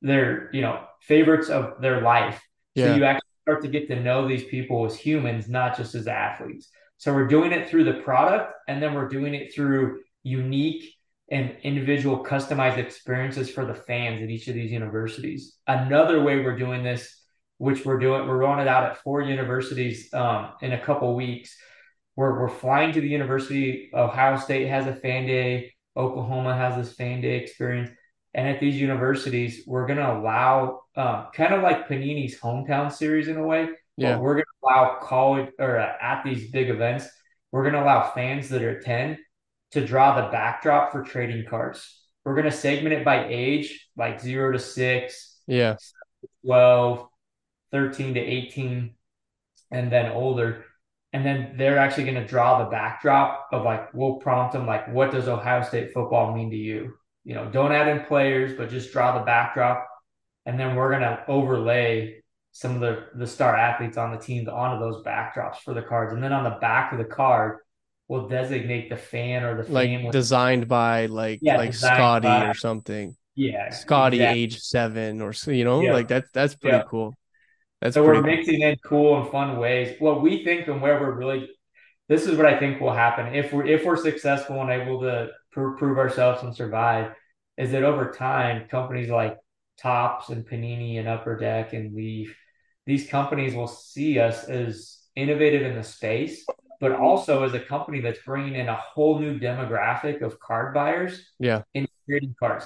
their 0.02 0.50
you 0.54 0.62
know 0.62 0.84
favorites 1.02 1.50
of 1.50 1.82
their 1.82 2.02
life. 2.02 2.42
Yeah. 2.76 2.88
So 2.88 2.96
you 2.96 3.04
actually 3.04 3.30
start 3.44 3.62
to 3.64 3.68
get 3.68 3.88
to 3.88 4.02
know 4.02 4.28
these 4.28 4.44
people 4.46 4.86
as 4.86 4.96
humans, 4.96 5.50
not 5.50 5.78
just 5.78 5.96
as 5.96 6.08
athletes. 6.08 6.70
So 6.98 7.14
we're 7.14 7.28
doing 7.28 7.52
it 7.52 7.70
through 7.70 7.86
the 7.86 8.02
product, 8.02 8.54
and 8.68 8.82
then 8.82 8.94
we're 8.94 9.08
doing 9.08 9.34
it 9.34 9.54
through 9.54 10.02
unique 10.24 10.94
and 11.32 11.56
individual 11.64 12.24
customized 12.24 12.78
experiences 12.78 13.50
for 13.50 13.66
the 13.66 13.74
fans 13.74 14.22
at 14.22 14.30
each 14.30 14.48
of 14.50 14.54
these 14.54 14.72
universities. 14.72 15.58
Another 15.66 16.22
way 16.22 16.44
we're 16.44 16.58
doing 16.58 16.84
this, 16.84 17.24
which 17.58 17.86
we're 17.86 17.98
doing, 17.98 18.28
we're 18.28 18.38
rolling 18.38 18.60
it 18.60 18.68
out 18.68 18.84
at 18.84 18.98
four 18.98 19.22
universities 19.22 20.14
um, 20.14 20.52
in 20.62 20.74
a 20.74 20.80
couple 20.80 21.16
weeks. 21.16 21.58
We're, 22.18 22.40
we're 22.40 22.50
flying 22.50 22.92
to 22.94 23.02
the 23.02 23.08
university. 23.08 23.90
Ohio 23.94 24.38
State 24.38 24.68
has 24.68 24.88
a 24.88 24.94
fan 24.94 25.26
day. 25.26 25.74
Oklahoma 25.96 26.56
has 26.56 26.76
this 26.76 26.96
fan 26.96 27.22
day 27.22 27.38
experience. 27.38 27.90
And 28.34 28.48
at 28.48 28.60
these 28.60 28.80
universities, 28.80 29.64
we're 29.68 29.86
going 29.86 30.00
to 30.00 30.14
allow 30.14 30.84
um, 30.96 31.28
kind 31.34 31.54
of 31.54 31.62
like 31.62 31.88
Panini's 31.88 32.40
hometown 32.40 32.92
series 32.92 33.28
in 33.28 33.38
a 33.38 33.46
way. 33.46 33.70
Yeah. 33.98 34.18
we're 34.18 34.36
going 34.36 34.46
to 34.46 34.68
allow 34.68 35.00
college 35.02 35.50
or 35.60 35.78
uh, 35.78 35.94
at 36.02 36.24
these 36.24 36.50
big 36.50 36.70
events, 36.70 37.08
we're 37.52 37.64
going 37.64 37.74
to 37.74 37.84
allow 37.84 38.12
fans 38.12 38.50
that 38.50 38.62
attend 38.62 39.18
to 39.72 39.86
draw 39.86 40.16
the 40.16 40.32
backdrop 40.32 40.92
for 40.92 41.04
trading 41.04 41.46
cards. 41.46 42.00
We're 42.24 42.36
going 42.36 42.46
to 42.46 42.52
segment 42.52 42.94
it 42.94 43.06
by 43.06 43.28
age, 43.28 43.90
like 43.98 44.22
zero 44.22 44.52
to 44.52 44.60
six, 44.60 45.40
yeah, 45.48 45.76
12, 46.46 47.08
13 47.72 48.14
to 48.14 48.20
18, 48.20 48.96
and 49.72 49.92
then 49.92 50.12
older. 50.12 50.66
And 51.14 51.26
then 51.26 51.56
they're 51.58 51.78
actually 51.78 52.06
going 52.06 52.16
to 52.16 52.28
draw 52.28 52.64
the 52.64 52.70
backdrop 52.70 53.50
of 53.52 53.66
like, 53.66 53.94
we'll 53.94 54.16
prompt 54.16 54.54
them, 54.54 54.66
like, 54.66 54.94
what 54.94 55.12
does 55.12 55.28
Ohio 55.28 55.62
State 55.64 55.94
football 55.94 56.34
mean 56.34 56.52
to 56.52 56.58
you? 56.58 56.94
You 57.24 57.36
know, 57.36 57.50
don't 57.50 57.72
add 57.72 57.88
in 57.88 58.06
players, 58.06 58.58
but 58.58 58.70
just 58.70 58.92
draw 58.92 59.18
the 59.18 59.26
backdrop. 59.26 59.88
And 60.46 60.60
then 60.60 60.76
we're 60.76 60.90
going 60.90 61.02
to 61.02 61.24
overlay 61.28 62.24
some 62.52 62.76
of 62.76 62.82
the, 62.82 63.06
the 63.16 63.28
star 63.28 63.56
athletes 63.56 63.98
on 63.98 64.12
the 64.12 64.18
teams 64.18 64.48
onto 64.48 64.84
those 64.84 65.04
backdrops 65.04 65.58
for 65.58 65.74
the 65.74 65.82
cards. 65.82 66.14
And 66.14 66.24
then 66.24 66.34
on 66.34 66.44
the 66.44 66.58
back 66.60 66.92
of 66.92 66.98
the 66.98 67.06
card, 67.06 67.60
we'll 68.12 68.28
designate 68.28 68.90
the 68.90 68.98
fan 68.98 69.44
or 69.44 69.64
the 69.64 69.72
like 69.72 69.90
family. 69.90 70.12
designed 70.12 70.68
by 70.68 71.06
like 71.06 71.40
yeah, 71.42 71.56
like 71.56 71.74
Scotty 71.74 72.28
by, 72.28 72.46
or 72.46 72.54
something. 72.54 73.16
Yeah, 73.36 73.70
Scotty 73.70 74.18
exactly. 74.18 74.42
age 74.42 74.60
seven 74.60 75.22
or 75.22 75.32
so, 75.32 75.52
you 75.52 75.64
know 75.64 75.80
yeah. 75.80 75.94
like 75.94 76.10
that's 76.10 76.30
that's 76.32 76.56
pretty 76.56 76.78
yeah. 76.78 76.84
cool. 76.84 77.16
That's 77.80 77.94
so 77.94 78.04
we're 78.04 78.16
cool. 78.16 78.24
mixing 78.24 78.62
in 78.62 78.76
cool 78.84 79.22
and 79.22 79.32
fun 79.32 79.58
ways. 79.58 79.96
What 80.00 80.22
we 80.22 80.44
think 80.44 80.68
and 80.68 80.82
where 80.82 81.00
we're 81.00 81.14
really 81.14 81.50
this 82.10 82.28
is 82.28 82.36
what 82.36 82.46
I 82.46 82.60
think 82.60 82.82
will 82.82 82.92
happen 82.92 83.34
if 83.34 83.54
we're 83.54 83.66
if 83.66 83.86
we're 83.86 83.96
successful 83.96 84.62
and 84.62 84.70
able 84.70 85.00
to 85.02 85.30
pr- 85.52 85.72
prove 85.72 85.98
ourselves 85.98 86.44
and 86.44 86.56
survive 86.56 87.14
is 87.58 87.72
that 87.72 87.84
over 87.84 88.12
time 88.12 88.68
companies 88.70 89.10
like 89.10 89.38
Topps 89.78 90.30
and 90.30 90.48
Panini 90.48 91.00
and 91.00 91.08
Upper 91.08 91.38
Deck 91.38 91.74
and 91.74 91.96
Leaf 91.96 92.36
these 92.86 93.08
companies 93.08 93.54
will 93.54 93.68
see 93.68 94.20
us 94.20 94.46
as 94.46 95.00
innovative 95.16 95.62
in 95.64 95.76
the 95.76 95.84
space 95.84 96.46
but 96.82 96.94
also 96.94 97.44
as 97.44 97.54
a 97.54 97.60
company 97.60 98.02
that's 98.02 98.20
bringing 98.26 98.56
in 98.56 98.68
a 98.68 98.76
whole 98.76 99.20
new 99.20 99.40
demographic 99.40 100.24
of 100.24 100.40
card 100.40 100.74
buyers. 100.74 101.24
Yeah. 101.40 101.62
In 101.76 101.88
trading 102.10 102.36
cards. 102.38 102.66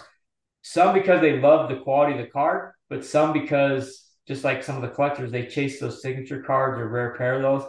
Some 0.61 0.93
because 0.93 1.21
they 1.21 1.39
love 1.39 1.69
the 1.69 1.81
quality 1.81 2.13
of 2.13 2.19
the 2.19 2.31
card, 2.31 2.71
but 2.89 3.05
some 3.05 3.33
because 3.33 4.03
just 4.25 4.43
like 4.43 4.63
some 4.63 4.77
of 4.77 4.81
the 4.81 4.87
collectors, 4.87 5.31
they 5.31 5.45
chase 5.45 5.79
those 5.79 6.01
signature 6.01 6.41
cards 6.41 6.79
or 6.79 6.87
rare 6.87 7.13
parallels. 7.15 7.65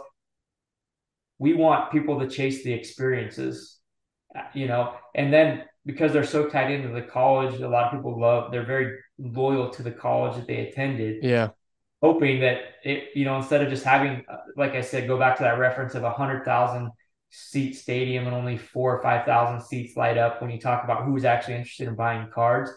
We 1.37 1.53
want 1.53 1.91
people 1.91 2.19
to 2.19 2.29
chase 2.29 2.63
the 2.63 2.73
experiences, 2.73 3.76
you 4.53 4.67
know, 4.67 4.95
and 5.15 5.31
then 5.31 5.63
because 5.85 6.13
they're 6.13 6.25
so 6.25 6.47
tied 6.47 6.71
into 6.71 6.89
the 6.89 7.01
college, 7.01 7.59
a 7.61 7.67
lot 7.67 7.85
of 7.85 7.93
people 7.93 8.19
love, 8.19 8.51
they're 8.51 8.65
very 8.65 8.97
loyal 9.17 9.69
to 9.69 9.83
the 9.83 9.91
college 9.91 10.35
that 10.35 10.47
they 10.47 10.67
attended. 10.67 11.23
Yeah 11.23 11.49
hoping 12.01 12.39
that 12.41 12.59
it, 12.83 13.09
you 13.15 13.25
know, 13.25 13.37
instead 13.37 13.61
of 13.61 13.69
just 13.69 13.83
having, 13.83 14.23
like 14.55 14.73
I 14.73 14.81
said, 14.81 15.07
go 15.07 15.17
back 15.17 15.37
to 15.37 15.43
that 15.43 15.59
reference 15.59 15.95
of 15.95 16.03
a 16.03 16.11
hundred 16.11 16.45
thousand 16.45 16.91
seat 17.29 17.73
stadium 17.73 18.25
and 18.25 18.35
only 18.35 18.57
four 18.57 18.95
or 18.95 19.01
five 19.01 19.25
thousand 19.25 19.65
seats 19.65 19.97
light 19.97 20.17
up 20.17 20.41
when 20.41 20.51
you 20.51 20.59
talk 20.59 20.83
about 20.83 21.05
who's 21.05 21.25
actually 21.25 21.55
interested 21.55 21.87
in 21.87 21.95
buying 21.95 22.29
cards. 22.31 22.71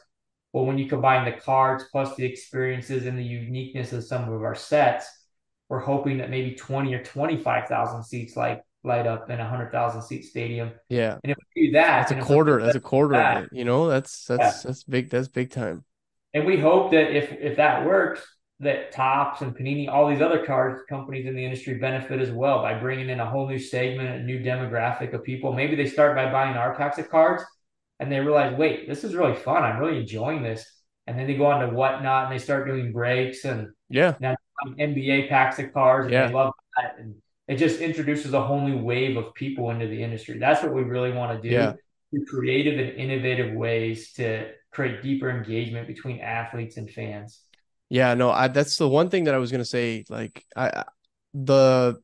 Well, 0.52 0.66
when 0.66 0.78
you 0.78 0.88
combine 0.88 1.24
the 1.24 1.38
cards 1.38 1.84
plus 1.92 2.16
the 2.16 2.24
experiences 2.24 3.06
and 3.06 3.16
the 3.16 3.22
uniqueness 3.22 3.92
of 3.92 4.04
some 4.04 4.32
of 4.32 4.42
our 4.42 4.56
sets, 4.56 5.06
we're 5.68 5.78
hoping 5.78 6.18
that 6.18 6.30
maybe 6.30 6.56
20 6.56 6.92
or 6.94 7.04
25,000 7.04 8.02
seats 8.02 8.36
like 8.36 8.62
light 8.82 9.06
up 9.06 9.30
in 9.30 9.38
a 9.40 9.48
hundred 9.48 9.70
thousand 9.72 10.02
seat 10.02 10.24
stadium. 10.24 10.72
Yeah. 10.88 11.18
And 11.22 11.32
if 11.32 11.38
we 11.54 11.66
do 11.66 11.72
that, 11.72 12.08
that's 12.08 12.12
a 12.12 12.24
quarter, 12.24 12.62
that's 12.62 12.76
a 12.76 12.80
quarter 12.80 13.14
that, 13.14 13.36
of 13.36 13.44
it, 13.44 13.50
you 13.52 13.64
know, 13.64 13.88
that's, 13.88 14.24
that's, 14.26 14.64
yeah. 14.64 14.68
that's 14.68 14.84
big, 14.84 15.10
that's 15.10 15.28
big 15.28 15.50
time. 15.50 15.84
And 16.32 16.46
we 16.46 16.58
hope 16.58 16.92
that 16.92 17.14
if, 17.14 17.32
if 17.32 17.56
that 17.56 17.84
works, 17.84 18.22
that 18.60 18.92
Topps 18.92 19.40
and 19.40 19.56
Panini, 19.56 19.88
all 19.88 20.08
these 20.08 20.20
other 20.20 20.44
card 20.44 20.86
companies 20.88 21.26
in 21.26 21.34
the 21.34 21.44
industry 21.44 21.74
benefit 21.74 22.20
as 22.20 22.30
well 22.30 22.60
by 22.60 22.78
bringing 22.78 23.08
in 23.08 23.18
a 23.18 23.28
whole 23.28 23.48
new 23.48 23.58
segment, 23.58 24.20
a 24.20 24.22
new 24.22 24.38
demographic 24.38 25.14
of 25.14 25.24
people. 25.24 25.52
Maybe 25.52 25.76
they 25.76 25.86
start 25.86 26.14
by 26.14 26.30
buying 26.30 26.56
our 26.56 26.74
packs 26.74 26.98
of 26.98 27.08
cards 27.08 27.42
and 27.98 28.12
they 28.12 28.20
realize, 28.20 28.54
wait, 28.56 28.86
this 28.86 29.02
is 29.02 29.14
really 29.14 29.34
fun. 29.34 29.62
I'm 29.62 29.78
really 29.78 30.00
enjoying 30.00 30.42
this. 30.42 30.64
And 31.06 31.18
then 31.18 31.26
they 31.26 31.34
go 31.34 31.46
on 31.46 31.66
to 31.66 31.74
whatnot 31.74 32.24
and 32.24 32.32
they 32.32 32.42
start 32.42 32.66
doing 32.66 32.92
breaks 32.92 33.44
and 33.44 33.70
yeah, 33.88 34.14
now 34.20 34.36
NBA 34.78 35.30
packs 35.30 35.58
of 35.58 35.72
cards 35.72 36.04
and 36.06 36.12
yeah. 36.12 36.26
they 36.26 36.34
love 36.34 36.52
that. 36.76 36.96
And 36.98 37.14
it 37.50 37.56
just 37.56 37.80
introduces 37.80 38.32
a 38.32 38.40
whole 38.40 38.60
new 38.60 38.78
wave 38.78 39.16
of 39.16 39.34
people 39.34 39.70
into 39.70 39.88
the 39.88 40.00
industry. 40.00 40.38
That's 40.38 40.62
what 40.62 40.72
we 40.72 40.82
really 40.82 41.10
want 41.10 41.42
to 41.42 41.48
do. 41.48 41.52
Yeah. 41.52 41.72
Creative 42.28 42.78
and 42.78 42.96
innovative 42.96 43.52
ways 43.54 44.12
to 44.12 44.52
create 44.70 45.02
deeper 45.02 45.28
engagement 45.28 45.88
between 45.88 46.20
athletes 46.20 46.76
and 46.76 46.88
fans. 46.88 47.40
Yeah, 47.88 48.14
no, 48.14 48.30
I 48.30 48.46
that's 48.46 48.76
the 48.76 48.88
one 48.88 49.10
thing 49.10 49.24
that 49.24 49.34
I 49.34 49.38
was 49.38 49.50
gonna 49.50 49.64
say. 49.64 50.04
Like, 50.08 50.44
I 50.56 50.84
the 51.34 52.00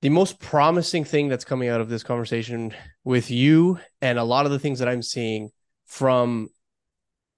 the 0.00 0.10
most 0.10 0.38
promising 0.38 1.04
thing 1.04 1.28
that's 1.28 1.44
coming 1.44 1.68
out 1.68 1.80
of 1.80 1.88
this 1.88 2.04
conversation 2.04 2.72
with 3.02 3.32
you 3.32 3.80
and 4.00 4.16
a 4.16 4.24
lot 4.24 4.46
of 4.46 4.52
the 4.52 4.60
things 4.60 4.78
that 4.78 4.88
I'm 4.88 5.02
seeing 5.02 5.50
from 5.86 6.50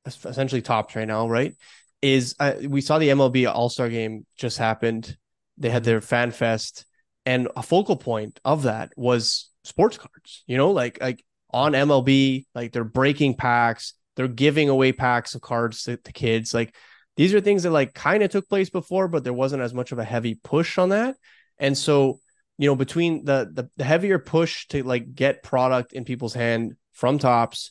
essentially 0.06 0.60
Topps 0.60 0.94
right 0.94 1.08
now, 1.08 1.26
right? 1.26 1.54
Is 2.02 2.34
uh, 2.38 2.52
we 2.68 2.82
saw 2.82 2.98
the 2.98 3.08
MLB 3.08 3.50
All 3.50 3.70
Star 3.70 3.88
Game 3.88 4.26
just 4.36 4.58
happened. 4.58 5.16
They 5.59 5.70
had 5.70 5.84
their 5.84 6.00
fan 6.00 6.30
fest, 6.30 6.84
and 7.24 7.48
a 7.57 7.62
focal 7.62 7.96
point 7.96 8.40
of 8.44 8.64
that 8.64 8.92
was 8.96 9.50
sports 9.64 9.98
cards. 9.98 10.44
You 10.46 10.57
know, 10.57 10.70
like 10.70 11.00
like 11.00 11.24
on 11.50 11.72
MLB, 11.72 12.46
like 12.54 12.72
they're 12.72 12.84
breaking 12.84 13.34
packs, 13.34 13.94
they're 14.16 14.28
giving 14.28 14.68
away 14.68 14.92
packs 14.92 15.34
of 15.34 15.40
cards 15.40 15.84
to, 15.84 15.96
to 15.96 16.12
kids, 16.12 16.52
like 16.52 16.74
these 17.16 17.32
are 17.32 17.40
things 17.40 17.62
that 17.62 17.70
like 17.70 17.94
kind 17.94 18.22
of 18.22 18.30
took 18.30 18.48
place 18.48 18.70
before, 18.70 19.09
but 19.09 19.24
there 19.24 19.32
wasn't 19.32 19.62
as 19.62 19.74
much 19.74 19.90
of 19.90 19.98
a 19.98 20.04
heavy 20.04 20.34
push 20.34 20.78
on 20.78 20.90
that. 20.90 21.16
And 21.59 21.76
so, 21.76 22.20
you 22.59 22.68
know, 22.68 22.76
between 22.76 23.24
the 23.24 23.50
the, 23.52 23.70
the 23.76 23.84
heavier 23.84 24.18
push 24.18 24.66
to 24.68 24.82
like 24.82 25.14
get 25.14 25.42
product 25.42 25.92
in 25.92 26.04
people's 26.04 26.34
hand 26.34 26.74
from 26.92 27.18
Topps, 27.18 27.70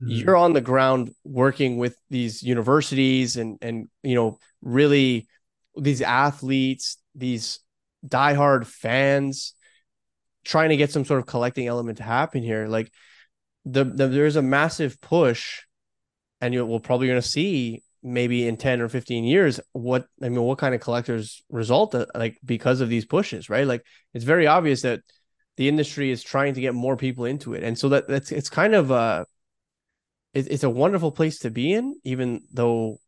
mm-hmm. 0.00 0.12
you're 0.12 0.36
on 0.36 0.52
the 0.52 0.60
ground 0.60 1.10
working 1.24 1.76
with 1.76 1.96
these 2.08 2.42
universities 2.42 3.36
and 3.36 3.58
and 3.60 3.88
you 4.02 4.14
know, 4.14 4.38
really 4.62 5.26
these 5.76 6.02
athletes, 6.02 6.98
these 7.14 7.60
diehard 8.06 8.66
fans 8.66 9.54
trying 10.44 10.70
to 10.70 10.76
get 10.76 10.90
some 10.90 11.04
sort 11.04 11.20
of 11.20 11.26
collecting 11.26 11.66
element 11.66 11.98
to 11.98 12.04
happen 12.04 12.42
here. 12.42 12.66
Like 12.66 12.92
the, 13.64 13.84
the 13.84 14.08
there's 14.08 14.36
a 14.36 14.42
massive 14.42 15.00
push 15.00 15.62
and 16.40 16.52
you 16.52 16.64
we're 16.64 16.78
probably 16.78 17.06
going 17.06 17.20
to 17.20 17.26
see 17.26 17.82
maybe 18.02 18.46
in 18.46 18.56
10 18.58 18.82
or 18.82 18.88
15 18.88 19.24
years 19.24 19.58
what 19.72 20.06
i 20.22 20.28
mean 20.28 20.42
what 20.42 20.58
kind 20.58 20.74
of 20.74 20.80
collectors 20.80 21.42
result 21.48 21.94
uh, 21.94 22.04
like 22.14 22.38
because 22.44 22.82
of 22.82 22.90
these 22.90 23.06
pushes 23.06 23.48
right 23.48 23.66
like 23.66 23.82
it's 24.12 24.24
very 24.24 24.46
obvious 24.46 24.82
that 24.82 25.00
the 25.56 25.68
industry 25.68 26.10
is 26.10 26.22
trying 26.22 26.52
to 26.52 26.60
get 26.60 26.74
more 26.74 26.96
people 26.96 27.24
into 27.24 27.54
it 27.54 27.62
and 27.62 27.78
so 27.78 27.88
that 27.88 28.06
that's 28.06 28.30
it's 28.30 28.50
kind 28.50 28.74
of 28.74 28.90
a 28.90 29.24
it, 30.34 30.48
it's 30.50 30.64
a 30.64 30.70
wonderful 30.70 31.12
place 31.12 31.38
to 31.38 31.50
be 31.50 31.72
in 31.72 31.98
even 32.04 32.42
though 32.52 32.98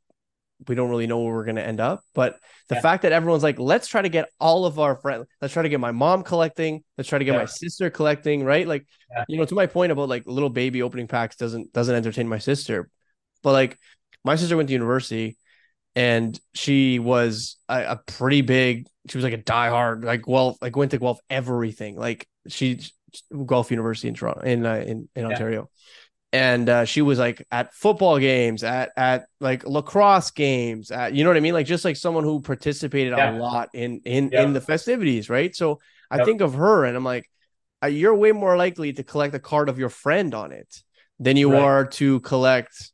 we 0.68 0.74
don't 0.74 0.88
really 0.88 1.06
know 1.06 1.20
where 1.20 1.34
we're 1.34 1.44
going 1.44 1.56
to 1.56 1.66
end 1.66 1.80
up 1.80 2.02
but 2.14 2.38
the 2.68 2.74
yeah. 2.74 2.80
fact 2.80 3.02
that 3.02 3.12
everyone's 3.12 3.42
like 3.42 3.58
let's 3.58 3.86
try 3.86 4.00
to 4.02 4.08
get 4.08 4.28
all 4.40 4.64
of 4.64 4.78
our 4.78 4.96
friends 4.96 5.26
let's 5.40 5.52
try 5.52 5.62
to 5.62 5.68
get 5.68 5.80
my 5.80 5.92
mom 5.92 6.22
collecting 6.22 6.82
let's 6.96 7.08
try 7.08 7.18
to 7.18 7.24
get 7.24 7.32
yeah. 7.32 7.40
my 7.40 7.44
sister 7.44 7.90
collecting 7.90 8.44
right 8.44 8.66
like 8.66 8.86
yeah. 9.10 9.24
you 9.28 9.36
know 9.36 9.44
to 9.44 9.54
my 9.54 9.66
point 9.66 9.92
about 9.92 10.08
like 10.08 10.26
little 10.26 10.48
baby 10.48 10.82
opening 10.82 11.06
packs 11.06 11.36
doesn't 11.36 11.72
doesn't 11.72 11.94
entertain 11.94 12.26
my 12.26 12.38
sister 12.38 12.88
but 13.42 13.52
like 13.52 13.78
my 14.24 14.36
sister 14.36 14.56
went 14.56 14.68
to 14.68 14.72
university 14.72 15.36
and 15.94 16.38
she 16.54 16.98
was 16.98 17.56
a, 17.68 17.82
a, 17.82 18.00
pretty 18.06 18.42
big 18.42 18.86
she 19.08 19.18
was 19.18 19.24
like 19.24 19.32
a 19.32 19.38
diehard 19.38 20.04
like 20.04 20.22
Guelph 20.22 20.58
like 20.60 20.76
went 20.76 20.90
to 20.92 20.98
Guelph 20.98 21.20
everything 21.30 21.96
like 21.96 22.26
she 22.48 22.80
Guelph 23.46 23.70
University 23.70 24.08
in 24.08 24.14
Toronto 24.14 24.42
in 24.42 24.66
uh, 24.66 24.74
in, 24.74 25.08
in. 25.14 25.24
Ontario 25.24 25.70
and 26.36 26.68
uh, 26.68 26.84
she 26.84 27.00
was 27.00 27.18
like 27.18 27.46
at 27.50 27.72
football 27.72 28.18
games 28.18 28.62
at 28.62 28.92
at 28.96 29.26
like 29.40 29.64
lacrosse 29.64 30.30
games 30.30 30.90
at 30.90 31.14
you 31.14 31.24
know 31.24 31.30
what 31.30 31.36
I 31.38 31.40
mean 31.40 31.54
like 31.54 31.66
just 31.66 31.84
like 31.84 31.96
someone 31.96 32.24
who 32.24 32.40
participated 32.40 33.14
yeah. 33.16 33.36
a 33.36 33.38
lot 33.38 33.70
in 33.72 34.02
in 34.04 34.28
yeah. 34.30 34.42
in 34.42 34.52
the 34.52 34.60
festivities 34.60 35.30
right 35.30 35.56
so 35.56 35.80
I 36.10 36.24
think 36.24 36.42
of 36.42 36.54
her 36.54 36.84
and 36.84 36.96
I'm 36.96 37.04
like 37.04 37.30
uh, 37.82 37.86
you're 37.86 38.14
way 38.14 38.32
more 38.32 38.56
likely 38.56 38.92
to 38.92 39.02
collect 39.02 39.34
a 39.34 39.38
card 39.38 39.70
of 39.70 39.78
your 39.78 39.88
friend 39.88 40.34
on 40.34 40.52
it 40.52 40.82
than 41.18 41.38
you 41.38 41.52
right. 41.52 41.62
are 41.62 41.86
to 41.86 42.20
collect 42.20 42.92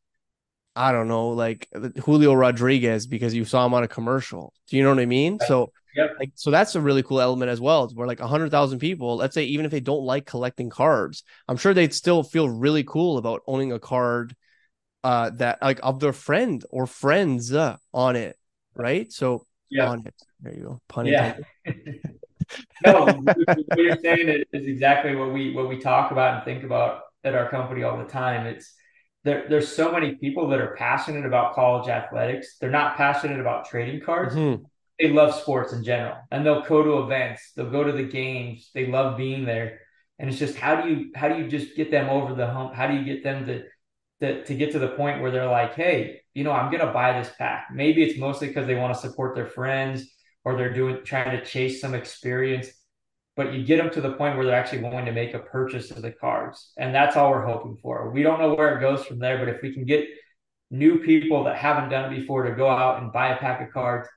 I 0.74 0.93
don't 0.93 1.09
know, 1.09 1.28
like 1.28 1.68
Julio 2.03 2.32
Rodriguez 2.32 3.07
because 3.07 3.34
you 3.34 3.45
saw 3.45 3.66
him 3.66 3.74
on 3.74 3.82
a 3.82 3.88
commercial. 3.88 4.55
Do 4.68 4.78
you 4.78 4.82
know 4.82 4.88
what 4.88 5.01
I 5.01 5.07
mean? 5.07 5.38
So, 5.47 5.70
yep. 5.97 6.16
like, 6.18 6.32
so 6.34 6.51
that's 6.51 6.74
a 6.74 6.80
really 6.80 7.03
cool 7.03 7.20
element 7.20 7.51
as 7.51 7.61
well. 7.61 7.88
Where 7.95 8.07
like 8.07 8.20
a 8.20 8.26
hundred 8.26 8.51
thousand 8.51 8.78
people, 8.78 9.16
let's 9.16 9.34
say, 9.34 9.45
even 9.45 9.64
if 9.66 9.70
they 9.70 9.80
don't 9.80 10.05
like 10.05 10.26
collecting 10.26 10.70
cards, 10.70 11.24
I'm 11.49 11.57
sure 11.57 11.74
they'd 11.74 11.95
still 11.95 12.22
feel 12.22 12.49
really 12.49 12.84
cool 12.84 13.18
about 13.18 13.43
owning 13.47 13.72
a 13.72 13.78
card 13.78 14.34
uh 15.05 15.30
that 15.30 15.61
like 15.61 15.80
of 15.82 15.99
their 15.99 16.12
friend 16.12 16.64
or 16.70 16.86
friends 16.86 17.53
uh, 17.53 17.76
on 17.93 18.16
it, 18.16 18.36
right? 18.74 19.12
So, 19.12 19.47
yeah, 19.70 19.88
on 19.88 20.07
it. 20.07 20.14
There 20.40 20.55
you 20.55 20.62
go. 20.62 20.80
Pun 20.88 21.07
yeah. 21.07 21.36
no, 22.84 23.07
what 23.07 23.36
you're 23.76 23.97
saying 23.97 24.45
is 24.53 24.66
exactly 24.66 25.14
what 25.14 25.32
we 25.32 25.55
what 25.55 25.68
we 25.68 25.78
talk 25.78 26.11
about 26.11 26.36
and 26.36 26.45
think 26.45 26.64
about 26.64 27.03
at 27.24 27.34
our 27.34 27.49
company 27.49 27.82
all 27.82 27.99
the 27.99 28.05
time. 28.05 28.47
It's 28.47 28.74
there, 29.24 29.47
there's 29.49 29.68
so 29.68 29.93
many 29.93 30.16
people 30.16 30.49
that 30.49 30.61
are 30.61 30.74
passionate 30.76 31.24
about 31.24 31.55
college 31.55 31.88
athletics. 31.88 32.57
They're 32.61 32.70
not 32.70 32.97
passionate 32.97 33.40
about 33.40 33.66
trading 33.66 34.01
cards. 34.01 34.34
Mm-hmm. 34.34 34.64
They 35.03 35.11
love 35.11 35.34
sports 35.34 35.72
in 35.72 35.82
general, 35.82 36.16
and 36.30 36.46
they'll 36.46 36.62
go 36.62 36.82
to 36.82 37.05
events. 37.05 37.53
They'll 37.57 37.70
go 37.70 37.84
to 37.84 37.92
the 37.92 38.05
games. 38.05 38.70
They 38.74 38.86
love 38.86 39.16
being 39.16 39.44
there. 39.44 39.80
And 40.18 40.30
it's 40.30 40.38
just 40.38 40.57
how 40.57 40.80
do 40.80 40.88
you 40.88 41.11
how 41.14 41.28
do 41.28 41.42
you 41.42 41.48
just 41.48 41.76
get 41.76 41.90
them 41.90 42.09
over 42.09 42.34
the 42.34 42.46
hump? 42.46 42.74
How 42.74 42.86
do 42.86 42.94
you 42.94 43.05
get 43.05 43.24
them 43.24 43.46
to 43.46 43.64
to, 44.20 44.44
to 44.44 44.55
get 44.55 44.72
to 44.72 44.78
the 44.78 44.88
point 44.88 45.20
where 45.20 45.32
they're 45.32 45.50
like, 45.50 45.74
hey, 45.74 46.20
you 46.34 46.44
know, 46.44 46.53
I'm 46.53 46.70
gonna 46.70 46.92
buy 46.92 47.18
this 47.18 47.32
pack. 47.36 47.68
Maybe 47.72 48.03
it's 48.03 48.18
mostly 48.18 48.48
because 48.48 48.66
they 48.66 48.76
want 48.76 48.94
to 48.94 49.00
support 49.00 49.34
their 49.34 49.48
friends 49.48 50.09
or 50.44 50.57
they're 50.57 50.72
doing 50.72 51.05
trying 51.05 51.36
to 51.36 51.44
chase 51.44 51.80
some 51.80 51.94
experience 51.94 52.68
but 53.36 53.55
you 53.55 53.64
get 53.64 53.78
them 53.78 53.90
to 53.90 54.00
the 54.00 54.12
point 54.12 54.36
where 54.36 54.44
they're 54.44 54.59
actually 54.59 54.82
going 54.82 55.07
to 55.07 55.12
make 55.12 55.34
a 55.34 55.38
purchase 55.38 55.90
of 55.90 56.03
the 56.03 56.12
cards. 56.12 56.72
And 56.76 56.94
that's 56.94 57.16
all 57.16 57.30
we're 57.30 57.46
hoping 57.46 57.78
for. 57.80 58.11
We 58.11 58.22
don't 58.22 58.40
know 58.40 58.55
where 58.55 58.76
it 58.76 58.80
goes 58.80 59.05
from 59.05 59.18
there, 59.18 59.38
but 59.38 59.48
if 59.48 59.62
we 59.62 59.72
can 59.72 59.84
get 59.84 60.07
new 60.70 60.98
people 60.98 61.44
that 61.44 61.57
haven't 61.57 61.90
done 61.90 62.12
it 62.12 62.20
before 62.20 62.42
to 62.44 62.55
go 62.55 62.68
out 62.68 63.03
and 63.03 63.12
buy 63.12 63.28
a 63.28 63.38
pack 63.38 63.66
of 63.66 63.72
cards, 63.72 64.09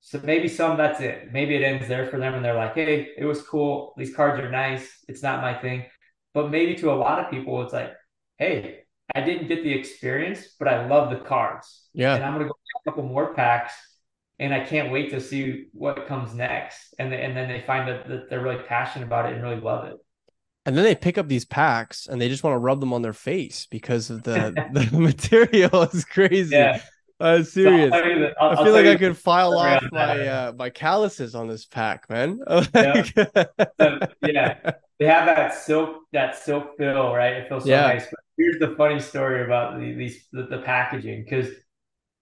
so 0.00 0.20
maybe 0.22 0.48
some 0.48 0.76
that's 0.76 1.00
it. 1.00 1.32
Maybe 1.32 1.54
it 1.54 1.62
ends 1.62 1.88
there 1.88 2.06
for 2.06 2.18
them 2.18 2.34
and 2.34 2.44
they're 2.44 2.54
like, 2.54 2.74
hey, 2.74 3.08
it 3.16 3.24
was 3.24 3.42
cool. 3.42 3.94
These 3.96 4.14
cards 4.14 4.42
are 4.42 4.50
nice. 4.50 4.88
It's 5.08 5.22
not 5.22 5.42
my 5.42 5.54
thing. 5.54 5.84
But 6.34 6.50
maybe 6.50 6.74
to 6.76 6.92
a 6.92 6.94
lot 6.94 7.18
of 7.18 7.30
people, 7.30 7.62
it's 7.62 7.72
like, 7.72 7.92
hey, 8.38 8.80
I 9.14 9.22
didn't 9.22 9.48
get 9.48 9.62
the 9.62 9.72
experience, 9.72 10.54
but 10.58 10.68
I 10.68 10.86
love 10.86 11.10
the 11.10 11.24
cards. 11.24 11.88
Yeah. 11.94 12.14
And 12.14 12.24
I'm 12.24 12.34
going 12.34 12.46
to 12.46 12.48
go 12.48 12.54
a 12.54 12.90
couple 12.90 13.04
more 13.04 13.34
packs 13.34 13.72
and 14.38 14.54
I 14.54 14.64
can't 14.64 14.92
wait 14.92 15.10
to 15.10 15.20
see 15.20 15.66
what 15.72 16.06
comes 16.06 16.34
next. 16.34 16.94
And 16.98 17.12
they, 17.12 17.22
and 17.22 17.36
then 17.36 17.48
they 17.48 17.60
find 17.60 17.88
that, 17.88 18.08
that 18.08 18.30
they're 18.30 18.42
really 18.42 18.62
passionate 18.62 19.06
about 19.06 19.26
it 19.26 19.34
and 19.34 19.42
really 19.42 19.60
love 19.60 19.86
it. 19.86 19.96
And 20.64 20.76
then 20.76 20.84
they 20.84 20.94
pick 20.94 21.16
up 21.16 21.28
these 21.28 21.46
packs 21.46 22.06
and 22.06 22.20
they 22.20 22.28
just 22.28 22.44
want 22.44 22.54
to 22.54 22.58
rub 22.58 22.80
them 22.80 22.92
on 22.92 23.02
their 23.02 23.14
face 23.14 23.66
because 23.70 24.10
of 24.10 24.22
the 24.22 24.54
the 24.72 24.98
material 24.98 25.82
is 25.84 26.04
crazy. 26.04 26.54
Yeah. 26.54 26.80
I'm 27.20 27.44
serious. 27.44 27.90
So 27.90 27.98
I'll 28.40 28.50
I'll, 28.50 28.58
i 28.58 28.64
feel 28.64 28.72
like 28.72 28.86
I 28.86 28.96
could 28.96 29.16
file 29.16 29.56
off 29.58 29.82
my 29.90 30.26
uh, 30.26 30.52
my 30.56 30.70
calluses 30.70 31.34
on 31.34 31.48
this 31.48 31.66
pack, 31.66 32.08
man. 32.08 32.40
yeah. 32.74 33.02
So, 33.80 33.98
yeah, 34.22 34.72
they 34.98 35.06
have 35.06 35.26
that 35.26 35.54
silk 35.54 36.02
that 36.12 36.36
silk 36.36 36.76
feel, 36.76 37.12
right? 37.14 37.34
It 37.34 37.48
feels 37.48 37.64
so 37.64 37.70
yeah. 37.70 37.82
nice. 37.82 38.06
But 38.08 38.20
here's 38.36 38.58
the 38.60 38.74
funny 38.76 39.00
story 39.00 39.44
about 39.44 39.80
the, 39.80 39.94
these 39.94 40.28
the, 40.32 40.44
the 40.44 40.58
packaging 40.58 41.24
because 41.24 41.48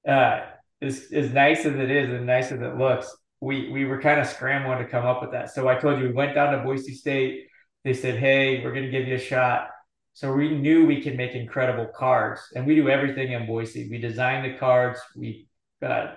uh, 0.09 0.47
as 0.81 1.09
as 1.13 1.31
nice 1.31 1.67
as 1.67 1.75
it 1.75 1.91
is 1.91 2.09
and 2.09 2.27
nice 2.27 2.51
as 2.51 2.63
it 2.63 2.77
looks, 2.77 3.15
we 3.41 3.69
we 3.71 3.85
were 3.85 4.01
kind 4.01 4.19
of 4.19 4.27
scrambling 4.27 4.79
to 4.79 4.87
come 4.87 5.05
up 5.05 5.21
with 5.21 5.33
that. 5.33 5.51
So 5.51 5.69
I 5.69 5.75
told 5.75 6.01
you 6.01 6.07
we 6.07 6.15
went 6.15 6.35
down 6.35 6.53
to 6.53 6.65
Boise 6.65 6.95
State. 6.95 7.49
They 7.85 7.93
said, 7.93 8.19
"Hey, 8.19 8.65
we're 8.65 8.73
going 8.73 8.87
to 8.87 8.91
give 8.91 9.07
you 9.07 9.17
a 9.17 9.21
shot." 9.21 9.69
So 10.17 10.33
we 10.33 10.49
knew 10.49 10.87
we 10.87 11.03
could 11.03 11.19
make 11.19 11.35
incredible 11.35 11.89
cards, 11.95 12.41
and 12.55 12.67
we 12.67 12.75
do 12.75 12.89
everything 12.89 13.33
in 13.33 13.45
Boise. 13.47 13.87
We 13.91 13.99
design 13.99 14.51
the 14.51 14.57
cards, 14.57 14.99
we 15.15 15.47
uh, 15.85 16.15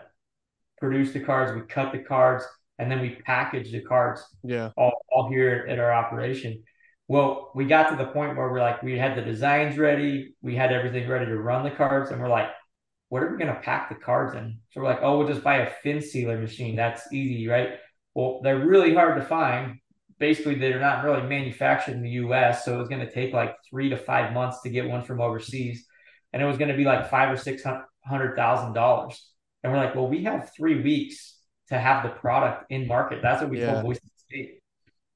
produce 0.79 1.11
the 1.11 1.19
cards, 1.19 1.51
we 1.51 1.67
cut 1.67 1.91
the 1.91 1.99
cards, 1.99 2.45
and 2.77 2.89
then 2.89 3.01
we 3.01 3.17
package 3.25 3.73
the 3.73 3.81
cards. 3.81 4.23
Yeah, 4.41 4.69
all, 4.77 4.93
all 5.11 5.29
here 5.29 5.65
at 5.67 5.79
our 5.79 5.91
operation. 5.91 6.63
Well, 7.09 7.51
we 7.53 7.65
got 7.65 7.89
to 7.89 7.97
the 7.97 8.09
point 8.09 8.37
where 8.37 8.49
we're 8.49 8.61
like, 8.61 8.81
we 8.81 8.97
had 8.97 9.17
the 9.17 9.21
designs 9.21 9.77
ready, 9.77 10.33
we 10.41 10.55
had 10.55 10.71
everything 10.71 11.09
ready 11.09 11.25
to 11.25 11.37
run 11.37 11.65
the 11.65 11.71
cards, 11.71 12.11
and 12.11 12.21
we're 12.21 12.29
like, 12.29 12.47
what 13.09 13.21
are 13.21 13.29
we 13.29 13.37
going 13.37 13.53
to 13.53 13.59
pack 13.59 13.89
the 13.89 13.95
cards 13.95 14.33
in? 14.33 14.59
So 14.69 14.79
we're 14.79 14.87
like, 14.87 14.99
oh, 15.01 15.17
we'll 15.17 15.27
just 15.27 15.43
buy 15.43 15.57
a 15.57 15.71
fin 15.83 16.01
sealer 16.01 16.39
machine. 16.39 16.77
That's 16.77 17.11
easy, 17.11 17.49
right? 17.49 17.71
Well, 18.13 18.39
they're 18.43 18.65
really 18.65 18.95
hard 18.95 19.19
to 19.19 19.27
find 19.27 19.81
basically 20.19 20.55
they're 20.55 20.79
not 20.79 21.03
really 21.03 21.23
manufactured 21.23 21.93
in 21.93 22.01
the 22.03 22.09
US. 22.11 22.65
So 22.65 22.75
it 22.75 22.77
was 22.77 22.89
going 22.89 23.05
to 23.05 23.11
take 23.11 23.33
like 23.33 23.55
three 23.69 23.89
to 23.89 23.97
five 23.97 24.33
months 24.33 24.61
to 24.61 24.69
get 24.69 24.87
one 24.87 25.03
from 25.03 25.21
overseas. 25.21 25.85
And 26.33 26.41
it 26.41 26.45
was 26.45 26.57
going 26.57 26.69
to 26.69 26.77
be 26.77 26.83
like 26.83 27.09
five 27.09 27.31
or 27.31 27.37
six 27.37 27.63
hundred 28.05 28.35
thousand 28.35 28.73
dollars. 28.73 29.31
And 29.63 29.73
we're 29.73 29.79
like, 29.79 29.95
well, 29.95 30.07
we 30.07 30.23
have 30.25 30.51
three 30.55 30.81
weeks 30.81 31.37
to 31.69 31.79
have 31.79 32.03
the 32.03 32.09
product 32.09 32.65
in 32.69 32.87
market. 32.87 33.19
That's 33.21 33.41
what 33.41 33.49
we 33.49 33.59
yeah. 33.59 33.73
told 33.73 33.85
Boise 33.85 34.01
State. 34.17 34.59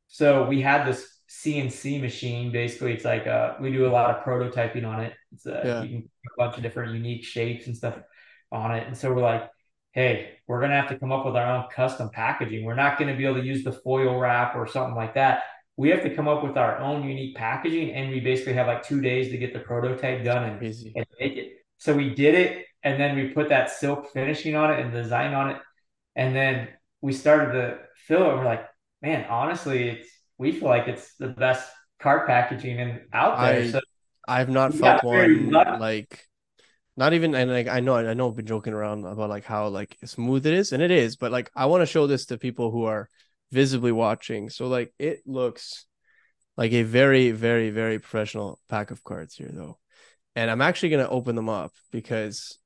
So 0.08 0.46
we 0.46 0.62
had 0.62 0.86
this 0.86 1.08
CNC 1.30 2.02
machine. 2.02 2.52
Basically, 2.52 2.94
it's 2.94 3.06
like 3.06 3.28
uh, 3.28 3.56
we 3.60 3.72
do 3.72 3.86
a 3.86 3.92
lot 3.92 4.10
of 4.10 4.24
prototyping 4.24 4.86
on 4.86 5.02
it. 5.02 5.14
It's 5.34 5.46
a, 5.46 5.62
yeah. 5.64 5.84
you 5.84 5.90
can 5.90 6.10
a 6.26 6.44
bunch 6.44 6.58
of 6.58 6.64
different 6.64 6.94
unique 6.94 7.24
shapes 7.24 7.68
and 7.68 7.76
stuff 7.76 8.00
on 8.52 8.74
it. 8.76 8.88
And 8.88 8.98
so 8.98 9.14
we're 9.14 9.22
like, 9.22 9.50
hey, 9.94 10.32
we're 10.48 10.60
going 10.60 10.72
to 10.72 10.76
have 10.76 10.90
to 10.90 11.00
come 11.00 11.12
up 11.12 11.26
with 11.26 11.36
our 11.36 11.56
own 11.56 11.66
custom 11.74 12.10
packaging. 12.10 12.66
We're 12.66 12.76
not 12.76 12.98
going 12.98 13.10
to 13.10 13.18
be 13.18 13.26
able 13.26 13.40
to 13.40 13.46
use 13.46 13.64
the 13.64 13.72
foil 13.72 14.20
wrap 14.20 14.56
or 14.56 14.68
something 14.68 14.96
like 14.96 15.14
that. 15.14 15.44
We 15.78 15.90
have 15.90 16.04
to 16.04 16.14
come 16.14 16.28
up 16.28 16.44
with 16.44 16.58
our 16.58 16.80
own 16.80 17.08
unique 17.08 17.36
packaging. 17.36 17.92
And 17.92 18.10
we 18.10 18.20
basically 18.20 18.54
have 18.54 18.68
like 18.68 18.84
two 18.84 19.02
days 19.02 19.30
to 19.30 19.38
get 19.38 19.54
the 19.54 19.60
prototype 19.60 20.24
done 20.24 20.44
and, 20.44 20.62
and 20.62 21.06
make 21.20 21.38
it. 21.38 21.54
So 21.78 21.96
we 21.96 22.10
did 22.10 22.36
it. 22.36 22.66
And 22.84 23.00
then 23.00 23.16
we 23.16 23.30
put 23.30 23.50
that 23.50 23.70
silk 23.70 24.12
finishing 24.12 24.56
on 24.56 24.72
it 24.72 24.80
and 24.80 24.92
design 24.92 25.34
on 25.34 25.52
it. 25.52 25.58
And 26.16 26.36
then 26.36 26.70
we 27.02 27.14
started 27.14 27.54
to 27.54 27.78
fill 28.08 28.24
it. 28.24 28.30
And 28.30 28.40
we're 28.40 28.46
like, 28.46 28.66
man, 29.02 29.26
honestly, 29.30 29.90
it's, 29.90 30.10
we 30.38 30.52
feel 30.54 30.70
like 30.70 30.88
it's 30.88 31.16
the 31.16 31.30
best 31.30 31.70
card 32.00 32.28
packaging 32.28 32.80
and 32.80 33.02
out 33.14 33.38
there. 33.38 33.62
I, 33.62 33.70
so 33.70 33.80
I've 34.28 34.50
not 34.50 34.74
felt 34.74 35.04
one 35.04 35.52
like 35.52 36.28
not 36.96 37.14
even 37.14 37.34
and 37.34 37.50
like 37.52 37.68
I 37.68 37.80
know 37.80 37.96
I 37.96 38.14
know 38.14 38.30
I've 38.30 38.36
been 38.36 38.46
joking 38.46 38.74
around 38.74 39.06
about 39.06 39.30
like 39.30 39.46
how 39.46 39.68
like 39.68 39.98
smooth 40.06 40.46
it 40.46 40.54
is, 40.54 40.74
and 40.74 40.84
it 40.84 40.92
is, 40.92 41.16
but 41.16 41.32
like 41.32 41.50
I 41.56 41.66
want 41.66 41.82
to 41.82 41.88
show 41.88 42.06
this 42.08 42.28
to 42.28 42.38
people 42.38 42.72
who 42.72 42.86
are 42.86 43.10
visibly 43.52 43.92
watching. 43.92 44.50
So 44.50 44.68
like 44.68 44.94
it 45.00 45.24
looks 45.26 45.86
like 46.56 46.72
a 46.72 46.84
very, 46.84 47.32
very, 47.32 47.72
very 47.72 47.98
professional 47.98 48.60
pack 48.70 48.92
of 48.92 49.04
cards 49.04 49.36
here 49.36 49.50
though. 49.52 49.80
And 50.36 50.52
I'm 50.52 50.62
actually 50.62 50.90
gonna 50.90 51.10
open 51.10 51.36
them 51.36 51.50
up 51.50 51.72
because 51.92 52.60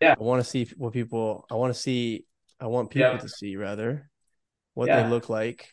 yeah, 0.00 0.14
I 0.18 0.22
want 0.22 0.42
to 0.42 0.48
see 0.48 0.66
what 0.76 0.94
people 0.94 1.46
I 1.50 1.54
want 1.54 1.74
to 1.74 1.78
see 1.78 2.24
I 2.58 2.66
want 2.68 2.90
people 2.90 3.12
yep. 3.12 3.20
to 3.20 3.28
see 3.28 3.56
rather 3.56 4.08
what 4.72 4.88
yeah. 4.88 5.02
they 5.02 5.10
look 5.10 5.28
like. 5.28 5.68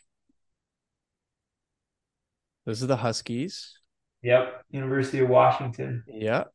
Those 2.66 2.82
are 2.82 2.86
the 2.86 2.96
Huskies. 2.96 3.78
Yep. 4.22 4.64
University 4.70 5.18
of 5.20 5.30
Washington. 5.30 6.04
Yep 6.06 6.52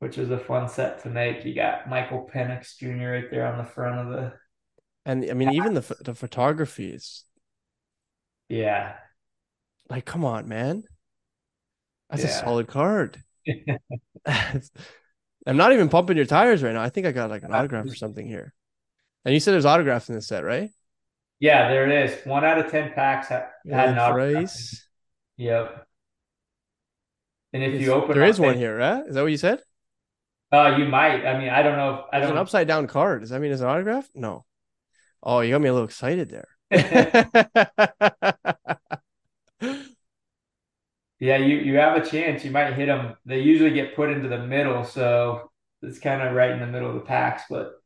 which 0.00 0.18
is 0.18 0.30
a 0.30 0.38
fun 0.38 0.68
set 0.68 1.02
to 1.02 1.08
make. 1.08 1.44
You 1.44 1.54
got 1.54 1.88
Michael 1.88 2.28
Penix 2.34 2.76
Jr. 2.76 3.12
right 3.12 3.30
there 3.30 3.46
on 3.46 3.58
the 3.58 3.64
front 3.64 4.00
of 4.00 4.08
the. 4.08 4.32
And 5.06 5.30
I 5.30 5.34
mean, 5.34 5.52
even 5.52 5.74
the 5.74 5.96
the 6.00 6.14
photography 6.14 6.90
is. 6.90 7.24
Yeah. 8.48 8.94
Like, 9.88 10.04
come 10.04 10.24
on, 10.24 10.48
man. 10.48 10.84
That's 12.08 12.24
yeah. 12.24 12.30
a 12.30 12.32
solid 12.32 12.66
card. 12.66 13.22
I'm 14.26 15.56
not 15.56 15.72
even 15.72 15.88
pumping 15.88 16.16
your 16.16 16.26
tires 16.26 16.62
right 16.62 16.74
now. 16.74 16.82
I 16.82 16.90
think 16.90 17.06
I 17.06 17.12
got 17.12 17.30
like 17.30 17.42
an 17.42 17.52
uh, 17.52 17.56
autograph 17.56 17.86
or 17.86 17.94
something 17.94 18.26
here. 18.26 18.52
And 19.24 19.34
you 19.34 19.40
said 19.40 19.52
there's 19.52 19.64
autographs 19.64 20.08
in 20.08 20.14
this 20.14 20.26
set, 20.26 20.44
right? 20.44 20.70
Yeah, 21.38 21.68
there 21.68 21.90
it 21.90 22.10
is. 22.10 22.26
One 22.26 22.44
out 22.44 22.58
of 22.58 22.70
ten 22.70 22.92
packs 22.92 23.28
had, 23.28 23.46
had 23.70 23.90
an 23.90 23.98
autograph. 23.98 24.52
Yep. 25.36 25.86
And 27.52 27.62
if 27.62 27.74
it's, 27.74 27.82
you 27.82 27.92
open, 27.92 28.14
there 28.14 28.26
is 28.26 28.38
one 28.38 28.56
here, 28.56 28.76
right? 28.76 29.06
Is 29.06 29.14
that 29.14 29.22
what 29.22 29.30
you 29.30 29.38
said? 29.38 29.60
Uh, 30.52 30.76
you 30.78 30.84
might. 30.84 31.24
I 31.26 31.38
mean, 31.38 31.48
I 31.48 31.62
don't 31.62 31.76
know. 31.76 31.94
If, 31.94 32.04
I 32.12 32.20
don't. 32.20 32.32
an 32.32 32.38
upside 32.38 32.66
down 32.66 32.86
card. 32.86 33.20
Does 33.20 33.30
that 33.30 33.40
mean 33.40 33.52
it's 33.52 33.60
an 33.60 33.68
autograph? 33.68 34.08
No. 34.14 34.44
Oh, 35.22 35.40
you 35.40 35.52
got 35.52 35.60
me 35.60 35.68
a 35.68 35.72
little 35.72 35.86
excited 35.86 36.30
there. 36.30 36.48
yeah, 41.20 41.36
you 41.36 41.58
you 41.58 41.76
have 41.76 41.96
a 41.96 42.04
chance. 42.04 42.44
You 42.44 42.50
might 42.50 42.74
hit 42.74 42.86
them. 42.86 43.14
They 43.26 43.40
usually 43.40 43.70
get 43.70 43.94
put 43.94 44.10
into 44.10 44.28
the 44.28 44.38
middle, 44.38 44.84
so 44.84 45.50
it's 45.82 45.98
kind 45.98 46.22
of 46.22 46.34
right 46.34 46.50
in 46.50 46.60
the 46.60 46.66
middle 46.66 46.88
of 46.88 46.94
the 46.94 47.00
packs. 47.00 47.44
But 47.48 47.80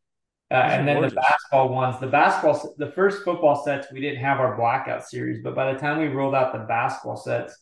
uh, 0.51 0.55
and 0.55 0.87
then 0.87 0.97
gorgeous. 0.97 1.15
the 1.15 1.21
basketball 1.21 1.69
ones, 1.69 1.99
the 2.01 2.07
basketball, 2.07 2.75
the 2.79 2.93
first 2.93 3.25
football 3.25 3.63
sets, 3.65 3.89
we 3.93 4.01
didn't 4.01 4.21
have 4.21 4.39
our 4.39 4.57
blackout 4.57 5.07
series, 5.07 5.43
but 5.43 5.55
by 5.55 5.73
the 5.73 5.79
time 5.79 5.99
we 5.99 6.07
rolled 6.07 6.35
out 6.35 6.53
the 6.53 6.61
basketball 6.61 7.17
sets, 7.17 7.57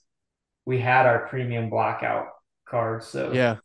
we 0.66 0.78
had 0.78 1.06
our 1.06 1.26
premium 1.28 1.70
blackout 1.70 2.26
cards. 2.66 3.06
So 3.06 3.32
yeah, 3.32 3.56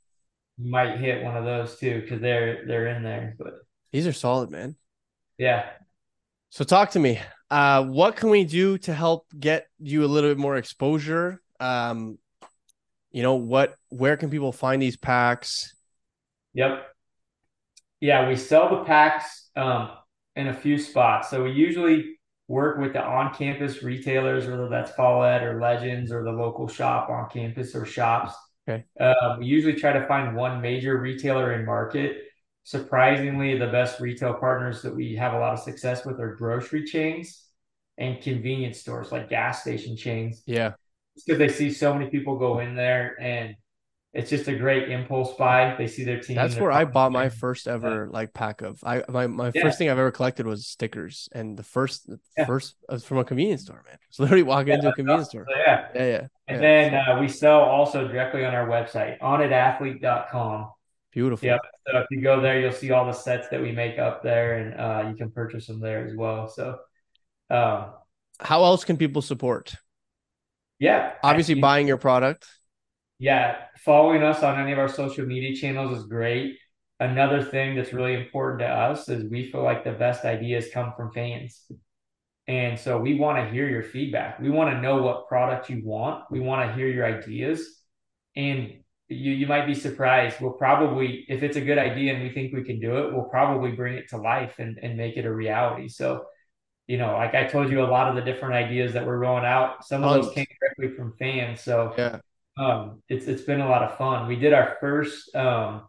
might 0.59 0.97
hit 0.97 1.23
one 1.23 1.37
of 1.37 1.45
those 1.45 1.77
too 1.77 2.01
because 2.01 2.21
they're 2.21 2.65
they're 2.65 2.87
in 2.87 3.03
there. 3.03 3.35
But 3.37 3.53
these 3.91 4.07
are 4.07 4.13
solid, 4.13 4.51
man. 4.51 4.75
Yeah. 5.37 5.65
So 6.49 6.63
talk 6.63 6.91
to 6.91 6.99
me. 6.99 7.19
Uh, 7.49 7.83
what 7.85 8.15
can 8.15 8.29
we 8.29 8.43
do 8.43 8.77
to 8.79 8.93
help 8.93 9.27
get 9.37 9.67
you 9.79 10.03
a 10.03 10.07
little 10.07 10.29
bit 10.29 10.37
more 10.37 10.57
exposure? 10.57 11.41
Um, 11.59 12.17
you 13.11 13.23
know 13.23 13.35
what? 13.35 13.75
Where 13.89 14.17
can 14.17 14.29
people 14.29 14.51
find 14.51 14.81
these 14.81 14.97
packs? 14.97 15.75
Yep. 16.53 16.85
Yeah, 17.99 18.27
we 18.27 18.35
sell 18.35 18.69
the 18.69 18.83
packs 18.83 19.49
um, 19.55 19.89
in 20.35 20.47
a 20.47 20.53
few 20.53 20.77
spots. 20.77 21.29
So 21.29 21.43
we 21.43 21.51
usually 21.51 22.19
work 22.47 22.79
with 22.79 22.93
the 22.93 23.03
on-campus 23.03 23.83
retailers, 23.83 24.47
whether 24.47 24.69
that's 24.69 24.91
Follett 24.91 25.43
or 25.43 25.59
Legends 25.59 26.11
or 26.11 26.23
the 26.23 26.31
local 26.31 26.67
shop 26.67 27.09
on 27.09 27.29
campus 27.29 27.75
or 27.75 27.85
shops. 27.85 28.33
Okay. 28.67 28.85
Um, 28.99 29.39
we 29.39 29.45
usually 29.45 29.75
try 29.75 29.93
to 29.93 30.05
find 30.07 30.35
one 30.35 30.61
major 30.61 30.99
retailer 30.99 31.53
in 31.53 31.65
market. 31.65 32.23
Surprisingly, 32.63 33.57
the 33.57 33.67
best 33.67 33.99
retail 34.01 34.33
partners 34.33 34.81
that 34.81 34.93
we 34.93 35.15
have 35.15 35.33
a 35.33 35.39
lot 35.39 35.53
of 35.53 35.59
success 35.59 36.05
with 36.05 36.19
are 36.19 36.35
grocery 36.35 36.83
chains 36.83 37.45
and 37.97 38.21
convenience 38.21 38.79
stores 38.79 39.11
like 39.11 39.29
gas 39.29 39.61
station 39.61 39.95
chains. 39.95 40.43
Yeah. 40.45 40.73
because 41.15 41.39
they 41.39 41.47
see 41.47 41.71
so 41.71 41.93
many 41.93 42.09
people 42.09 42.37
go 42.37 42.59
in 42.59 42.75
there 42.75 43.15
and 43.21 43.55
it's 44.13 44.29
just 44.29 44.47
a 44.47 44.55
great 44.55 44.89
impulse 44.89 45.35
buy. 45.37 45.75
They 45.77 45.87
see 45.87 46.03
their 46.03 46.19
team. 46.19 46.37
That's 46.37 46.55
where 46.55 46.71
I 46.71 46.85
bought 46.85 47.11
my 47.11 47.29
first 47.29 47.67
ever 47.67 48.05
yeah. 48.05 48.11
like 48.11 48.33
pack 48.33 48.61
of. 48.61 48.83
I 48.83 49.03
my 49.09 49.27
my 49.27 49.51
yeah. 49.53 49.61
first 49.61 49.77
thing 49.77 49.89
I've 49.89 49.99
ever 49.99 50.11
collected 50.11 50.47
was 50.47 50.65
stickers, 50.65 51.29
and 51.33 51.55
the 51.55 51.63
first 51.63 52.09
yeah. 52.35 52.45
first 52.45 52.75
was 52.89 53.03
from 53.03 53.19
a 53.19 53.23
convenience 53.23 53.63
store. 53.63 53.83
Man, 53.87 53.97
so 54.09 54.23
literally 54.23 54.43
walking 54.43 54.73
into 54.73 54.89
a 54.89 54.93
convenience 54.93 55.29
store. 55.29 55.45
So, 55.47 55.55
yeah, 55.55 55.87
yeah, 55.93 56.05
yeah. 56.05 56.27
And 56.47 56.63
then 56.63 56.93
uh, 56.93 57.19
we 57.19 57.27
sell 57.27 57.61
also 57.61 58.07
directly 58.07 58.45
on 58.45 58.53
our 58.55 58.67
website, 58.67 59.19
onitathlete.com. 59.19 60.71
Beautiful. 61.11 61.45
Yep. 61.45 61.59
So 61.87 61.97
if 61.99 62.05
you 62.11 62.21
go 62.21 62.39
there, 62.39 62.59
you'll 62.59 62.71
see 62.71 62.91
all 62.91 63.05
the 63.05 63.13
sets 63.13 63.49
that 63.49 63.61
we 63.61 63.71
make 63.71 63.99
up 63.99 64.23
there, 64.23 64.57
and 64.57 64.79
uh, 64.79 65.09
you 65.09 65.15
can 65.15 65.31
purchase 65.31 65.67
them 65.67 65.79
there 65.79 66.05
as 66.05 66.15
well. 66.15 66.47
So, 66.47 66.77
um, 67.49 67.87
how 68.39 68.63
else 68.63 68.85
can 68.85 68.97
people 68.97 69.21
support? 69.21 69.75
Yeah, 70.79 71.13
obviously 71.23 71.55
buying 71.55 71.87
your 71.87 71.97
product 71.97 72.47
yeah, 73.19 73.55
following 73.83 74.21
us 74.21 74.43
on 74.43 74.59
any 74.59 74.71
of 74.71 74.79
our 74.79 74.87
social 74.87 75.25
media 75.25 75.55
channels 75.55 75.97
is 75.97 76.05
great. 76.05 76.57
Another 76.99 77.43
thing 77.43 77.75
that's 77.75 77.93
really 77.93 78.13
important 78.13 78.59
to 78.59 78.67
us 78.67 79.09
is 79.09 79.29
we 79.29 79.51
feel 79.51 79.63
like 79.63 79.83
the 79.83 79.91
best 79.91 80.25
ideas 80.25 80.67
come 80.73 80.93
from 80.95 81.11
fans. 81.11 81.63
And 82.47 82.79
so 82.79 82.97
we 82.97 83.15
want 83.15 83.37
to 83.37 83.53
hear 83.53 83.67
your 83.67 83.83
feedback. 83.83 84.39
We 84.39 84.49
want 84.49 84.73
to 84.73 84.81
know 84.81 85.01
what 85.01 85.27
product 85.27 85.69
you 85.69 85.81
want. 85.83 86.23
We 86.31 86.39
want 86.39 86.67
to 86.67 86.75
hear 86.75 86.87
your 86.87 87.05
ideas. 87.05 87.81
And 88.35 88.73
you 89.09 89.31
you 89.31 89.47
might 89.47 89.65
be 89.65 89.73
surprised. 89.73 90.39
We'll 90.39 90.51
probably, 90.51 91.25
if 91.27 91.43
it's 91.43 91.57
a 91.57 91.61
good 91.61 91.77
idea 91.77 92.13
and 92.13 92.23
we 92.23 92.29
think 92.29 92.53
we 92.53 92.63
can 92.63 92.79
do 92.79 92.97
it, 92.99 93.13
we'll 93.13 93.25
probably 93.25 93.71
bring 93.71 93.95
it 93.95 94.09
to 94.09 94.17
life 94.17 94.55
and, 94.59 94.77
and 94.81 94.97
make 94.97 95.17
it 95.17 95.25
a 95.25 95.33
reality. 95.33 95.87
So, 95.89 96.25
you 96.87 96.97
know, 96.97 97.13
like 97.13 97.35
I 97.35 97.45
told 97.45 97.69
you, 97.69 97.83
a 97.83 97.87
lot 97.87 98.07
of 98.09 98.15
the 98.15 98.21
different 98.21 98.55
ideas 98.55 98.93
that 98.93 99.05
we're 99.05 99.17
rolling 99.17 99.45
out, 99.45 99.85
some 99.85 100.03
of 100.03 100.13
those 100.13 100.33
came 100.33 100.45
directly 100.59 100.95
from 100.95 101.13
fans. 101.17 101.61
So 101.61 101.93
yeah 101.97 102.19
um, 102.57 103.03
it's 103.07 103.27
it's 103.27 103.43
been 103.43 103.61
a 103.61 103.69
lot 103.69 103.83
of 103.83 103.97
fun. 103.97 104.27
We 104.27 104.35
did 104.35 104.53
our 104.53 104.77
first 104.79 105.33
um, 105.35 105.87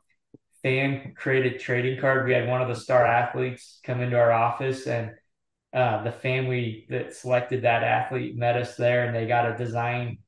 fan 0.62 1.14
created 1.16 1.60
trading 1.60 2.00
card. 2.00 2.26
We 2.26 2.34
had 2.34 2.48
one 2.48 2.62
of 2.62 2.68
the 2.68 2.76
star 2.76 3.06
athletes 3.06 3.80
come 3.84 4.00
into 4.00 4.18
our 4.18 4.32
office 4.32 4.86
and 4.86 5.12
uh, 5.74 6.02
the 6.02 6.12
family 6.12 6.86
that 6.88 7.14
selected 7.14 7.62
that 7.62 7.82
athlete 7.82 8.36
met 8.36 8.56
us 8.56 8.76
there 8.76 9.06
and 9.06 9.14
they 9.14 9.26
got 9.26 9.42
to 9.42 9.64
design 9.64 10.18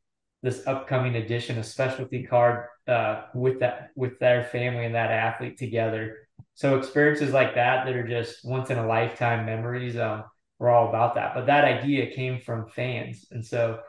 this 0.42 0.66
upcoming 0.66 1.16
edition, 1.16 1.58
a 1.58 1.64
specialty 1.64 2.22
card 2.22 2.66
uh, 2.88 3.22
with 3.34 3.60
that 3.60 3.90
with 3.94 4.18
their 4.18 4.44
family 4.44 4.84
and 4.84 4.94
that 4.94 5.10
athlete 5.10 5.58
together. 5.58 6.16
So 6.54 6.78
experiences 6.78 7.32
like 7.32 7.54
that 7.54 7.84
that 7.84 7.94
are 7.94 8.06
just 8.06 8.44
once 8.44 8.70
in 8.70 8.78
a 8.78 8.86
lifetime 8.86 9.46
memories. 9.46 9.96
Um, 9.96 10.24
we're 10.58 10.70
all 10.70 10.88
about 10.88 11.14
that. 11.14 11.34
But 11.34 11.46
that 11.46 11.64
idea 11.64 12.14
came 12.14 12.40
from 12.40 12.68
fans, 12.68 13.26
and 13.30 13.44
so 13.44 13.80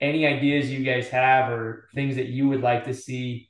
any 0.00 0.26
ideas 0.26 0.70
you 0.70 0.84
guys 0.84 1.08
have 1.08 1.50
or 1.50 1.88
things 1.94 2.16
that 2.16 2.26
you 2.26 2.48
would 2.48 2.60
like 2.60 2.84
to 2.84 2.94
see 2.94 3.47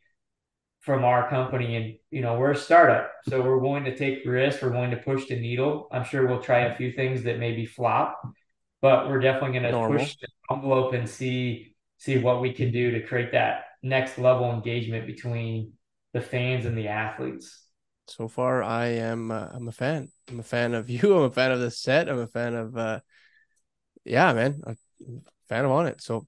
from 0.88 1.04
our 1.04 1.28
company 1.28 1.76
and 1.76 1.94
you 2.10 2.22
know 2.22 2.38
we're 2.38 2.52
a 2.52 2.56
startup 2.56 3.12
so 3.28 3.42
we're 3.42 3.58
willing 3.58 3.84
to 3.84 3.94
take 3.94 4.24
risks 4.24 4.62
we're 4.62 4.72
willing 4.72 4.90
to 4.90 4.96
push 4.96 5.26
the 5.26 5.38
needle. 5.38 5.86
I'm 5.92 6.02
sure 6.02 6.26
we'll 6.26 6.40
try 6.40 6.60
a 6.60 6.74
few 6.74 6.90
things 6.92 7.24
that 7.24 7.38
maybe 7.38 7.66
flop 7.66 8.18
but 8.80 9.06
we're 9.06 9.20
definitely 9.20 9.60
going 9.60 9.70
to 9.70 9.98
push 9.98 10.16
the 10.16 10.28
envelope 10.50 10.94
and 10.94 11.06
see 11.06 11.76
see 11.98 12.16
what 12.16 12.40
we 12.40 12.54
can 12.54 12.72
do 12.72 12.90
to 12.92 13.02
create 13.02 13.32
that 13.32 13.64
next 13.82 14.16
level 14.16 14.50
engagement 14.50 15.06
between 15.06 15.74
the 16.14 16.22
fans 16.22 16.64
and 16.64 16.78
the 16.78 16.88
athletes. 16.88 17.66
So 18.06 18.26
far 18.26 18.62
i 18.62 18.86
am 18.86 19.30
uh, 19.30 19.48
i'm 19.52 19.68
a 19.68 19.72
fan. 19.72 20.08
I'm 20.30 20.40
a 20.40 20.42
fan 20.42 20.72
of 20.72 20.88
you. 20.94 21.14
I'm 21.14 21.24
a 21.24 21.30
fan 21.30 21.52
of 21.52 21.60
the 21.60 21.70
set. 21.70 22.08
I'm 22.08 22.20
a 22.20 22.26
fan 22.26 22.54
of 22.54 22.78
uh 22.78 23.00
yeah 24.06 24.32
man 24.32 24.62
a 24.64 24.74
fan 25.50 25.66
of 25.66 25.70
ONIT. 25.70 26.00
So 26.00 26.26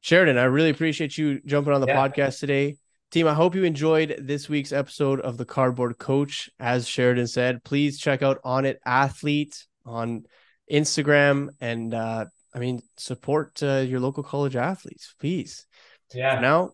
sheridan 0.00 0.36
i 0.36 0.42
really 0.42 0.70
appreciate 0.70 1.16
you 1.16 1.40
jumping 1.46 1.72
on 1.72 1.80
the 1.80 1.86
yeah. 1.86 1.96
podcast 1.96 2.40
today 2.40 2.76
Team, 3.12 3.28
I 3.28 3.34
hope 3.34 3.54
you 3.54 3.64
enjoyed 3.64 4.16
this 4.20 4.48
week's 4.48 4.72
episode 4.72 5.20
of 5.20 5.36
the 5.36 5.44
Cardboard 5.44 5.98
Coach. 5.98 6.48
As 6.58 6.88
Sheridan 6.88 7.26
said, 7.26 7.62
please 7.62 7.98
check 7.98 8.22
out 8.22 8.40
ONIT 8.42 8.78
Athlete 8.86 9.66
on 9.84 10.24
Instagram 10.72 11.50
and 11.60 11.92
uh, 11.92 12.24
I 12.54 12.58
mean 12.58 12.80
support 12.96 13.62
uh, 13.62 13.84
your 13.86 14.00
local 14.00 14.22
college 14.22 14.56
athletes, 14.56 15.14
please. 15.20 15.66
Yeah. 16.14 16.36
For 16.36 16.40
now, 16.40 16.70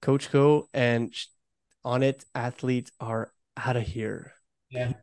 Coach 0.00 0.30
Koe 0.30 0.70
and 0.72 1.12
ONIT 1.84 2.24
Athlete 2.34 2.90
are 2.98 3.30
out 3.54 3.76
of 3.76 3.82
here. 3.82 4.32
Yeah. 4.70 4.94